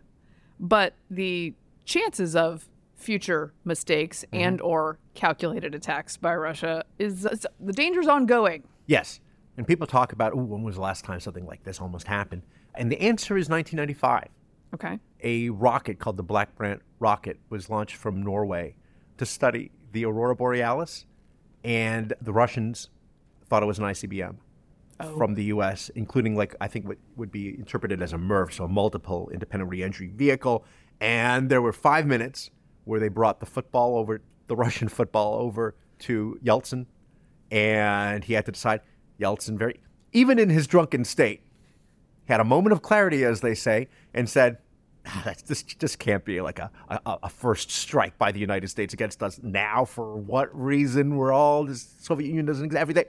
But 0.59 0.95
the 1.09 1.53
chances 1.85 2.35
of 2.35 2.69
future 2.95 3.53
mistakes 3.65 4.23
mm-hmm. 4.25 4.43
and 4.43 4.61
or 4.61 4.97
calculated 5.13 5.75
attacks 5.75 6.17
by 6.17 6.33
Russia 6.33 6.83
is 6.97 7.27
the 7.59 7.73
danger's 7.73 8.07
ongoing. 8.07 8.63
Yes. 8.85 9.19
And 9.57 9.67
people 9.67 9.85
talk 9.85 10.13
about, 10.13 10.33
ooh, 10.33 10.43
when 10.43 10.63
was 10.63 10.75
the 10.75 10.81
last 10.81 11.05
time 11.05 11.19
something 11.19 11.45
like 11.45 11.63
this 11.63 11.79
almost 11.79 12.07
happened? 12.07 12.43
And 12.73 12.91
the 12.91 12.99
answer 12.99 13.37
is 13.37 13.49
1995. 13.49 14.29
Okay. 14.73 14.99
A 15.23 15.49
rocket 15.49 15.99
called 15.99 16.17
the 16.17 16.23
Black 16.23 16.55
Brant 16.55 16.81
rocket 16.99 17.37
was 17.49 17.69
launched 17.69 17.95
from 17.95 18.23
Norway 18.23 18.75
to 19.17 19.25
study 19.25 19.71
the 19.91 20.05
aurora 20.05 20.35
borealis, 20.35 21.05
and 21.63 22.13
the 22.21 22.33
Russians 22.33 22.89
thought 23.47 23.63
it 23.63 23.67
was 23.67 23.79
an 23.79 23.85
ICBM. 23.85 24.35
from 25.17 25.33
the 25.33 25.45
U.S., 25.45 25.89
including 25.95 26.35
like 26.35 26.55
I 26.61 26.67
think 26.67 26.87
what 26.87 26.97
would 27.15 27.31
be 27.31 27.49
interpreted 27.49 28.01
as 28.01 28.13
a 28.13 28.17
MIRV, 28.17 28.53
so 28.53 28.65
a 28.65 28.67
multiple 28.67 29.29
independent 29.33 29.69
reentry 29.69 30.07
vehicle. 30.07 30.65
And 31.01 31.49
there 31.49 31.61
were 31.61 31.73
five 31.73 32.05
minutes 32.05 32.51
where 32.85 32.99
they 32.99 33.09
brought 33.09 33.39
the 33.39 33.45
football 33.45 33.97
over, 33.97 34.21
the 34.47 34.55
Russian 34.55 34.87
football 34.87 35.35
over 35.35 35.75
to 35.99 36.39
Yeltsin, 36.43 36.85
and 37.51 38.23
he 38.23 38.33
had 38.33 38.45
to 38.45 38.51
decide. 38.51 38.81
Yeltsin, 39.19 39.57
very 39.57 39.79
even 40.11 40.39
in 40.39 40.49
his 40.49 40.67
drunken 40.67 41.05
state, 41.05 41.41
had 42.25 42.39
a 42.39 42.43
moment 42.43 42.73
of 42.73 42.81
clarity, 42.81 43.23
as 43.23 43.41
they 43.41 43.55
say, 43.55 43.87
and 44.13 44.29
said, 44.29 44.57
ah, 44.57 44.59
"That's 44.59 44.72
Ah, 45.05 45.33
this 45.47 45.63
just 45.63 45.99
can't 45.99 46.23
be 46.23 46.39
like 46.41 46.59
a, 46.59 46.71
a, 46.89 47.17
a 47.23 47.29
first 47.29 47.69
strike 47.71 48.17
by 48.17 48.31
the 48.31 48.39
United 48.39 48.69
States 48.69 48.93
against 48.93 49.21
us 49.21 49.39
now. 49.43 49.83
For 49.85 50.15
what 50.15 50.49
reason? 50.57 51.17
We're 51.17 51.33
all 51.33 51.65
the 51.65 51.75
Soviet 51.75 52.27
Union 52.27 52.45
doesn't 52.45 52.65
exist. 52.65 52.79
Everything." 52.79 53.05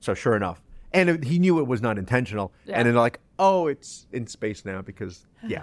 So 0.00 0.14
sure 0.14 0.36
enough, 0.36 0.60
and 0.92 1.08
it, 1.08 1.24
he 1.24 1.38
knew 1.38 1.58
it 1.58 1.66
was 1.66 1.80
not 1.80 1.96
intentional. 1.96 2.52
Yeah. 2.66 2.76
And 2.78 2.86
then 2.86 2.94
they're 2.94 3.02
like, 3.02 3.20
oh, 3.38 3.66
it's 3.68 4.06
in 4.12 4.26
space 4.26 4.64
now 4.64 4.82
because 4.82 5.26
yeah, 5.46 5.62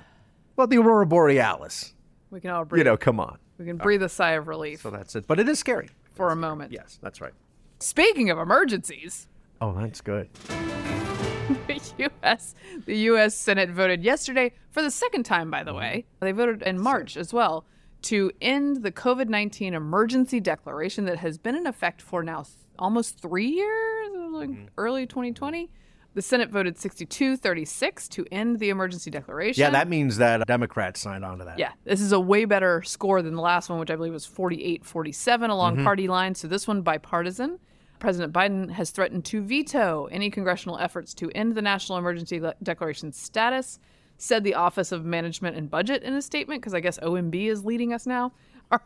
well, 0.55 0.65
the 0.67 0.77
aurora 0.77 1.05
borealis. 1.05 1.93
We 2.31 2.39
can 2.39 2.49
all 2.51 2.65
breathe. 2.65 2.79
You 2.79 2.83
know, 2.85 2.97
come 2.97 3.19
on. 3.19 3.37
we 3.57 3.65
can 3.65 3.77
breathe 3.77 4.01
a 4.03 4.09
sigh 4.09 4.31
of 4.31 4.47
relief 4.47 4.81
So 4.81 4.89
that's 4.91 5.15
it. 5.15 5.27
But 5.27 5.39
it 5.39 5.49
is 5.49 5.59
scary. 5.59 5.89
for 6.13 6.29
a 6.31 6.35
moment. 6.35 6.71
Yes, 6.71 6.99
that's 7.01 7.21
right. 7.21 7.33
Speaking 7.79 8.29
of 8.29 8.37
emergencies, 8.39 9.27
Oh, 9.61 9.73
that's 9.73 9.99
good. 10.01 10.29
the 11.67 11.81
U.S. 11.97 12.55
the 12.85 12.95
U.S. 12.97 13.35
Senate 13.35 13.69
voted 13.69 14.03
yesterday 14.03 14.53
for 14.69 14.81
the 14.81 14.91
second 14.91 15.23
time. 15.23 15.49
By 15.49 15.63
the 15.63 15.73
way, 15.73 16.05
they 16.19 16.31
voted 16.31 16.61
in 16.61 16.79
March 16.79 17.17
as 17.17 17.33
well 17.33 17.65
to 18.03 18.31
end 18.41 18.83
the 18.83 18.91
COVID 18.91 19.27
nineteen 19.27 19.73
emergency 19.73 20.39
declaration 20.39 21.05
that 21.05 21.17
has 21.17 21.37
been 21.37 21.55
in 21.55 21.65
effect 21.65 22.01
for 22.01 22.23
now 22.23 22.43
th- 22.43 22.53
almost 22.77 23.19
three 23.19 23.47
years, 23.47 24.09
like 24.31 24.49
mm-hmm. 24.49 24.65
early 24.77 25.05
2020. 25.05 25.69
The 26.15 26.23
Senate 26.23 26.49
voted 26.49 26.75
62-36 26.75 28.09
to 28.09 28.25
end 28.31 28.59
the 28.59 28.69
emergency 28.69 29.11
declaration. 29.11 29.61
Yeah, 29.61 29.69
that 29.69 29.87
means 29.87 30.17
that 30.17 30.45
Democrats 30.47 30.99
signed 30.99 31.23
on 31.23 31.37
to 31.37 31.45
that. 31.45 31.59
Yeah, 31.59 31.71
this 31.85 32.01
is 32.01 32.11
a 32.11 32.19
way 32.19 32.45
better 32.45 32.81
score 32.81 33.21
than 33.21 33.35
the 33.35 33.41
last 33.41 33.69
one, 33.69 33.79
which 33.79 33.91
I 33.91 33.95
believe 33.95 34.13
was 34.13 34.25
48 34.25 34.83
47 34.83 35.49
along 35.49 35.75
mm-hmm. 35.75 35.83
party 35.83 36.07
lines. 36.07 36.39
So 36.39 36.47
this 36.47 36.67
one 36.67 36.81
bipartisan. 36.81 37.59
President 37.99 38.33
Biden 38.33 38.71
has 38.71 38.91
threatened 38.91 39.25
to 39.25 39.41
veto 39.41 40.07
any 40.11 40.29
congressional 40.29 40.77
efforts 40.79 41.13
to 41.15 41.29
end 41.35 41.55
the 41.55 41.61
national 41.61 41.97
emergency 41.97 42.41
declaration 42.63 43.11
status, 43.11 43.79
said 44.17 44.43
the 44.43 44.55
Office 44.55 44.91
of 44.91 45.05
Management 45.05 45.57
and 45.57 45.69
Budget 45.69 46.03
in 46.03 46.13
a 46.13 46.21
statement, 46.21 46.61
because 46.61 46.73
I 46.73 46.79
guess 46.79 46.99
OMB 46.99 47.35
is 47.35 47.65
leading 47.65 47.93
us 47.93 48.05
now. 48.05 48.31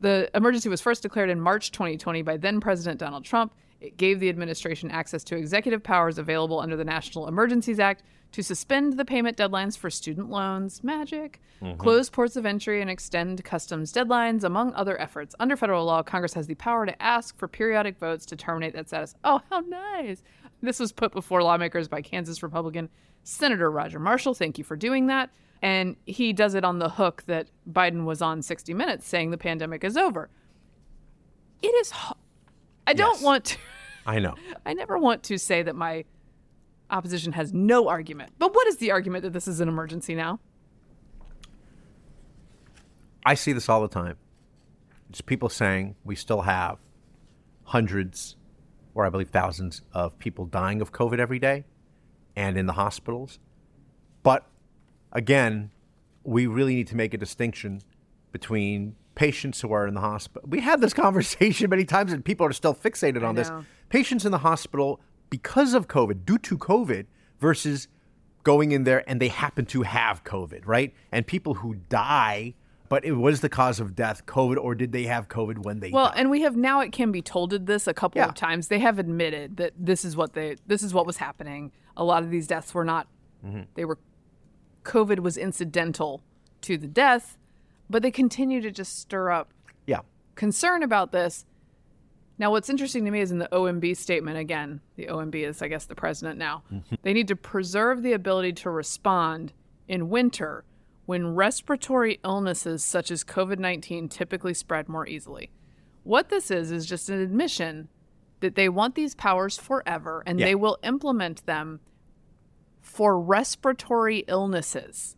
The 0.00 0.30
emergency 0.34 0.68
was 0.68 0.80
first 0.80 1.02
declared 1.02 1.28
in 1.28 1.40
March 1.40 1.72
2020 1.72 2.22
by 2.22 2.36
then 2.36 2.60
President 2.60 3.00
Donald 3.00 3.24
Trump. 3.24 3.52
It 3.80 3.96
gave 3.96 4.20
the 4.20 4.28
administration 4.28 4.92
access 4.92 5.24
to 5.24 5.36
executive 5.36 5.82
powers 5.82 6.18
available 6.18 6.60
under 6.60 6.76
the 6.76 6.84
National 6.84 7.26
Emergencies 7.26 7.80
Act 7.80 8.04
to 8.32 8.42
suspend 8.42 8.94
the 8.94 9.04
payment 9.04 9.36
deadlines 9.36 9.76
for 9.76 9.90
student 9.90 10.30
loans, 10.30 10.84
magic, 10.84 11.40
mm-hmm. 11.60 11.78
close 11.78 12.08
ports 12.08 12.36
of 12.36 12.46
entry, 12.46 12.80
and 12.80 12.90
extend 12.90 13.42
customs 13.44 13.92
deadlines, 13.92 14.44
among 14.44 14.72
other 14.74 15.00
efforts. 15.00 15.34
Under 15.40 15.56
federal 15.56 15.84
law, 15.84 16.02
Congress 16.02 16.34
has 16.34 16.46
the 16.46 16.54
power 16.54 16.86
to 16.86 17.02
ask 17.02 17.36
for 17.36 17.48
periodic 17.48 17.98
votes 17.98 18.24
to 18.26 18.36
terminate 18.36 18.72
that 18.74 18.88
status. 18.88 19.14
Oh, 19.24 19.40
how 19.50 19.60
nice! 19.60 20.22
This 20.62 20.78
was 20.78 20.92
put 20.92 21.12
before 21.12 21.42
lawmakers 21.42 21.88
by 21.88 22.02
Kansas 22.02 22.42
Republican 22.42 22.88
Senator 23.24 23.70
Roger 23.70 23.98
Marshall. 23.98 24.34
Thank 24.34 24.58
you 24.58 24.64
for 24.64 24.76
doing 24.76 25.06
that. 25.08 25.30
And 25.62 25.96
he 26.06 26.32
does 26.32 26.54
it 26.54 26.64
on 26.64 26.78
the 26.78 26.88
hook 26.88 27.24
that 27.26 27.48
Biden 27.70 28.04
was 28.04 28.22
on 28.22 28.40
60 28.42 28.72
Minutes 28.74 29.06
saying 29.06 29.30
the 29.30 29.38
pandemic 29.38 29.84
is 29.84 29.96
over. 29.96 30.30
It 31.62 31.68
is. 31.68 31.92
I 32.86 32.94
don't 32.94 33.14
Yes. 33.16 33.22
want 33.22 33.44
to. 33.46 33.58
I 34.06 34.18
know. 34.18 34.34
I 34.66 34.72
never 34.72 34.98
want 34.98 35.22
to 35.24 35.38
say 35.38 35.62
that 35.62 35.76
my 35.76 36.04
opposition 36.90 37.32
has 37.32 37.52
no 37.52 37.88
argument. 37.88 38.32
But 38.38 38.54
what 38.54 38.66
is 38.66 38.76
the 38.76 38.90
argument 38.90 39.22
that 39.24 39.32
this 39.32 39.48
is 39.48 39.60
an 39.60 39.68
emergency 39.68 40.14
now? 40.14 40.40
I 43.24 43.34
see 43.34 43.52
this 43.52 43.68
all 43.68 43.82
the 43.82 43.88
time. 43.88 44.16
It's 45.08 45.20
people 45.20 45.48
saying 45.48 45.96
we 46.04 46.14
still 46.14 46.42
have 46.42 46.78
hundreds, 47.64 48.36
or 48.94 49.04
I 49.04 49.10
believe 49.10 49.30
thousands, 49.30 49.82
of 49.92 50.18
people 50.18 50.46
dying 50.46 50.80
of 50.80 50.92
COVID 50.92 51.18
every 51.18 51.38
day 51.38 51.64
and 52.36 52.56
in 52.56 52.66
the 52.66 52.72
hospitals. 52.74 53.38
But 54.22 54.46
again, 55.12 55.70
we 56.24 56.46
really 56.46 56.74
need 56.74 56.86
to 56.88 56.96
make 56.96 57.14
a 57.14 57.18
distinction 57.18 57.82
between 58.32 58.94
patients 59.14 59.60
who 59.60 59.72
are 59.72 59.86
in 59.86 59.94
the 59.94 60.00
hospital. 60.00 60.48
We 60.48 60.60
had 60.60 60.80
this 60.80 60.94
conversation 61.06 61.68
many 61.70 61.84
times, 61.84 62.12
and 62.12 62.24
people 62.24 62.46
are 62.46 62.52
still 62.52 62.74
fixated 62.74 63.26
on 63.26 63.34
this. 63.34 63.50
Patients 63.88 64.24
in 64.24 64.32
the 64.32 64.38
hospital 64.38 65.00
because 65.30 65.74
of 65.74 65.88
COVID, 65.88 66.24
due 66.26 66.38
to 66.38 66.58
COVID, 66.58 67.06
versus 67.38 67.88
going 68.42 68.72
in 68.72 68.84
there 68.84 69.08
and 69.08 69.20
they 69.20 69.28
happen 69.28 69.64
to 69.66 69.82
have 69.82 70.24
COVID, 70.24 70.66
right? 70.66 70.92
And 71.12 71.26
people 71.26 71.54
who 71.54 71.74
die, 71.88 72.54
but 72.88 73.04
it 73.04 73.12
was 73.12 73.40
the 73.40 73.48
cause 73.48 73.80
of 73.80 73.94
death, 73.94 74.26
COVID, 74.26 74.56
or 74.58 74.74
did 74.74 74.92
they 74.92 75.04
have 75.04 75.28
COVID 75.28 75.58
when 75.64 75.80
they 75.80 75.90
Well, 75.90 76.06
died? 76.08 76.14
and 76.18 76.30
we 76.30 76.40
have 76.42 76.56
now 76.56 76.80
it 76.80 76.90
can 76.92 77.12
be 77.12 77.22
tolded 77.22 77.66
this 77.66 77.86
a 77.86 77.94
couple 77.94 78.18
Yeah. 78.20 78.26
of 78.28 78.34
times. 78.34 78.68
They 78.68 78.78
have 78.80 78.98
admitted 78.98 79.56
that 79.58 79.72
this 79.78 80.04
is 80.04 80.16
what 80.16 80.32
they 80.34 80.56
this 80.66 80.82
is 80.82 80.92
what 80.92 81.06
was 81.06 81.18
happening. 81.18 81.72
A 81.96 82.04
lot 82.04 82.22
of 82.22 82.30
these 82.30 82.46
deaths 82.46 82.74
were 82.74 82.84
not 82.84 83.06
Mm-hmm. 83.46 83.62
they 83.74 83.84
were 83.86 83.98
COVID 84.84 85.20
was 85.20 85.36
incidental 85.38 86.22
to 86.62 86.76
the 86.76 86.86
death, 86.86 87.38
but 87.88 88.02
they 88.02 88.10
continue 88.10 88.60
to 88.60 88.70
just 88.70 88.98
stir 88.98 89.30
up 89.30 89.52
yeah. 89.86 90.00
concern 90.34 90.82
about 90.82 91.12
this. 91.12 91.44
Now, 92.40 92.50
what's 92.52 92.70
interesting 92.70 93.04
to 93.04 93.10
me 93.10 93.20
is 93.20 93.30
in 93.30 93.38
the 93.38 93.50
OMB 93.52 93.94
statement 93.98 94.38
again, 94.38 94.80
the 94.96 95.08
OMB 95.08 95.34
is, 95.34 95.60
I 95.60 95.68
guess, 95.68 95.84
the 95.84 95.94
president 95.94 96.38
now. 96.38 96.62
They 97.02 97.12
need 97.12 97.28
to 97.28 97.36
preserve 97.36 98.02
the 98.02 98.14
ability 98.14 98.54
to 98.54 98.70
respond 98.70 99.52
in 99.86 100.08
winter 100.08 100.64
when 101.04 101.34
respiratory 101.34 102.18
illnesses 102.24 102.82
such 102.82 103.10
as 103.10 103.24
COVID 103.24 103.58
19 103.58 104.08
typically 104.08 104.54
spread 104.54 104.88
more 104.88 105.06
easily. 105.06 105.50
What 106.02 106.30
this 106.30 106.50
is, 106.50 106.72
is 106.72 106.86
just 106.86 107.10
an 107.10 107.20
admission 107.20 107.88
that 108.40 108.54
they 108.54 108.70
want 108.70 108.94
these 108.94 109.14
powers 109.14 109.58
forever 109.58 110.22
and 110.24 110.40
Yeah. 110.40 110.46
they 110.46 110.54
will 110.54 110.78
implement 110.82 111.44
them 111.44 111.80
for 112.80 113.20
respiratory 113.20 114.24
illnesses 114.28 115.14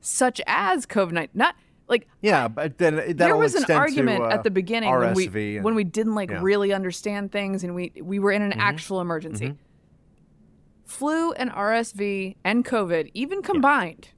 such 0.00 0.40
as 0.46 0.86
COVID 0.86 1.10
19. 1.10 1.30
Not 1.34 1.56
like 1.88 2.08
Yeah, 2.20 2.48
but 2.48 2.78
then 2.78 2.96
that 2.96 3.16
there 3.16 3.36
was 3.36 3.54
an 3.54 3.70
argument 3.70 4.24
at 4.24 4.42
the 4.42 4.50
uh, 4.50 4.52
beginning 4.52 4.90
when 4.90 5.14
we 5.14 5.56
and- 5.56 5.64
when 5.64 5.74
we 5.74 5.84
didn't 5.84 6.14
like 6.14 6.30
yeah. 6.30 6.40
really 6.42 6.72
understand 6.72 7.32
things 7.32 7.64
and 7.64 7.74
we 7.74 7.92
we 8.00 8.18
were 8.18 8.32
in 8.32 8.42
an 8.42 8.52
mm-hmm. 8.52 8.60
actual 8.60 9.00
emergency. 9.00 9.46
Mm-hmm. 9.46 9.62
Flu 10.84 11.32
and 11.32 11.50
RSV 11.50 12.36
and 12.44 12.64
COVID, 12.64 13.10
even 13.12 13.42
combined, 13.42 14.08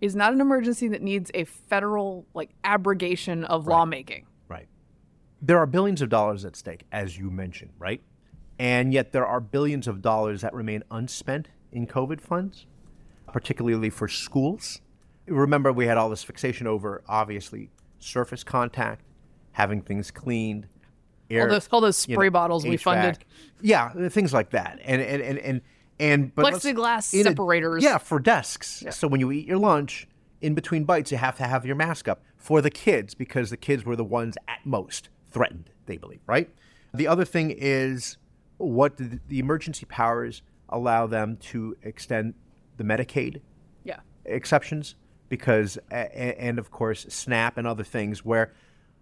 is 0.00 0.14
not 0.14 0.32
an 0.32 0.40
emergency 0.40 0.88
that 0.88 1.02
needs 1.02 1.30
a 1.34 1.44
federal 1.44 2.26
like 2.34 2.50
abrogation 2.64 3.44
of 3.44 3.66
lawmaking. 3.66 4.26
Right. 4.48 4.68
There 5.40 5.58
are 5.58 5.66
billions 5.66 6.02
of 6.02 6.08
dollars 6.08 6.44
at 6.44 6.56
stake, 6.56 6.84
as 6.92 7.18
you 7.18 7.30
mentioned, 7.30 7.72
right? 7.78 8.02
And 8.58 8.92
yet 8.92 9.12
there 9.12 9.26
are 9.26 9.40
billions 9.40 9.88
of 9.88 10.02
dollars 10.02 10.42
that 10.42 10.52
remain 10.52 10.82
unspent 10.90 11.48
in 11.72 11.86
COVID 11.86 12.20
funds, 12.20 12.66
particularly 13.32 13.88
for 13.88 14.06
schools. 14.06 14.82
Remember, 15.30 15.72
we 15.72 15.86
had 15.86 15.96
all 15.96 16.10
this 16.10 16.22
fixation 16.22 16.66
over, 16.66 17.02
obviously, 17.08 17.70
surface 17.98 18.42
contact, 18.44 19.02
having 19.52 19.80
things 19.82 20.10
cleaned, 20.10 20.66
air, 21.30 21.48
those- 21.48 21.68
all 21.70 21.80
those 21.80 22.06
you 22.08 22.14
spray 22.14 22.28
bottles 22.28 22.66
we 22.66 22.76
funded. 22.76 23.24
Yeah, 23.60 24.08
things 24.08 24.32
like 24.32 24.50
that. 24.50 24.78
And, 24.84 25.00
and, 25.00 25.22
and, 25.22 25.38
and, 25.38 25.60
and 25.98 26.34
Plexiglass 26.34 27.14
in 27.14 27.20
a- 27.20 27.30
separators. 27.30 27.82
yeah, 27.84 27.98
for 27.98 28.18
desks. 28.18 28.84
So 28.90 29.06
when 29.08 29.20
you 29.20 29.30
eat 29.32 29.46
your 29.46 29.58
lunch, 29.58 30.08
in 30.40 30.54
between 30.54 30.84
bites, 30.84 31.12
you 31.12 31.18
have 31.18 31.36
to 31.36 31.44
have 31.44 31.66
your 31.66 31.76
mask 31.76 32.08
up 32.08 32.22
for 32.36 32.60
the 32.62 32.70
kids 32.70 33.14
because 33.14 33.50
the 33.50 33.56
kids 33.56 33.84
were 33.84 33.94
the 33.96 34.04
ones 34.04 34.36
at 34.48 34.58
most 34.64 35.10
threatened, 35.30 35.70
they 35.86 35.98
believe, 35.98 36.20
right? 36.26 36.48
The 36.94 37.06
other 37.06 37.24
thing 37.26 37.50
is 37.56 38.16
what 38.56 38.96
the, 38.96 39.20
the 39.28 39.38
emergency 39.38 39.84
powers 39.86 40.42
allow 40.70 41.06
them 41.06 41.36
to 41.36 41.76
extend 41.82 42.34
the 42.78 42.84
Medicaid 42.84 43.42
Yeah. 43.84 44.00
exceptions 44.24 44.94
because 45.30 45.78
and 45.90 46.58
of 46.58 46.70
course 46.70 47.06
snap 47.08 47.56
and 47.56 47.66
other 47.66 47.84
things 47.84 48.22
where 48.22 48.52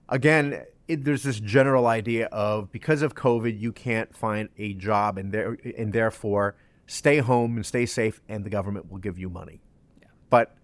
again 0.09 0.63
it, 0.87 1.05
there's 1.05 1.25
this 1.25 1.41
general 1.41 1.89
idea 1.89 2.27
of 2.27 2.71
because 2.71 3.03
of 3.03 3.17
covid 3.17 3.59
you 3.59 3.73
can't 3.73 4.15
find 4.15 4.49
a 4.59 4.75
job 4.75 5.19
and 5.19 5.33
there 5.33 5.57
and 5.77 5.93
therefore 5.93 6.55
stay 6.87 7.19
home 7.19 7.57
and 7.57 7.67
stay 7.67 7.85
safe 7.85 8.21
and 8.29 8.45
the 8.45 8.51
government 8.51 8.91
will 8.91 8.99
give 8.99 9.19
you 9.19 9.29
money. 9.29 9.61
Yeah. 10.01 10.09
but 10.31 10.55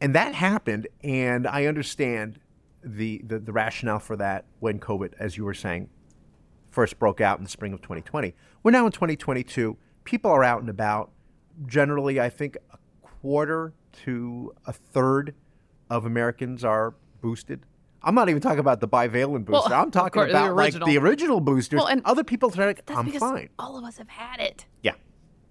and 0.00 0.14
that 0.14 0.34
happened 0.34 0.86
and 1.02 1.48
i 1.48 1.64
understand 1.64 2.38
the, 2.84 3.20
the 3.26 3.40
the 3.40 3.52
rationale 3.52 3.98
for 3.98 4.14
that 4.16 4.44
when 4.60 4.78
covid 4.78 5.14
as 5.18 5.36
you 5.36 5.44
were 5.44 5.54
saying 5.54 5.88
first 6.70 6.98
broke 6.98 7.20
out 7.20 7.38
in 7.38 7.44
the 7.44 7.50
spring 7.50 7.72
of 7.72 7.80
2020 7.80 8.34
we're 8.62 8.70
now 8.70 8.84
in 8.86 8.92
2022 8.92 9.76
people 10.04 10.30
are 10.30 10.44
out 10.44 10.60
and 10.60 10.68
about. 10.70 11.10
Generally 11.66 12.20
i 12.20 12.28
think 12.28 12.56
a 12.72 12.78
quarter 13.02 13.72
to 14.04 14.52
a 14.66 14.72
third 14.72 15.34
of 15.90 16.04
americans 16.04 16.64
are 16.64 16.94
boosted 17.20 17.64
I'm 18.00 18.14
not 18.14 18.28
even 18.28 18.40
talking 18.40 18.60
about 18.60 18.78
the 18.78 18.86
bivalent 18.86 19.44
booster. 19.44 19.70
Well, 19.70 19.82
I'm 19.82 19.90
talking 19.90 20.12
course, 20.22 20.30
the 20.32 20.38
about 20.38 20.54
like 20.54 20.72
the 20.72 20.98
original 20.98 21.40
boosters. 21.40 21.78
Well, 21.78 21.88
and 21.88 22.00
Other 22.04 22.22
people 22.22 22.48
are 22.56 22.66
like, 22.68 22.86
That's 22.86 22.96
I'm 22.96 23.10
fine. 23.10 23.48
all 23.58 23.76
of 23.76 23.84
us 23.84 23.98
have 23.98 24.08
had 24.08 24.38
it. 24.38 24.66
Yeah. 24.84 24.92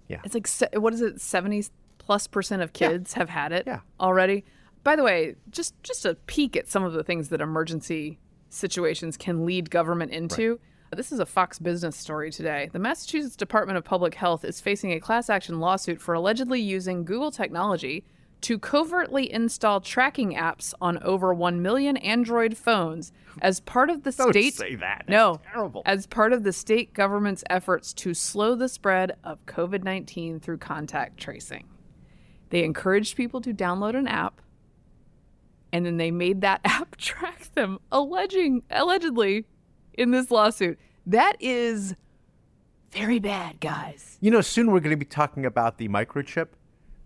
Yeah. 0.08 0.22
It's 0.24 0.34
like 0.34 0.48
what 0.80 0.94
is 0.94 1.02
it? 1.02 1.20
Seventy 1.20 1.62
plus 1.98 2.26
percent 2.26 2.62
of 2.62 2.72
kids 2.72 3.12
have 3.12 3.28
had 3.28 3.52
it 3.52 3.64
Yeah. 3.66 3.80
already. 4.00 4.46
By 4.82 4.96
the 4.96 5.02
way, 5.02 5.34
just 5.50 5.74
just 5.82 6.06
a 6.06 6.14
peek 6.14 6.56
at 6.56 6.68
some 6.68 6.84
of 6.84 6.94
the 6.94 7.04
things 7.04 7.28
that 7.28 7.42
emergency 7.42 8.18
situations 8.48 9.18
can 9.18 9.44
lead 9.44 9.68
government 9.70 10.12
into. 10.12 10.58
This 10.96 11.12
is 11.12 11.20
a 11.20 11.26
Fox 11.26 11.58
Business 11.58 11.96
story 11.96 12.30
today. 12.30 12.70
The 12.72 12.78
Massachusetts 12.78 13.36
Department 13.36 13.76
of 13.76 13.84
Public 13.84 14.14
Health 14.14 14.42
is 14.42 14.58
facing 14.58 14.92
a 14.92 15.00
class 15.00 15.28
action 15.28 15.60
lawsuit 15.60 16.00
for 16.00 16.14
allegedly 16.14 16.62
using 16.62 17.04
Google 17.04 17.30
technology 17.30 18.04
to 18.42 18.58
covertly 18.58 19.32
install 19.32 19.80
tracking 19.80 20.34
apps 20.34 20.72
on 20.80 20.98
over 21.02 21.34
1 21.34 21.60
million 21.60 21.96
Android 21.98 22.56
phones 22.56 23.12
as 23.42 23.60
part 23.60 23.90
of 23.90 24.04
the 24.04 24.12
Don't 24.12 24.32
state 24.32 24.54
say 24.54 24.74
that. 24.76 25.04
That's 25.06 25.10
no 25.10 25.40
terrible. 25.52 25.82
as 25.84 26.06
part 26.06 26.32
of 26.32 26.44
the 26.44 26.52
state 26.52 26.92
government's 26.94 27.44
efforts 27.50 27.92
to 27.94 28.14
slow 28.14 28.54
the 28.54 28.68
spread 28.68 29.16
of 29.24 29.44
COVID-19 29.46 30.40
through 30.40 30.58
contact 30.58 31.18
tracing. 31.18 31.66
They 32.50 32.64
encouraged 32.64 33.16
people 33.16 33.40
to 33.42 33.52
download 33.52 33.96
an 33.96 34.08
app 34.08 34.40
and 35.72 35.84
then 35.84 35.96
they 35.96 36.10
made 36.10 36.40
that 36.40 36.60
app 36.64 36.96
track 36.96 37.52
them 37.54 37.78
alleging 37.92 38.62
allegedly 38.70 39.44
in 39.94 40.10
this 40.10 40.30
lawsuit. 40.30 40.78
That 41.06 41.36
is 41.40 41.94
very 42.92 43.18
bad, 43.18 43.60
guys. 43.60 44.16
You 44.20 44.30
know, 44.30 44.40
soon 44.40 44.70
we're 44.70 44.80
going 44.80 44.90
to 44.90 44.96
be 44.96 45.04
talking 45.04 45.44
about 45.44 45.78
the 45.78 45.88
microchip, 45.88 46.48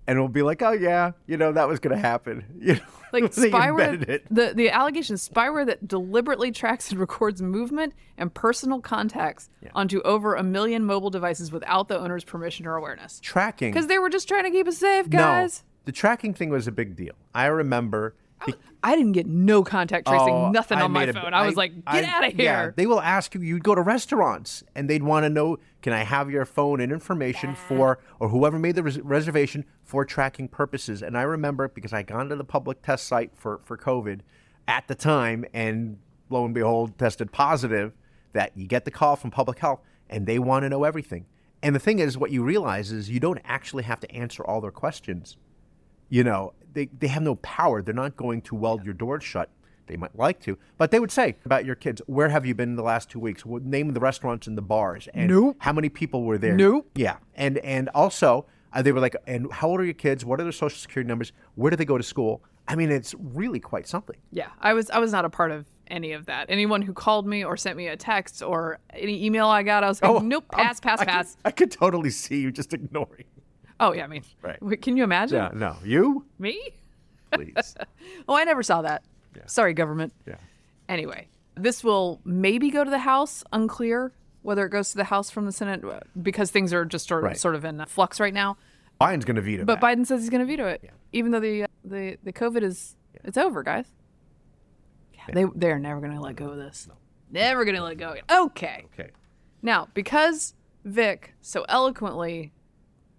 and 0.07 0.19
we'll 0.19 0.29
be 0.29 0.43
like, 0.43 0.63
oh, 0.63 0.73
yeah, 0.73 1.13
you 1.27 1.37
know, 1.37 1.53
that 1.53 1.69
was 1.69 1.81
going 1.81 1.95
to 1.95 2.01
happen. 2.01 2.45
You 2.61 2.75
know, 2.75 2.81
Like 3.13 3.25
spyware, 3.25 4.23
the 4.31 4.55
the 4.55 4.71
allegation 4.71 5.17
spyware 5.17 5.67
that 5.67 5.87
deliberately 5.87 6.51
tracks 6.51 6.91
and 6.91 6.99
records 6.99 7.43
movement 7.43 7.93
and 8.17 8.33
personal 8.33 8.81
contacts 8.81 9.51
onto 9.75 10.01
over 10.01 10.35
a 10.35 10.43
million 10.43 10.87
mobile 10.87 11.11
devices 11.11 11.53
without 11.53 11.89
the 11.89 11.99
owner's 11.99 12.25
permission 12.25 12.67
or 12.67 12.77
awareness. 12.77 13.21
Tracking. 13.21 13.71
Because 13.71 13.87
they 13.87 13.99
were 13.99 14.09
just 14.09 14.29
trying 14.29 14.45
to 14.45 14.51
keep 14.51 14.67
us 14.67 14.79
safe, 14.79 15.11
guys. 15.11 15.63
No, 15.63 15.83
the 15.85 15.93
tracking 15.93 16.33
thing 16.33 16.49
was 16.49 16.67
a 16.67 16.73
big 16.73 16.97
deal. 16.97 17.13
I 17.35 17.47
remember. 17.47 18.15
Be- 18.47 18.55
I 18.82 18.97
didn't 18.97 19.12
get 19.12 19.26
no 19.26 19.62
contact 19.62 20.09
tracing, 20.09 20.28
Oh, 20.34 20.51
nothing 20.51 20.78
I 20.78 20.82
on 20.82 20.93
my 20.93 21.05
a- 21.05 21.12
phone. 21.12 21.32
I 21.34 21.47
was 21.47 21.57
like, 21.57 21.72
get 21.84 22.05
out 22.05 22.26
of 22.26 22.32
here. 22.32 22.45
Yeah, 22.45 22.70
they 22.74 22.86
will 22.86 23.01
ask 23.01 23.34
you. 23.34 23.40
You'd 23.40 23.62
go 23.62 23.74
to 23.74 23.80
restaurants, 23.80 24.64
and 24.74 24.90
they'd 24.90 25.03
want 25.03 25.24
to 25.24 25.30
know, 25.30 25.59
can 25.82 25.93
I 25.93 26.03
have 26.03 26.30
your 26.30 26.45
phone 26.45 26.80
and 26.80 26.90
information 26.93 27.55
for, 27.55 28.01
or 28.18 28.28
whoever 28.28 28.59
made 28.59 28.74
the 28.74 28.82
res- 28.82 29.01
reservation 29.01 29.64
for 29.84 30.05
tracking 30.05 30.49
purposes? 30.49 31.03
And 31.03 31.16
I 31.16 31.22
remember 31.22 31.68
because 31.68 31.93
I 31.93 32.03
gone 32.03 32.28
to 32.30 32.36
the 32.36 32.45
public 32.45 32.82
test 32.82 33.07
site 33.07 33.30
for 33.36 33.61
for 33.64 33.76
COVID 33.78 34.20
at 34.66 34.88
the 34.88 34.95
time, 34.95 35.45
and 35.55 35.99
lo 36.28 36.45
and 36.45 36.55
behold, 36.55 36.99
tested 36.99 37.30
positive. 37.32 37.93
That 38.32 38.53
you 38.57 38.66
get 38.66 38.84
the 38.86 38.90
call 38.90 39.16
from 39.16 39.30
public 39.30 39.59
health, 39.59 39.80
and 40.09 40.26
they 40.26 40.38
want 40.38 40.62
to 40.64 40.68
know 40.70 40.84
everything. 40.84 41.26
And 41.62 41.74
the 41.76 41.78
thing 41.78 41.99
is, 42.01 42.16
what 42.18 42.30
you 42.32 42.43
realize 42.43 42.90
is 42.90 43.11
you 43.11 43.20
don't 43.20 43.38
actually 43.45 43.82
have 43.84 44.01
to 44.01 44.11
answer 44.12 44.43
all 44.45 44.61
their 44.61 44.70
questions 44.72 45.36
you 46.09 46.22
know, 46.22 46.53
they, 46.73 46.87
they 46.99 47.09
have 47.09 47.23
no 47.23 47.37
power. 47.37 47.83
They're 47.83 47.95
not 47.95 48.16
going 48.16 48.43
to 48.43 48.55
weld 48.55 48.85
your 48.85 48.95
doors 48.95 49.25
shut. 49.25 49.49
They 49.89 49.97
might 49.97 50.16
like 50.16 50.41
to, 50.43 50.57
but 50.79 50.91
they 50.93 51.01
would 51.01 51.11
say 51.11 51.37
about 51.45 51.64
your 51.64 51.75
kids, 51.75 52.01
where 52.07 52.29
have 52.29 52.47
you 52.47 52.55
been 52.55 52.70
in 52.70 52.77
the 52.77 52.85
last 52.85 53.11
two 53.11 53.18
weeks? 53.18 53.45
Well, 53.45 53.61
name 53.64 53.93
the 53.93 54.01
restaurants 54.01 54.47
and 54.47 54.57
the 54.57 54.62
bars, 54.62 55.09
and 55.12 55.29
Nope. 55.29 55.57
how 55.59 55.73
many 55.73 55.89
people 55.89 56.23
were 56.23 56.39
there. 56.39 56.55
Nope. 56.55 56.89
Yeah, 56.95 57.16
and 57.35 57.59
and 57.59 57.89
also 57.91 58.47
uh, 58.73 58.81
they 58.81 58.93
were 58.93 59.01
like, 59.01 59.16
and 59.27 59.53
how 59.53 59.68
old 59.68 59.81
are 59.81 59.85
your 59.85 59.93
kids? 59.93 60.25
What 60.25 60.41
are 60.41 60.45
their 60.45 60.53
social 60.53 60.79
security 60.79 61.09
numbers? 61.09 61.33
Where 61.57 61.68
do 61.70 61.77
they 61.77 61.85
go 61.85 61.99
to 61.99 62.05
school? 62.05 62.43
I 62.68 62.77
mean, 62.77 62.91
it's 62.93 63.12
really 63.18 63.59
quite 63.61 63.89
something. 63.89 64.16
Yeah, 64.31 64.49
I 64.61 64.73
was 64.73 64.89
I 64.89 64.99
was 64.99 65.11
not 65.12 65.25
a 65.25 65.31
part 65.31 65.51
of 65.51 65.66
any 65.89 66.12
of 66.12 66.27
that. 66.27 66.47
Anyone 66.49 66.81
who 66.83 66.93
called 66.95 67.27
me 67.27 67.45
or 67.45 67.57
sent 67.57 67.77
me 67.77 67.89
a 67.89 67.97
text 67.97 68.41
or 68.41 68.79
any 68.95 69.27
email 69.27 69.49
I 69.49 69.64
got, 69.64 69.83
I 69.85 69.89
was 69.89 70.01
like, 70.01 70.23
nope, 70.23 70.45
I'm- 70.55 70.64
pass, 70.68 70.81
pass, 70.81 71.01
could- 71.01 71.09
pass. 71.09 71.37
I 71.45 71.51
could 71.51 71.73
totally 71.73 72.11
see 72.11 72.41
you 72.41 72.53
just 72.53 72.73
ignoring. 72.79 73.25
Oh 73.83 73.93
yeah, 73.93 74.05
I 74.05 74.07
mean, 74.07 74.22
Right. 74.41 74.59
can 74.80 74.97
you 74.97 75.05
imagine 75.05 75.37
Yeah, 75.39 75.51
no, 75.55 75.76
you 75.85 76.24
me? 76.39 76.59
please. 77.33 77.74
Oh, 78.28 78.35
I 78.37 78.45
never 78.45 78.62
saw 78.62 78.83
that. 78.83 79.03
Sorry, 79.47 79.74
government. 79.74 80.12
yeah. 80.26 80.37
Anyway, 80.89 81.28
this 81.57 81.83
will 81.83 82.20
maybe 82.24 82.70
go 82.70 82.85
to 82.85 82.91
the 82.91 82.99
House. 82.99 83.43
Unclear 83.53 84.12
whether 84.43 84.66
it 84.66 84.70
goes 84.70 84.91
to 84.91 84.97
the 84.97 85.05
House 85.05 85.30
from 85.30 85.47
the 85.47 85.53
Senate 85.53 85.85
uh, 85.85 86.01
because 86.20 86.51
things 86.51 86.72
are 86.72 86.85
just 86.85 87.07
sort 87.09 87.20
of, 87.24 87.28
Right. 87.28 87.37
sort 87.37 87.55
of 87.55 87.64
in 87.64 87.85
flux 87.87 88.18
right 88.20 88.35
now. 88.35 88.57
Biden's 89.01 89.24
going 89.24 89.37
to 89.37 89.43
veto 89.43 89.62
it. 89.62 89.66
But 89.66 89.80
that. 89.80 89.99
Biden 89.99 90.07
says 90.07 90.20
he's 90.20 90.30
going 90.30 90.41
to 90.41 90.47
veto 90.47 90.66
it, 90.66 90.91
even 91.12 91.30
though 91.33 91.41
the 91.41 91.64
uh, 91.64 91.66
the 91.85 92.16
the 92.22 92.33
COVID 92.33 92.62
is 92.62 92.97
it's 93.24 93.37
over, 93.39 93.62
guys. 93.62 93.87
Yeah, 95.14 95.22
They 95.35 95.45
they 95.55 95.70
are 95.70 95.78
never 95.78 96.01
going 96.01 96.12
to 96.14 96.20
let 96.20 96.37
go 96.37 96.51
of 96.51 96.57
this. 96.57 96.87
No. 96.89 96.95
Never 97.30 97.64
going 97.64 97.76
to 97.76 97.83
let 97.83 97.97
go. 97.99 98.14
Okay. 98.30 98.85
okay. 98.93 99.11
Now, 99.62 99.89
because 99.95 100.55
Vic 100.85 101.35
so 101.41 101.64
eloquently 101.68 102.53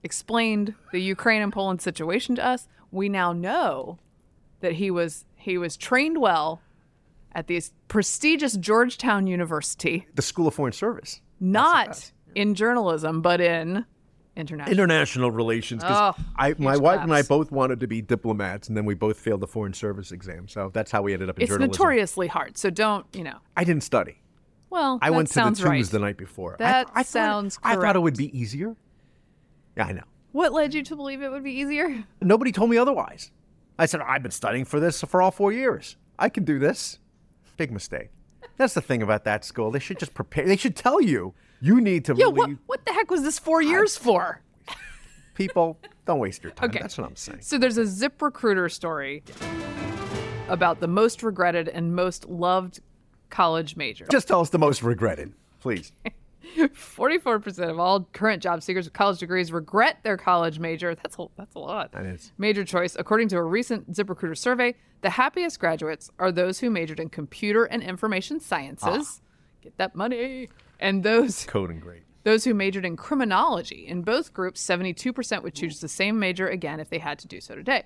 explained 0.03 0.75
the 0.91 0.99
Ukraine 0.99 1.41
and 1.41 1.51
Poland 1.53 1.81
situation 1.81 2.35
to 2.35 2.45
us, 2.45 2.67
we 2.91 3.09
now 3.09 3.33
know 3.33 3.97
that 4.59 4.73
he 4.73 4.91
was 4.91 5.25
he 5.35 5.57
was 5.57 5.75
trained 5.77 6.19
well 6.19 6.61
at 7.35 7.47
the 7.47 7.61
prestigious 7.87 8.53
Georgetown 8.57 9.25
University, 9.27 10.05
The 10.15 10.21
School 10.21 10.47
of 10.47 10.53
Foreign 10.53 10.73
Service. 10.73 11.21
not 11.39 12.11
in 12.35 12.55
journalism, 12.55 13.21
but 13.21 13.41
in 13.41 13.85
international. 14.35 14.71
international 14.73 15.31
relations 15.31 15.83
because 15.83 16.15
Oh, 16.17 16.23
I 16.35 16.55
my 16.57 16.73
huge 16.73 16.81
wife 16.81 17.01
and 17.01 17.13
I 17.13 17.21
both 17.21 17.51
wanted 17.51 17.79
to 17.81 17.87
be 17.87 18.01
diplomats 18.01 18.67
and 18.67 18.75
then 18.77 18.85
we 18.85 18.93
both 18.95 19.19
failed 19.19 19.41
the 19.41 19.47
foreign 19.47 19.73
service 19.73 20.11
exam 20.11 20.47
so 20.47 20.71
that's 20.73 20.89
how 20.91 21.03
we 21.03 21.13
ended 21.13 21.29
up 21.29 21.37
in 21.37 21.43
it's 21.43 21.49
journalism. 21.51 21.71
notoriously 21.71 22.27
hard, 22.27 22.57
so 22.57 22.69
don't 22.69 23.05
you 23.13 23.23
know? 23.23 23.37
I 23.55 23.63
didn't 23.63 23.83
study. 23.83 24.21
Well, 24.71 24.97
I 25.03 25.09
that 25.11 25.15
went 25.15 25.27
to 25.27 25.33
the 25.35 25.39
sounds 25.39 25.59
twos 25.59 25.67
right. 25.67 25.85
the 25.85 25.99
night 25.99 26.17
before. 26.17 26.53
I- 26.53 26.57
That 26.57 26.87
I, 26.95 27.03
thought- 27.03 27.05
sounds 27.07 27.59
I 27.63 27.75
thought 27.75 27.95
it 27.95 27.99
would 28.01 28.17
be 28.17 28.35
easier 28.37 28.75
yeah 29.77 29.85
I 29.85 29.91
know. 29.91 30.03
What 30.31 30.51
led 30.53 30.73
you 30.73 30.83
to 30.83 30.95
believe 30.95 31.21
it 31.21 31.29
would 31.31 31.43
be 31.43 31.51
easier? 31.53 32.03
nobody 32.21 32.51
told 32.51 32.69
me 32.69 32.77
otherwise. 32.77 33.31
I 33.77 33.85
said 33.85 34.01
I've 34.01 34.21
been 34.23 34.31
studying 34.31 34.65
for 34.65 34.79
this 34.79 35.01
for 35.01 35.21
all 35.21 35.31
four 35.31 35.51
years. 35.51 35.95
I 36.19 36.29
can 36.29 36.43
do 36.43 36.59
this. 36.59 36.99
Big 37.57 37.71
mistake. 37.71 38.09
That's 38.57 38.73
the 38.73 38.81
thing 38.81 39.01
about 39.01 39.23
that 39.25 39.43
school. 39.45 39.71
They 39.71 39.79
should 39.79 39.99
just 39.99 40.13
prepare 40.13 40.45
they 40.45 40.57
should 40.57 40.75
tell 40.75 41.01
you 41.01 41.33
you 41.61 41.79
need 41.81 42.05
to 42.05 42.13
Yeah, 42.15 42.25
really 42.25 42.33
what 42.39 42.49
what 42.65 42.85
the 42.85 42.93
heck 42.93 43.09
was 43.11 43.23
this 43.23 43.39
four 43.39 43.61
years 43.61 43.97
for? 43.97 44.41
people 45.35 45.79
don't 46.05 46.19
waste 46.19 46.43
your 46.43 46.51
time. 46.51 46.69
Okay. 46.69 46.79
that's 46.79 46.97
what 46.97 47.07
I'm 47.07 47.15
saying. 47.15 47.39
So 47.41 47.57
there's 47.57 47.77
a 47.77 47.85
Zip 47.85 48.21
Recruiter 48.21 48.69
story 48.69 49.23
about 50.49 50.79
the 50.79 50.87
most 50.87 51.23
regretted 51.23 51.69
and 51.69 51.95
most 51.95 52.25
loved 52.29 52.79
college 53.29 53.75
major. 53.75 54.05
just 54.11 54.27
tell 54.27 54.41
us 54.41 54.49
the 54.49 54.59
most 54.59 54.83
regretted 54.83 55.33
please 55.59 55.91
44% 56.57 57.69
of 57.69 57.79
all 57.79 58.01
current 58.13 58.43
job 58.43 58.61
seekers 58.61 58.85
with 58.85 58.93
college 58.93 59.19
degrees 59.19 59.51
regret 59.51 59.99
their 60.03 60.17
college 60.17 60.59
major. 60.59 60.95
That's 60.95 61.17
a, 61.17 61.27
that's 61.37 61.55
a 61.55 61.59
lot. 61.59 61.91
That 61.91 62.05
is. 62.05 62.31
Major 62.37 62.63
choice. 62.63 62.95
According 62.97 63.29
to 63.29 63.37
a 63.37 63.43
recent 63.43 63.91
ZipRecruiter 63.91 64.37
survey, 64.37 64.75
the 65.01 65.11
happiest 65.11 65.59
graduates 65.59 66.09
are 66.19 66.31
those 66.31 66.59
who 66.59 66.69
majored 66.69 66.99
in 66.99 67.09
computer 67.09 67.65
and 67.65 67.81
information 67.81 68.39
sciences. 68.39 69.21
Ah. 69.21 69.27
Get 69.61 69.77
that 69.77 69.95
money. 69.95 70.49
And 70.79 71.03
those 71.03 71.45
coding 71.45 71.79
great 71.79 72.03
those 72.23 72.45
who 72.45 72.53
majored 72.53 72.85
in 72.85 72.95
criminology. 72.95 73.85
In 73.87 74.01
both 74.01 74.33
groups, 74.33 74.65
72% 74.65 75.43
would 75.43 75.53
choose 75.53 75.79
the 75.79 75.87
same 75.87 76.19
major 76.19 76.47
again 76.47 76.79
if 76.79 76.89
they 76.89 76.99
had 76.99 77.19
to 77.19 77.27
do 77.27 77.41
so 77.41 77.55
today. 77.55 77.83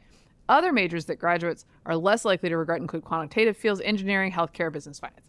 Other 0.49 0.71
majors 0.71 1.05
that 1.05 1.17
graduates 1.17 1.65
are 1.85 1.95
less 1.95 2.23
likely 2.23 2.49
to 2.49 2.57
regret 2.57 2.79
include 2.79 3.03
quantitative 3.03 3.57
fields, 3.57 3.81
engineering, 3.83 4.31
healthcare, 4.31 4.71
business, 4.71 4.99
finance. 4.99 5.27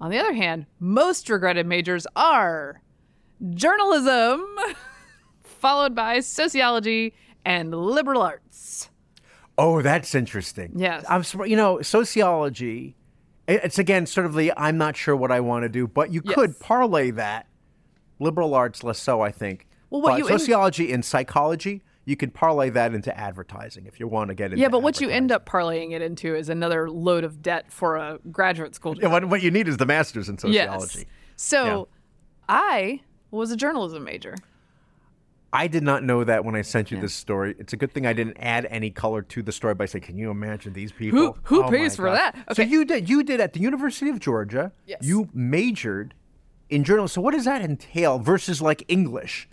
On 0.00 0.10
the 0.10 0.18
other 0.18 0.32
hand, 0.32 0.66
most 0.78 1.28
regretted 1.28 1.66
majors 1.66 2.06
are 2.14 2.80
journalism, 3.50 4.46
followed 5.42 5.94
by 5.94 6.20
sociology 6.20 7.14
and 7.44 7.74
liberal 7.74 8.22
arts. 8.22 8.90
Oh, 9.56 9.82
that's 9.82 10.14
interesting. 10.14 10.72
Yes. 10.76 11.04
I'm 11.08 11.24
you 11.48 11.56
know, 11.56 11.82
sociology 11.82 12.96
it's 13.48 13.78
again 13.78 14.06
sort 14.06 14.26
of 14.26 14.34
the 14.34 14.52
I'm 14.56 14.76
not 14.76 14.96
sure 14.96 15.16
what 15.16 15.32
I 15.32 15.40
want 15.40 15.62
to 15.62 15.68
do, 15.68 15.88
but 15.88 16.12
you 16.12 16.20
could 16.20 16.60
parlay 16.60 17.10
that 17.12 17.46
liberal 18.18 18.54
arts 18.54 18.84
less 18.84 18.98
so, 18.98 19.22
I 19.22 19.32
think. 19.32 19.66
Well, 19.90 20.02
what 20.02 20.10
But 20.10 20.18
you 20.18 20.38
sociology 20.38 20.92
and 20.92 21.02
psychology, 21.02 21.82
you 22.08 22.16
could 22.16 22.32
parlay 22.32 22.70
that 22.70 22.94
into 22.94 23.14
advertising 23.18 23.84
if 23.86 24.00
you 24.00 24.08
want 24.08 24.28
to 24.28 24.34
get 24.34 24.46
into 24.46 24.58
Yeah, 24.62 24.68
but 24.68 24.80
what 24.82 24.98
you 24.98 25.10
end 25.10 25.30
up 25.30 25.44
parlaying 25.44 25.92
it 25.92 26.00
into 26.00 26.34
is 26.34 26.48
another 26.48 26.88
load 26.90 27.22
of 27.22 27.42
debt 27.42 27.70
for 27.70 27.96
a 27.96 28.18
graduate 28.32 28.74
school 28.74 28.92
Yeah, 28.92 29.02
degree. 29.02 29.10
what, 29.12 29.24
what 29.26 29.42
you 29.42 29.50
need 29.50 29.68
is 29.68 29.76
the 29.76 29.84
master's 29.84 30.30
in 30.30 30.38
sociology. 30.38 31.00
Yes. 31.00 31.06
So 31.36 31.88
I 32.48 33.00
was 33.30 33.50
a 33.50 33.56
journalism 33.56 34.04
major. 34.04 34.36
I 35.52 35.66
did 35.66 35.82
not 35.82 36.02
know 36.02 36.24
that 36.24 36.44
when 36.46 36.54
I 36.56 36.62
sent 36.62 36.90
you 36.90 36.98
this 37.00 37.12
story. 37.14 37.54
It's 37.58 37.72
a 37.72 37.76
good 37.76 37.92
thing 37.92 38.06
I 38.06 38.12
didn't 38.14 38.36
add 38.38 38.66
any 38.70 38.90
color 38.90 39.22
to 39.22 39.42
the 39.42 39.52
story 39.52 39.74
by 39.74 39.86
saying, 39.86 40.04
"Can 40.04 40.18
you 40.18 40.30
imagine 40.30 40.74
these 40.74 40.92
people? 40.92 41.38
who 41.44 41.64
Oh 41.64 41.70
pays 41.70 41.96
for 41.96 42.06
gosh." 42.06 42.34
that? 42.34 42.56
So 42.56 42.62
you 42.62 42.84
did. 42.84 43.08
You 43.08 43.22
did 43.22 43.40
at 43.40 43.54
the 43.54 43.60
University 43.60 44.10
of 44.10 44.18
Georgia. 44.18 44.72
Yes. 44.86 44.98
You 45.02 45.28
majored 45.32 46.12
in 46.68 46.84
journalism. 46.84 47.14
So 47.14 47.20
what 47.22 47.32
does 47.34 47.46
that 47.46 47.62
entail 47.62 48.18
versus 48.18 48.60
like 48.60 48.84
English? 48.88 49.48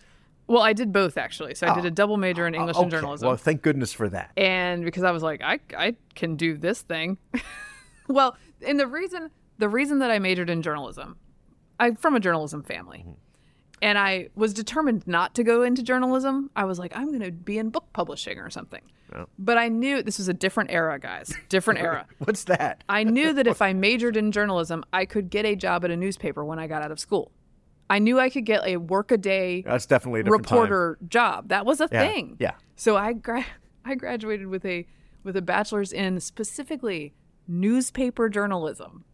Well, 0.48 0.62
I 0.62 0.74
did 0.74 0.94
both 0.94 1.18
actually. 1.18 1.56
So 1.56 1.68
I 1.68 1.74
did 1.76 1.86
a 1.86 1.92
double 1.92 2.18
major 2.18 2.46
in 2.46 2.54
English 2.54 2.78
and 2.78 2.86
Okay, 2.88 2.98
journalism. 2.98 3.28
Well, 3.28 3.38
thank 3.38 3.62
goodness 3.62 3.94
for 3.94 4.10
that. 4.10 4.32
and 4.38 4.86
because 4.86 5.04
I 5.04 5.12
was 5.12 5.24
like, 5.24 5.42
I, 5.42 5.60
I 5.78 5.96
can 6.14 6.36
do 6.36 6.58
this 6.58 6.82
thing. 6.82 7.18
well, 8.08 8.38
and 8.66 8.80
the 8.80 8.88
reason 8.88 9.32
the 9.58 9.70
reason 9.70 10.00
that 10.00 10.12
I 10.12 10.20
majored 10.20 10.50
in 10.50 10.62
journalism, 10.62 11.18
I'm 11.80 11.96
from 11.96 12.16
a 12.16 12.20
journalism 12.20 12.64
family. 12.64 13.00
Mm-hmm. 13.00 13.12
And 13.82 13.98
I 13.98 14.30
was 14.36 14.54
determined 14.54 15.06
not 15.06 15.36
to 15.36 15.44
go 15.44 15.62
into 15.62 15.84
journalism. 15.84 16.50
I 16.56 16.64
was 16.64 16.80
like, 16.80 16.96
I'm 16.96 17.10
going 17.10 17.20
to 17.20 17.32
be 17.32 17.58
in 17.58 17.70
book 17.70 17.86
publishing 17.94 18.40
or 18.40 18.50
something. 18.50 18.82
But 19.38 19.58
I 19.58 19.68
knew 19.68 20.02
this 20.02 20.18
was 20.18 20.28
a 20.28 20.34
different 20.34 20.72
era, 20.72 20.98
guys. 21.00 21.34
Different 21.50 21.80
era. 21.80 22.06
What's 22.20 22.46
that? 22.46 22.84
I 22.90 23.04
knew 23.04 23.34
that 23.34 23.48
if 23.48 23.62
I 23.62 23.74
majored 23.74 24.18
in 24.18 24.32
journalism, 24.32 24.84
I 24.92 25.06
could 25.06 25.30
get 25.30 25.46
a 25.46 25.56
job 25.56 25.86
at 25.86 25.92
a 25.92 25.96
newspaper 25.96 26.44
when 26.44 26.58
I 26.58 26.68
got 26.68 26.82
out 26.82 26.92
of 26.92 27.00
school. 27.00 27.32
I 27.90 28.00
knew 28.00 28.20
I 28.20 28.30
could 28.30 28.46
get 28.46 28.66
a 28.66 28.78
workaday 28.78 29.62
That's 29.62 29.86
definitely 29.86 30.22
a 30.22 30.24
different 30.24 30.48
time. 30.48 30.60
reporter 30.60 30.98
job. 31.08 31.50
That 31.50 31.66
was 31.66 31.80
a 31.82 31.88
Yeah, 31.92 32.08
thing. 32.08 32.38
yeah. 32.40 32.54
So 32.76 32.96
I 32.98 33.14
gra- 33.14 33.46
I 33.86 33.96
graduated 33.96 34.48
with 34.48 34.66
a 34.66 34.88
with 35.24 35.36
a 35.38 35.42
bachelor's 35.42 35.92
in 35.94 36.20
specifically 36.20 37.14
newspaper 37.48 38.30
journalism. 38.30 39.06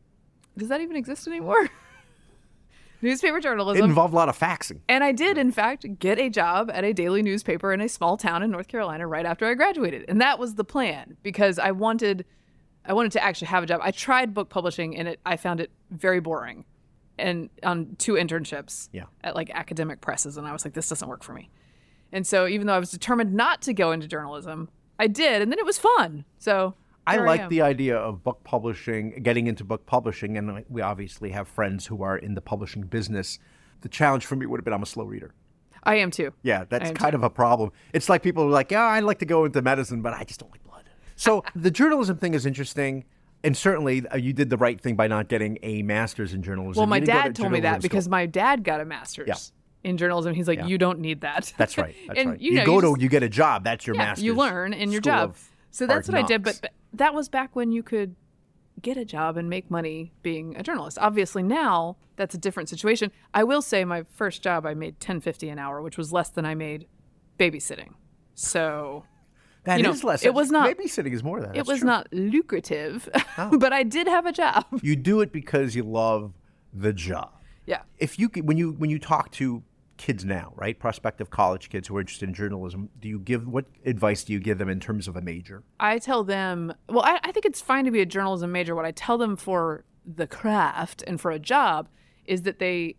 Does 0.57 0.69
that 0.69 0.81
even 0.81 0.95
exist 0.95 1.27
anymore? 1.27 1.69
newspaper 3.01 3.37
It 3.37 3.43
journalism. 3.43 3.83
involved 3.85 4.13
a 4.13 4.17
lot 4.17 4.29
of 4.29 4.37
faxing. 4.37 4.79
and 4.87 5.03
I 5.03 5.11
did, 5.11 5.37
in 5.37 5.51
fact, 5.51 5.85
get 5.99 6.19
a 6.19 6.29
job 6.29 6.69
at 6.73 6.83
a 6.83 6.93
daily 6.93 7.21
newspaper 7.23 7.73
in 7.73 7.81
a 7.81 7.89
small 7.89 8.15
town 8.17 8.43
in 8.43 8.51
North 8.51 8.67
Carolina 8.67 9.07
right 9.07 9.25
after 9.25 9.45
I 9.47 9.53
graduated. 9.53 10.05
And 10.07 10.21
that 10.21 10.37
was 10.39 10.55
the 10.55 10.63
plan 10.63 11.17
because 11.23 11.57
I 11.59 11.71
wanted 11.71 12.25
I 12.85 12.93
wanted 12.93 13.11
to 13.13 13.23
actually 13.23 13.47
have 13.47 13.63
a 13.63 13.65
job. 13.67 13.79
I 13.83 13.91
tried 13.91 14.33
book 14.33 14.49
publishing 14.49 14.95
and 14.97 15.07
it 15.07 15.19
I 15.25 15.35
found 15.37 15.59
it 15.59 15.71
very 15.89 16.19
boring. 16.19 16.65
And 17.21 17.49
on 17.63 17.95
two 17.97 18.13
internships 18.13 18.89
Yeah. 18.91 19.05
at 19.23 19.35
like 19.35 19.49
academic 19.51 20.01
presses 20.01 20.37
and 20.37 20.47
I 20.47 20.51
was 20.53 20.65
like 20.65 20.73
this 20.73 20.89
doesn't 20.89 21.07
work 21.07 21.23
for 21.23 21.33
me. 21.33 21.49
And 22.11 22.25
so 22.27 22.47
even 22.47 22.67
though 22.67 22.73
I 22.73 22.79
was 22.79 22.91
determined 22.91 23.33
not 23.33 23.61
to 23.63 23.73
go 23.73 23.91
into 23.91 24.07
journalism, 24.07 24.69
I 24.99 25.07
did 25.07 25.41
and 25.41 25.51
then 25.51 25.59
it 25.59 25.65
was 25.65 25.77
fun. 25.77 26.25
So 26.39 26.73
I 27.07 27.17
like 27.17 27.41
am. 27.41 27.49
the 27.49 27.61
idea 27.61 27.97
of 27.97 28.23
book 28.23 28.43
publishing, 28.43 29.23
getting 29.23 29.47
into 29.47 29.63
book 29.63 29.85
publishing, 29.85 30.37
and 30.37 30.63
we 30.69 30.81
obviously 30.81 31.31
have 31.31 31.47
friends 31.47 31.87
who 31.87 32.03
are 32.03 32.17
in 32.17 32.35
the 32.35 32.41
publishing 32.41 32.83
business. 32.83 33.39
The 33.81 33.89
challenge 33.89 34.25
for 34.25 34.35
me 34.35 34.45
would 34.45 34.59
have 34.59 34.65
been 34.65 34.73
I'm 34.73 34.83
a 34.83 34.85
slow 34.85 35.05
reader. 35.05 35.33
I 35.83 35.95
am 35.95 36.11
too. 36.11 36.31
Yeah, 36.43 36.65
that's 36.69 36.91
kind 36.91 37.15
of 37.15 37.23
a 37.23 37.29
problem. 37.29 37.71
It's 37.91 38.07
like 38.07 38.21
people 38.21 38.43
are 38.43 38.49
like, 38.49 38.69
yeah, 38.71 38.83
I'd 38.83 39.03
like 39.03 39.17
to 39.19 39.25
go 39.25 39.45
into 39.45 39.61
medicine, 39.63 40.03
but 40.03 40.13
I 40.13 40.23
just 40.23 40.39
don't 40.39 40.51
like 40.51 40.63
blood. 40.63 40.83
So 41.15 41.43
the 41.55 41.71
journalism 41.71 42.17
thing 42.17 42.35
is 42.35 42.45
interesting. 42.45 43.05
And 43.43 43.57
certainly, 43.57 44.05
uh, 44.07 44.17
you 44.17 44.33
did 44.33 44.49
the 44.49 44.57
right 44.57 44.79
thing 44.79 44.95
by 44.95 45.07
not 45.07 45.27
getting 45.27 45.57
a 45.63 45.81
master's 45.81 46.33
in 46.33 46.43
journalism. 46.43 46.79
Well, 46.79 46.87
my 46.87 46.99
didn't 46.99 47.15
to 47.15 47.21
dad 47.23 47.35
told 47.35 47.51
me 47.51 47.59
that 47.61 47.81
because 47.81 48.03
school. 48.05 48.11
my 48.11 48.25
dad 48.27 48.63
got 48.63 48.81
a 48.81 48.85
master's 48.85 49.27
Yeah. 49.27 49.89
in 49.89 49.97
journalism. 49.97 50.33
He's 50.35 50.47
like, 50.47 50.59
Yeah. 50.59 50.67
you 50.67 50.77
don't 50.77 50.99
need 50.99 51.21
that. 51.21 51.51
That's 51.57 51.77
right. 51.77 51.95
That's 52.07 52.19
and 52.19 52.29
right. 52.31 52.39
you 52.39 52.51
You, 52.51 52.57
know, 52.59 52.65
go 52.65 52.75
you 52.75 52.81
to, 52.81 52.87
just- 52.91 53.01
you 53.01 53.09
get 53.09 53.23
a 53.23 53.29
job. 53.29 53.63
That's 53.63 53.87
your 53.87 53.95
yeah, 53.95 54.03
master's. 54.05 54.23
you 54.25 54.35
learn 54.35 54.73
in 54.73 54.91
your 54.91 55.01
job. 55.01 55.35
So 55.71 55.87
that's 55.87 56.07
what 56.07 56.17
I 56.17 56.21
did. 56.21 56.43
But, 56.43 56.59
but 56.61 56.71
that 56.93 57.13
was 57.13 57.29
back 57.29 57.55
when 57.55 57.71
you 57.71 57.81
could 57.81 58.15
get 58.81 58.97
a 58.97 59.05
job 59.05 59.37
and 59.37 59.49
make 59.49 59.71
money 59.71 60.11
being 60.21 60.55
a 60.57 60.63
journalist. 60.63 60.97
Obviously 60.99 61.41
now 61.43 61.95
that's 62.17 62.35
a 62.35 62.37
different 62.37 62.67
situation. 62.69 63.11
I 63.33 63.43
will 63.43 63.61
say 63.61 63.85
my 63.85 64.03
first 64.03 64.43
job 64.43 64.65
I 64.65 64.73
made 64.73 64.99
ten 64.99 65.19
fifty 65.21 65.49
an 65.49 65.57
hour, 65.59 65.81
which 65.81 65.97
was 65.97 66.11
less 66.11 66.29
than 66.29 66.45
I 66.45 66.53
made 66.55 66.87
babysitting. 67.39 67.93
So 68.35 69.05
That 69.63 69.77
you 69.77 69.83
know, 69.83 69.95
less. 70.03 70.23
it 70.25 70.33
was 70.33 70.49
not- 70.49 70.75
babysitting 70.75 71.13
is 71.13 71.23
more 71.23 71.39
than 71.39 71.51
that. 71.51 71.57
it 71.57 71.67
was 71.67 71.79
true. 71.81 71.89
Oh. 71.89 71.93
not 71.93 72.07
lucrative, 72.11 73.07
but 73.37 73.71
I 73.71 73.83
did 73.83 74.07
have 74.07 74.25
a 74.25 74.31
job. 74.31 74.65
You 74.81 74.95
do 74.95 75.21
it 75.21 75.31
because 75.31 75.75
you 75.75 75.83
love 75.83 76.33
the 76.73 76.93
job. 76.93 77.31
Yeah. 77.65 77.81
If 77.99 78.17
you 78.17 78.29
when 78.43 78.57
you 78.57 78.71
when 78.71 78.89
you 78.89 78.97
talk 78.97 79.31
to 79.33 79.61
kids 79.97 80.25
now, 80.25 80.51
right, 80.55 80.79
prospective 80.79 81.29
college 81.29 81.69
kids 81.69 81.87
who 81.87 81.95
are 81.95 81.99
interested 81.99 82.27
in 82.27 82.33
journalism, 82.33 82.89
do 82.99 83.07
you 83.07 83.19
give 83.19 83.47
what 83.47 83.65
advice 83.85 84.23
do 84.23 84.33
you 84.33 84.39
give 84.39 84.57
them 84.57 84.67
in 84.67 84.79
terms 84.79 85.07
of 85.07 85.15
a 85.15 85.21
major? 85.21 85.61
I 85.79 85.99
tell 85.99 86.23
them, 86.23 86.73
well, 86.89 87.03
I, 87.03 87.19
I 87.23 87.31
think 87.31 87.45
it's 87.45 87.61
fine 87.61 87.85
to 87.85 87.91
be 87.91 88.01
a 88.01 88.05
journalism 88.05 88.51
major. 88.51 88.73
What 88.73 88.85
I 88.85 88.91
tell 88.91 89.19
them 89.19 89.35
for 89.35 89.85
the 90.03 90.25
craft 90.25 91.03
and 91.05 91.21
for 91.21 91.29
a 91.29 91.37
job 91.37 91.87
is 92.25 92.41
that 92.43 92.57
they 92.57 92.95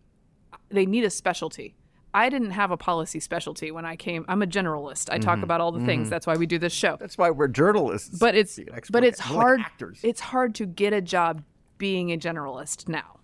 they 0.70 0.86
need 0.86 1.02
a 1.02 1.10
specialty. 1.10 1.74
I 2.14 2.28
didn't 2.28 2.50
have 2.50 2.70
a 2.70 2.76
policy 2.76 3.20
specialty 3.20 3.70
when 3.70 3.84
I 3.84 3.96
came. 3.96 4.24
I'm 4.28 4.42
a 4.42 4.46
generalist. 4.46 5.08
I 5.10 5.18
talk 5.18 5.36
mm-hmm. 5.36 5.44
about 5.44 5.60
all 5.60 5.72
the 5.72 5.84
things. 5.84 6.04
Mm-hmm. 6.04 6.10
That's 6.10 6.26
why 6.26 6.36
we 6.36 6.46
do 6.46 6.58
this 6.58 6.72
show. 6.72 6.96
That's 7.00 7.16
why 7.16 7.30
we're 7.30 7.48
journalists. 7.48 8.18
But 8.18 8.34
it's 8.34 8.56
Be 8.56 8.62
an 8.64 8.74
expert. 8.74 8.92
but 8.92 9.04
it's 9.04 9.20
We're 9.30 9.36
like 9.36 9.42
hard. 9.42 9.60
actors. 9.60 10.00
It's 10.02 10.20
hard 10.20 10.54
to 10.56 10.66
get 10.66 10.92
a 10.92 11.00
job 11.00 11.42
being 11.78 12.12
a 12.12 12.18
generalist 12.18 12.88
now. 12.88 13.18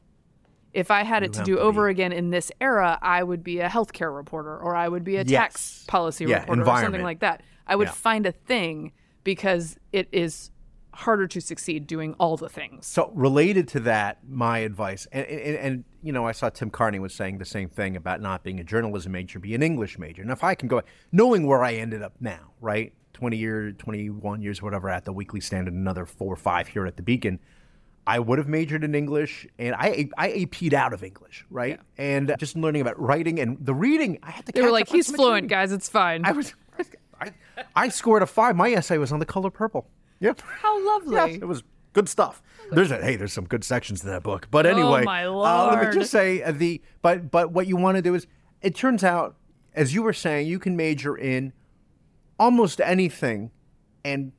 If 0.72 0.90
I 0.90 1.02
had 1.02 1.22
it 1.22 1.32
to 1.34 1.42
do 1.42 1.56
to 1.56 1.60
over 1.60 1.86
be. 1.86 1.92
again 1.92 2.12
in 2.12 2.30
this 2.30 2.52
era, 2.60 2.98
I 3.02 3.22
would 3.22 3.42
be 3.42 3.60
a 3.60 3.68
healthcare 3.68 4.14
reporter 4.14 4.56
or 4.56 4.74
I 4.74 4.88
would 4.88 5.04
be 5.04 5.16
a 5.16 5.22
Yes. 5.22 5.28
tax 5.28 5.84
policy 5.88 6.24
Yeah, 6.24 6.40
reporter 6.40 6.62
or 6.62 6.80
something 6.80 7.02
like 7.02 7.20
that. 7.20 7.42
I 7.66 7.76
would 7.76 7.88
Yeah. 7.88 7.92
find 7.92 8.26
a 8.26 8.32
thing 8.32 8.92
because 9.24 9.76
it 9.92 10.08
is 10.12 10.50
harder 10.98 11.28
to 11.28 11.40
succeed 11.40 11.86
doing 11.86 12.14
all 12.18 12.36
the 12.36 12.48
things. 12.48 12.86
So 12.86 13.12
related 13.14 13.68
to 13.68 13.80
that, 13.80 14.18
my 14.28 14.58
advice, 14.58 15.06
and, 15.12 15.24
and, 15.26 15.56
and 15.56 15.84
you 16.02 16.12
know, 16.12 16.26
I 16.26 16.32
saw 16.32 16.48
Tim 16.48 16.70
Carney 16.70 16.98
was 16.98 17.14
saying 17.14 17.38
the 17.38 17.44
same 17.44 17.68
thing 17.68 17.94
about 17.94 18.20
not 18.20 18.42
being 18.42 18.58
a 18.58 18.64
journalism 18.64 19.12
major, 19.12 19.38
be 19.38 19.54
an 19.54 19.62
English 19.62 19.96
major. 19.98 20.22
And 20.22 20.30
if 20.32 20.42
I 20.42 20.56
can 20.56 20.68
go, 20.68 20.82
knowing 21.12 21.46
where 21.46 21.62
I 21.62 21.74
ended 21.74 22.02
up 22.02 22.14
now, 22.18 22.50
right, 22.60 22.92
twenty 23.12 23.36
years, 23.36 23.74
twenty 23.78 24.10
one 24.10 24.42
years, 24.42 24.60
whatever, 24.60 24.88
at 24.90 25.04
the 25.04 25.12
Weekly 25.12 25.40
Standard, 25.40 25.72
another 25.72 26.04
four 26.04 26.32
or 26.32 26.36
five 26.36 26.66
here 26.66 26.84
at 26.84 26.96
the 26.96 27.02
Beacon, 27.02 27.38
I 28.04 28.18
would 28.18 28.38
have 28.38 28.48
majored 28.48 28.82
in 28.82 28.96
English, 28.96 29.46
and 29.56 29.76
I 29.76 30.08
I 30.18 30.30
AP'd 30.32 30.74
out 30.74 30.92
of 30.92 31.04
English, 31.04 31.46
right, 31.48 31.78
and 31.96 32.34
just 32.38 32.56
learning 32.56 32.82
about 32.82 33.00
writing 33.00 33.38
and 33.38 33.56
the 33.60 33.74
reading. 33.74 34.18
I 34.24 34.32
had 34.32 34.46
to. 34.46 34.52
They 34.52 34.62
were 34.62 34.72
like, 34.72 34.88
"He's 34.88 35.08
fluent, 35.08 35.34
reading." 35.34 35.48
guys. 35.48 35.70
It's 35.70 35.88
fine." 35.88 36.24
I 36.24 36.32
was, 36.32 36.54
I, 37.20 37.30
I 37.76 37.88
scored 37.88 38.22
a 38.22 38.26
five. 38.26 38.56
My 38.56 38.72
essay 38.72 38.98
was 38.98 39.12
on 39.12 39.20
the 39.20 39.26
color 39.26 39.50
purple. 39.50 39.86
Yep. 40.20 40.40
How 40.40 40.84
lovely. 40.86 41.14
Yes, 41.14 41.36
it 41.42 41.44
was 41.46 41.62
good 41.92 42.08
stuff. 42.08 42.42
There's 42.70 42.90
a 42.90 43.02
hey, 43.02 43.16
there's 43.16 43.32
some 43.32 43.46
good 43.46 43.64
sections 43.64 44.02
in 44.04 44.10
that 44.10 44.22
book. 44.22 44.48
But 44.50 44.66
anyway, 44.66 45.02
Oh, 45.02 45.04
my 45.04 45.24
uh, 45.26 45.76
let 45.76 45.86
me 45.94 45.98
just 46.00 46.10
say 46.10 46.42
uh, 46.42 46.52
the 46.52 46.82
but 47.02 47.30
but 47.30 47.52
what 47.52 47.66
you 47.66 47.76
want 47.76 47.96
to 47.96 48.02
do 48.02 48.14
is 48.14 48.26
it 48.60 48.74
turns 48.74 49.02
out 49.04 49.36
as 49.74 49.94
you 49.94 50.02
were 50.02 50.12
saying 50.12 50.46
you 50.48 50.58
can 50.58 50.76
major 50.76 51.16
in 51.16 51.52
almost 52.38 52.80
anything 52.80 53.50
and 54.04 54.32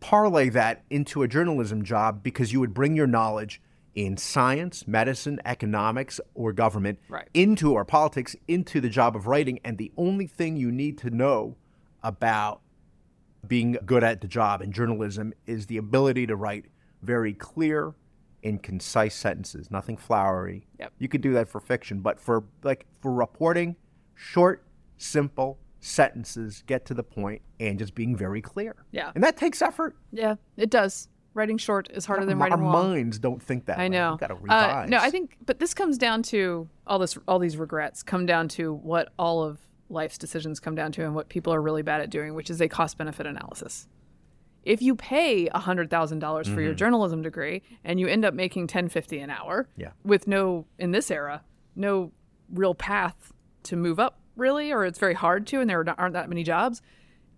parlay 0.00 0.48
that 0.48 0.82
into 0.90 1.22
a 1.22 1.28
journalism 1.28 1.84
job 1.84 2.22
because 2.22 2.52
you 2.52 2.60
would 2.60 2.72
bring 2.74 2.96
your 2.96 3.06
knowledge 3.06 3.60
in 3.94 4.16
science, 4.16 4.86
medicine, 4.86 5.38
economics, 5.44 6.20
or 6.34 6.52
government 6.52 6.98
Right. 7.08 7.28
into 7.34 7.72
or 7.72 7.84
politics 7.84 8.34
into 8.48 8.80
the 8.80 8.88
job 8.88 9.14
of 9.16 9.26
writing 9.26 9.58
and 9.64 9.78
the 9.78 9.92
only 9.96 10.26
thing 10.26 10.56
you 10.56 10.70
need 10.72 10.96
to 10.98 11.10
know 11.10 11.56
about 12.02 12.60
being 13.46 13.76
good 13.86 14.04
at 14.04 14.20
the 14.20 14.28
job 14.28 14.62
in 14.62 14.72
journalism 14.72 15.32
is 15.46 15.66
the 15.66 15.76
ability 15.78 16.26
to 16.26 16.36
write 16.36 16.66
very 17.02 17.32
clear 17.32 17.94
and 18.42 18.62
concise 18.62 19.14
sentences, 19.14 19.70
nothing 19.70 19.96
flowery. 19.96 20.66
Yep. 20.78 20.92
You 20.98 21.08
could 21.08 21.20
do 21.20 21.32
that 21.34 21.48
for 21.48 21.60
fiction, 21.60 22.00
but 22.00 22.18
for 22.20 22.44
like 22.62 22.86
for 23.00 23.12
reporting, 23.12 23.76
short, 24.14 24.64
simple 24.98 25.58
sentences, 25.80 26.62
get 26.66 26.84
to 26.86 26.94
the 26.94 27.02
point, 27.02 27.42
and 27.58 27.78
just 27.78 27.94
being 27.94 28.14
very 28.16 28.40
clear. 28.42 28.76
Yeah. 28.92 29.12
and 29.14 29.24
that 29.24 29.36
takes 29.36 29.62
effort. 29.62 29.96
yeah, 30.12 30.36
it 30.56 30.70
does. 30.70 31.08
Writing 31.32 31.58
short 31.58 31.88
is 31.92 32.04
harder 32.06 32.26
than 32.26 32.38
Our 32.42 32.48
writing 32.48 32.64
long. 32.64 32.74
Our 32.74 32.82
minds 32.88 33.18
don't 33.20 33.40
think 33.42 33.66
that. 33.66 33.78
I 33.78 33.86
know. 33.88 34.16
Got 34.18 34.28
to 34.28 34.34
Uh, 34.34 34.38
revise. 34.40 34.90
no, 34.90 34.98
I 34.98 35.10
think, 35.10 35.36
but 35.46 35.60
this 35.60 35.72
comes 35.74 35.96
down 35.96 36.22
to 36.24 36.68
all 36.88 36.98
this, 36.98 37.16
all 37.28 37.38
these 37.38 37.56
regrets 37.56 38.02
come 38.02 38.26
down 38.26 38.48
to 38.48 38.74
what 38.74 39.12
all 39.18 39.42
of 39.44 39.58
life's 39.90 40.16
decisions 40.18 40.60
come 40.60 40.74
down 40.74 40.92
to, 40.92 41.04
and 41.04 41.14
what 41.14 41.28
people 41.28 41.52
are 41.52 41.60
really 41.60 41.82
bad 41.82 42.00
at 42.00 42.08
doing, 42.10 42.34
which 42.34 42.48
is 42.50 42.60
a 42.60 42.68
cost 42.68 42.96
benefit 42.96 43.26
analysis. 43.26 43.86
If 44.62 44.82
you 44.82 44.94
pay 44.94 45.46
hundred 45.48 45.90
thousand 45.90 46.18
dollars 46.20 46.46
for 46.46 46.54
Mm-hmm. 46.54 46.62
your 46.62 46.74
journalism 46.74 47.22
degree 47.22 47.62
and 47.84 47.98
you 47.98 48.06
end 48.06 48.24
up 48.24 48.34
making 48.34 48.66
ten 48.66 48.88
fifty 48.88 49.18
an 49.18 49.30
hour, 49.30 49.68
Yeah. 49.76 49.90
with 50.04 50.26
no 50.26 50.66
in 50.78 50.90
this 50.92 51.10
era, 51.10 51.42
no 51.74 52.12
real 52.52 52.74
path 52.74 53.32
to 53.64 53.76
move 53.76 53.98
up 53.98 54.18
really, 54.36 54.70
or 54.72 54.84
it's 54.84 54.98
very 54.98 55.14
hard 55.14 55.46
to, 55.48 55.60
and 55.60 55.68
there 55.68 55.84
aren't 55.98 56.14
that 56.14 56.28
many 56.28 56.42
jobs. 56.42 56.80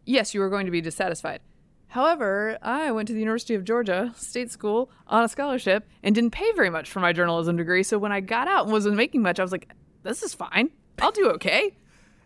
Yes, 0.04 0.34
you 0.34 0.42
are 0.42 0.50
going 0.50 0.66
to 0.66 0.72
be 0.72 0.80
dissatisfied. 0.80 1.40
However, 1.88 2.58
I 2.62 2.90
went 2.90 3.06
to 3.08 3.12
the 3.12 3.20
University 3.20 3.54
of 3.54 3.64
Georgia 3.64 4.12
State 4.16 4.50
School 4.50 4.90
on 5.06 5.22
a 5.24 5.28
scholarship 5.28 5.86
and 6.02 6.14
didn't 6.14 6.30
pay 6.30 6.50
very 6.52 6.70
much 6.70 6.90
for 6.90 7.00
my 7.00 7.12
journalism 7.12 7.56
degree. 7.56 7.82
So 7.82 7.98
when 7.98 8.12
I 8.12 8.20
got 8.20 8.48
out 8.48 8.64
and 8.64 8.72
wasn't 8.72 8.96
making 8.96 9.20
much, 9.22 9.38
I 9.38 9.42
was 9.42 9.52
like, 9.52 9.70
this 10.02 10.22
is 10.22 10.32
fine. 10.34 10.70
I'll 11.00 11.10
do 11.12 11.28
okay. 11.32 11.76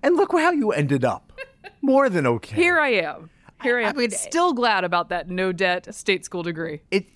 And 0.02 0.16
look 0.16 0.32
how 0.32 0.50
you 0.50 0.72
ended 0.72 1.04
up. 1.04 1.32
More 1.82 2.08
than 2.08 2.26
okay. 2.26 2.56
Here 2.56 2.78
I 2.78 2.88
am. 2.90 3.30
Here 3.62 3.78
I 3.78 3.82
am. 3.82 3.86
I 3.86 3.90
am. 3.90 3.96
mean, 3.96 4.10
Still 4.10 4.52
glad 4.52 4.84
about 4.84 5.08
that 5.10 5.28
no 5.28 5.52
debt 5.52 5.94
state 5.94 6.24
school 6.24 6.42
degree. 6.42 6.80
it 6.90 7.06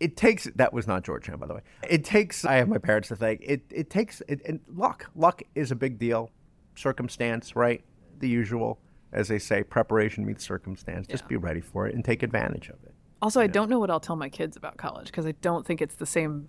it 0.00 0.16
takes 0.16 0.44
that 0.56 0.72
was 0.72 0.86
not 0.86 1.04
Georgetown 1.04 1.38
by 1.38 1.46
the 1.46 1.54
way. 1.54 1.60
It 1.88 2.04
takes 2.04 2.44
I 2.44 2.54
have 2.54 2.68
my 2.68 2.78
parents 2.78 3.08
to 3.08 3.16
thank. 3.16 3.40
It 3.42 3.62
it 3.70 3.90
takes 3.90 4.22
it, 4.28 4.40
and 4.44 4.60
luck. 4.68 5.10
Luck 5.14 5.42
is 5.54 5.70
a 5.70 5.76
big 5.76 5.98
deal. 5.98 6.30
Circumstance, 6.74 7.54
right? 7.54 7.82
The 8.18 8.28
usual, 8.28 8.80
as 9.12 9.28
they 9.28 9.38
say, 9.38 9.62
preparation 9.62 10.26
meets 10.26 10.44
circumstance. 10.44 11.06
Just 11.06 11.28
be 11.28 11.36
ready 11.36 11.60
for 11.60 11.86
it 11.86 11.94
and 11.94 12.04
take 12.04 12.22
advantage 12.22 12.68
of 12.68 12.76
it. 12.84 12.94
Also, 13.22 13.40
I 13.40 13.46
don't 13.46 13.70
know 13.70 13.78
what 13.78 13.90
I'll 13.90 14.00
tell 14.00 14.16
my 14.16 14.28
kids 14.28 14.56
about 14.56 14.76
college 14.76 15.06
because 15.06 15.24
I 15.26 15.32
don't 15.40 15.64
think 15.64 15.80
it's 15.80 15.94
the 15.94 16.06
same. 16.06 16.48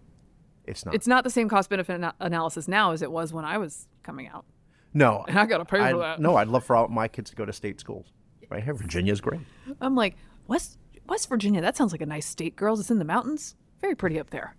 It's 0.66 0.84
not. 0.86 0.96
It's 0.96 1.08
not 1.08 1.24
the 1.24 1.30
same 1.30 1.48
cost 1.48 1.70
benefit 1.70 2.02
analysis 2.20 2.68
now 2.68 2.92
as 2.92 3.02
it 3.04 3.12
was 3.12 3.32
when 3.32 3.46
I 3.46 3.58
was 3.60 3.88
coming 4.04 4.28
out. 4.28 4.46
No. 4.96 5.24
And 5.28 5.38
I 5.38 5.46
gotta 5.46 5.66
pay 5.66 5.80
I- 5.80 5.92
for 5.92 6.00
that. 6.00 6.20
No, 6.20 6.36
I'd 6.38 6.48
love 6.48 6.64
for 6.64 6.76
all 6.76 6.88
my 6.88 7.08
kids 7.08 7.30
to 7.30 7.36
go 7.36 7.46
to 7.46 7.54
state 7.54 7.80
schools. 7.80 8.08
Right 8.50 8.64
here, 8.64 8.74
Virginia's 8.74 9.22
great. 9.22 9.42
I'm 9.82 9.96
like, 9.96 10.16
West 10.48 10.78
West 11.08 11.30
Virginia, 11.30 11.62
that 11.62 11.78
sounds 11.78 11.92
like 11.92 12.02
a 12.02 12.06
nice 12.06 12.26
state, 12.26 12.56
girls. 12.56 12.80
It's 12.80 12.90
in 12.90 13.00
the 13.00 13.06
mountains. 13.06 13.56
Very 13.82 13.96
pretty 13.96 14.20
up 14.20 14.30
there. 14.30 14.56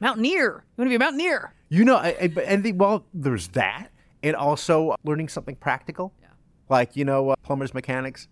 Mountaineer. 0.00 0.64
You 0.76 0.82
want 0.82 0.86
to 0.86 0.90
be 0.90 0.94
a 0.94 0.98
mountaineer? 0.98 1.52
You 1.68 1.84
know, 1.84 1.96
I, 1.96 2.08
I, 2.20 2.40
and 2.46 2.64
the, 2.64 2.72
well, 2.72 3.04
there's 3.12 3.48
that, 3.48 3.88
and 4.22 4.34
also 4.34 4.94
learning 5.04 5.28
something 5.28 5.56
practical, 5.56 6.14
yeah. 6.20 6.28
like 6.68 6.96
you 6.96 7.04
know, 7.04 7.30
uh, 7.30 7.36
plumbers, 7.42 7.74
mechanics. 7.74 8.28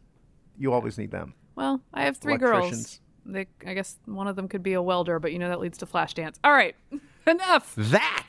You 0.59 0.73
always 0.73 0.97
need 0.97 1.11
them. 1.11 1.35
Well, 1.55 1.81
I 1.93 2.05
have 2.05 2.17
three 2.17 2.37
girls. 2.37 3.01
They, 3.25 3.47
I 3.67 3.75
guess 3.75 3.99
one 4.05 4.29
of 4.29 4.37
them 4.37 4.47
could 4.47 4.63
be 4.63 4.75
a 4.75 4.83
welder, 4.83 5.19
but 5.19 5.33
you 5.33 5.39
know 5.39 5.49
that 5.49 5.61
leads 5.61 5.79
to 5.79 5.87
Flashdance. 5.87 6.37
All 6.45 6.53
right, 6.53 6.77
enough. 7.27 7.75
That. 7.77 8.29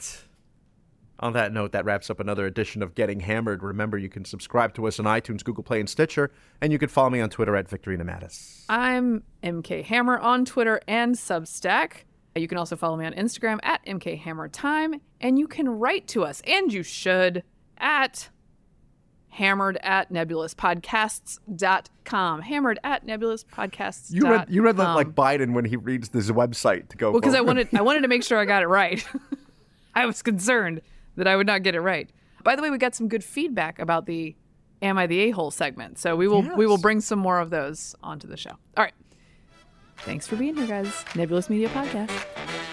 On 1.20 1.34
that 1.34 1.52
note, 1.52 1.72
that 1.72 1.84
wraps 1.84 2.12
up 2.12 2.20
another 2.20 2.46
edition 2.46 2.84
of 2.84 2.94
Getting 2.94 3.22
Hammered. 3.22 3.64
Remember, 3.64 3.98
you 3.98 4.10
can 4.10 4.24
subscribe 4.24 4.76
to 4.76 4.86
us 4.86 5.00
on 5.00 5.06
iTunes, 5.06 5.44
Google 5.44 5.64
Play, 5.64 5.80
and 5.80 5.90
Stitcher, 5.90 6.30
and 6.62 6.72
you 6.72 6.78
can 6.78 6.90
follow 6.90 7.10
me 7.10 7.20
on 7.22 7.32
Twitter 7.32 7.56
at 7.56 7.68
Victorino 7.68 8.04
Matus. 8.04 8.66
I'm 8.70 9.24
MK 9.44 9.84
Hammer 9.86 10.20
on 10.20 10.46
Twitter 10.46 10.80
and 10.88 11.16
Substack. 11.16 12.04
Uh, 12.36 12.40
you 12.40 12.48
can 12.48 12.60
also 12.60 12.76
follow 12.76 12.98
me 12.98 13.06
on 13.06 13.14
Instagram 13.14 13.58
at 13.64 13.84
MKHammerTime, 13.88 15.00
and 15.20 15.40
you 15.40 15.48
can 15.48 15.68
write 15.68 16.08
to 16.10 16.24
us, 16.24 16.44
and 16.46 16.72
you 16.72 16.84
should, 16.84 17.42
at 17.80 18.30
hammered 19.30 19.80
at 19.82 20.12
nebulouspodcasts.com. 20.12 22.42
Hammered 22.42 22.80
at 22.84 23.08
nebulouspodcasts. 23.08 24.12
You 24.12 24.30
read 24.30 24.50
you 24.50 24.62
read 24.62 24.78
that 24.78 24.94
like 24.94 25.16
Biden 25.16 25.54
when 25.54 25.66
he 25.66 25.78
reads 25.78 26.10
this 26.10 26.30
website 26.30 26.90
to 26.90 26.98
go. 26.98 27.10
Well, 27.12 27.22
because 27.22 27.36
I 27.36 27.42
wanted 27.42 27.70
I 27.74 27.82
wanted 27.82 28.02
to 28.02 28.08
make 28.08 28.22
sure 28.24 28.38
I 28.38 28.46
got 28.46 28.62
it 28.62 28.68
right. 28.68 29.04
I 29.96 30.06
was 30.06 30.22
concerned 30.22 30.82
that 31.18 31.28
I 31.28 31.36
would 31.36 31.48
not 31.48 31.64
get 31.64 31.76
it 31.76 31.82
right. 31.82 32.10
By 32.44 32.56
the 32.56 32.62
way, 32.62 32.70
we 32.70 32.78
got 32.78 32.96
some 32.96 33.10
good 33.10 33.24
feedback 33.24 33.80
about 33.80 34.06
the 34.06 34.36
"Am 34.82 34.98
I 34.98 35.08
the 35.08 35.20
A-hole?" 35.22 35.52
segment, 35.52 35.98
so 35.98 36.16
we 36.16 36.28
will 36.28 36.44
yes. 36.44 36.58
we 36.58 36.66
will 36.66 36.78
bring 36.78 37.02
some 37.02 37.20
more 37.20 37.40
of 37.40 37.50
those 37.50 37.96
onto 38.02 38.28
the 38.28 38.38
show. 38.38 38.52
All 38.78 38.84
right. 38.84 38.94
Thanks 39.98 40.28
for 40.28 40.36
being 40.36 40.56
here, 40.56 40.68
guys. 40.68 41.04
Nebulous 41.16 41.50
Media 41.50 41.70
Podcast. 41.70 42.66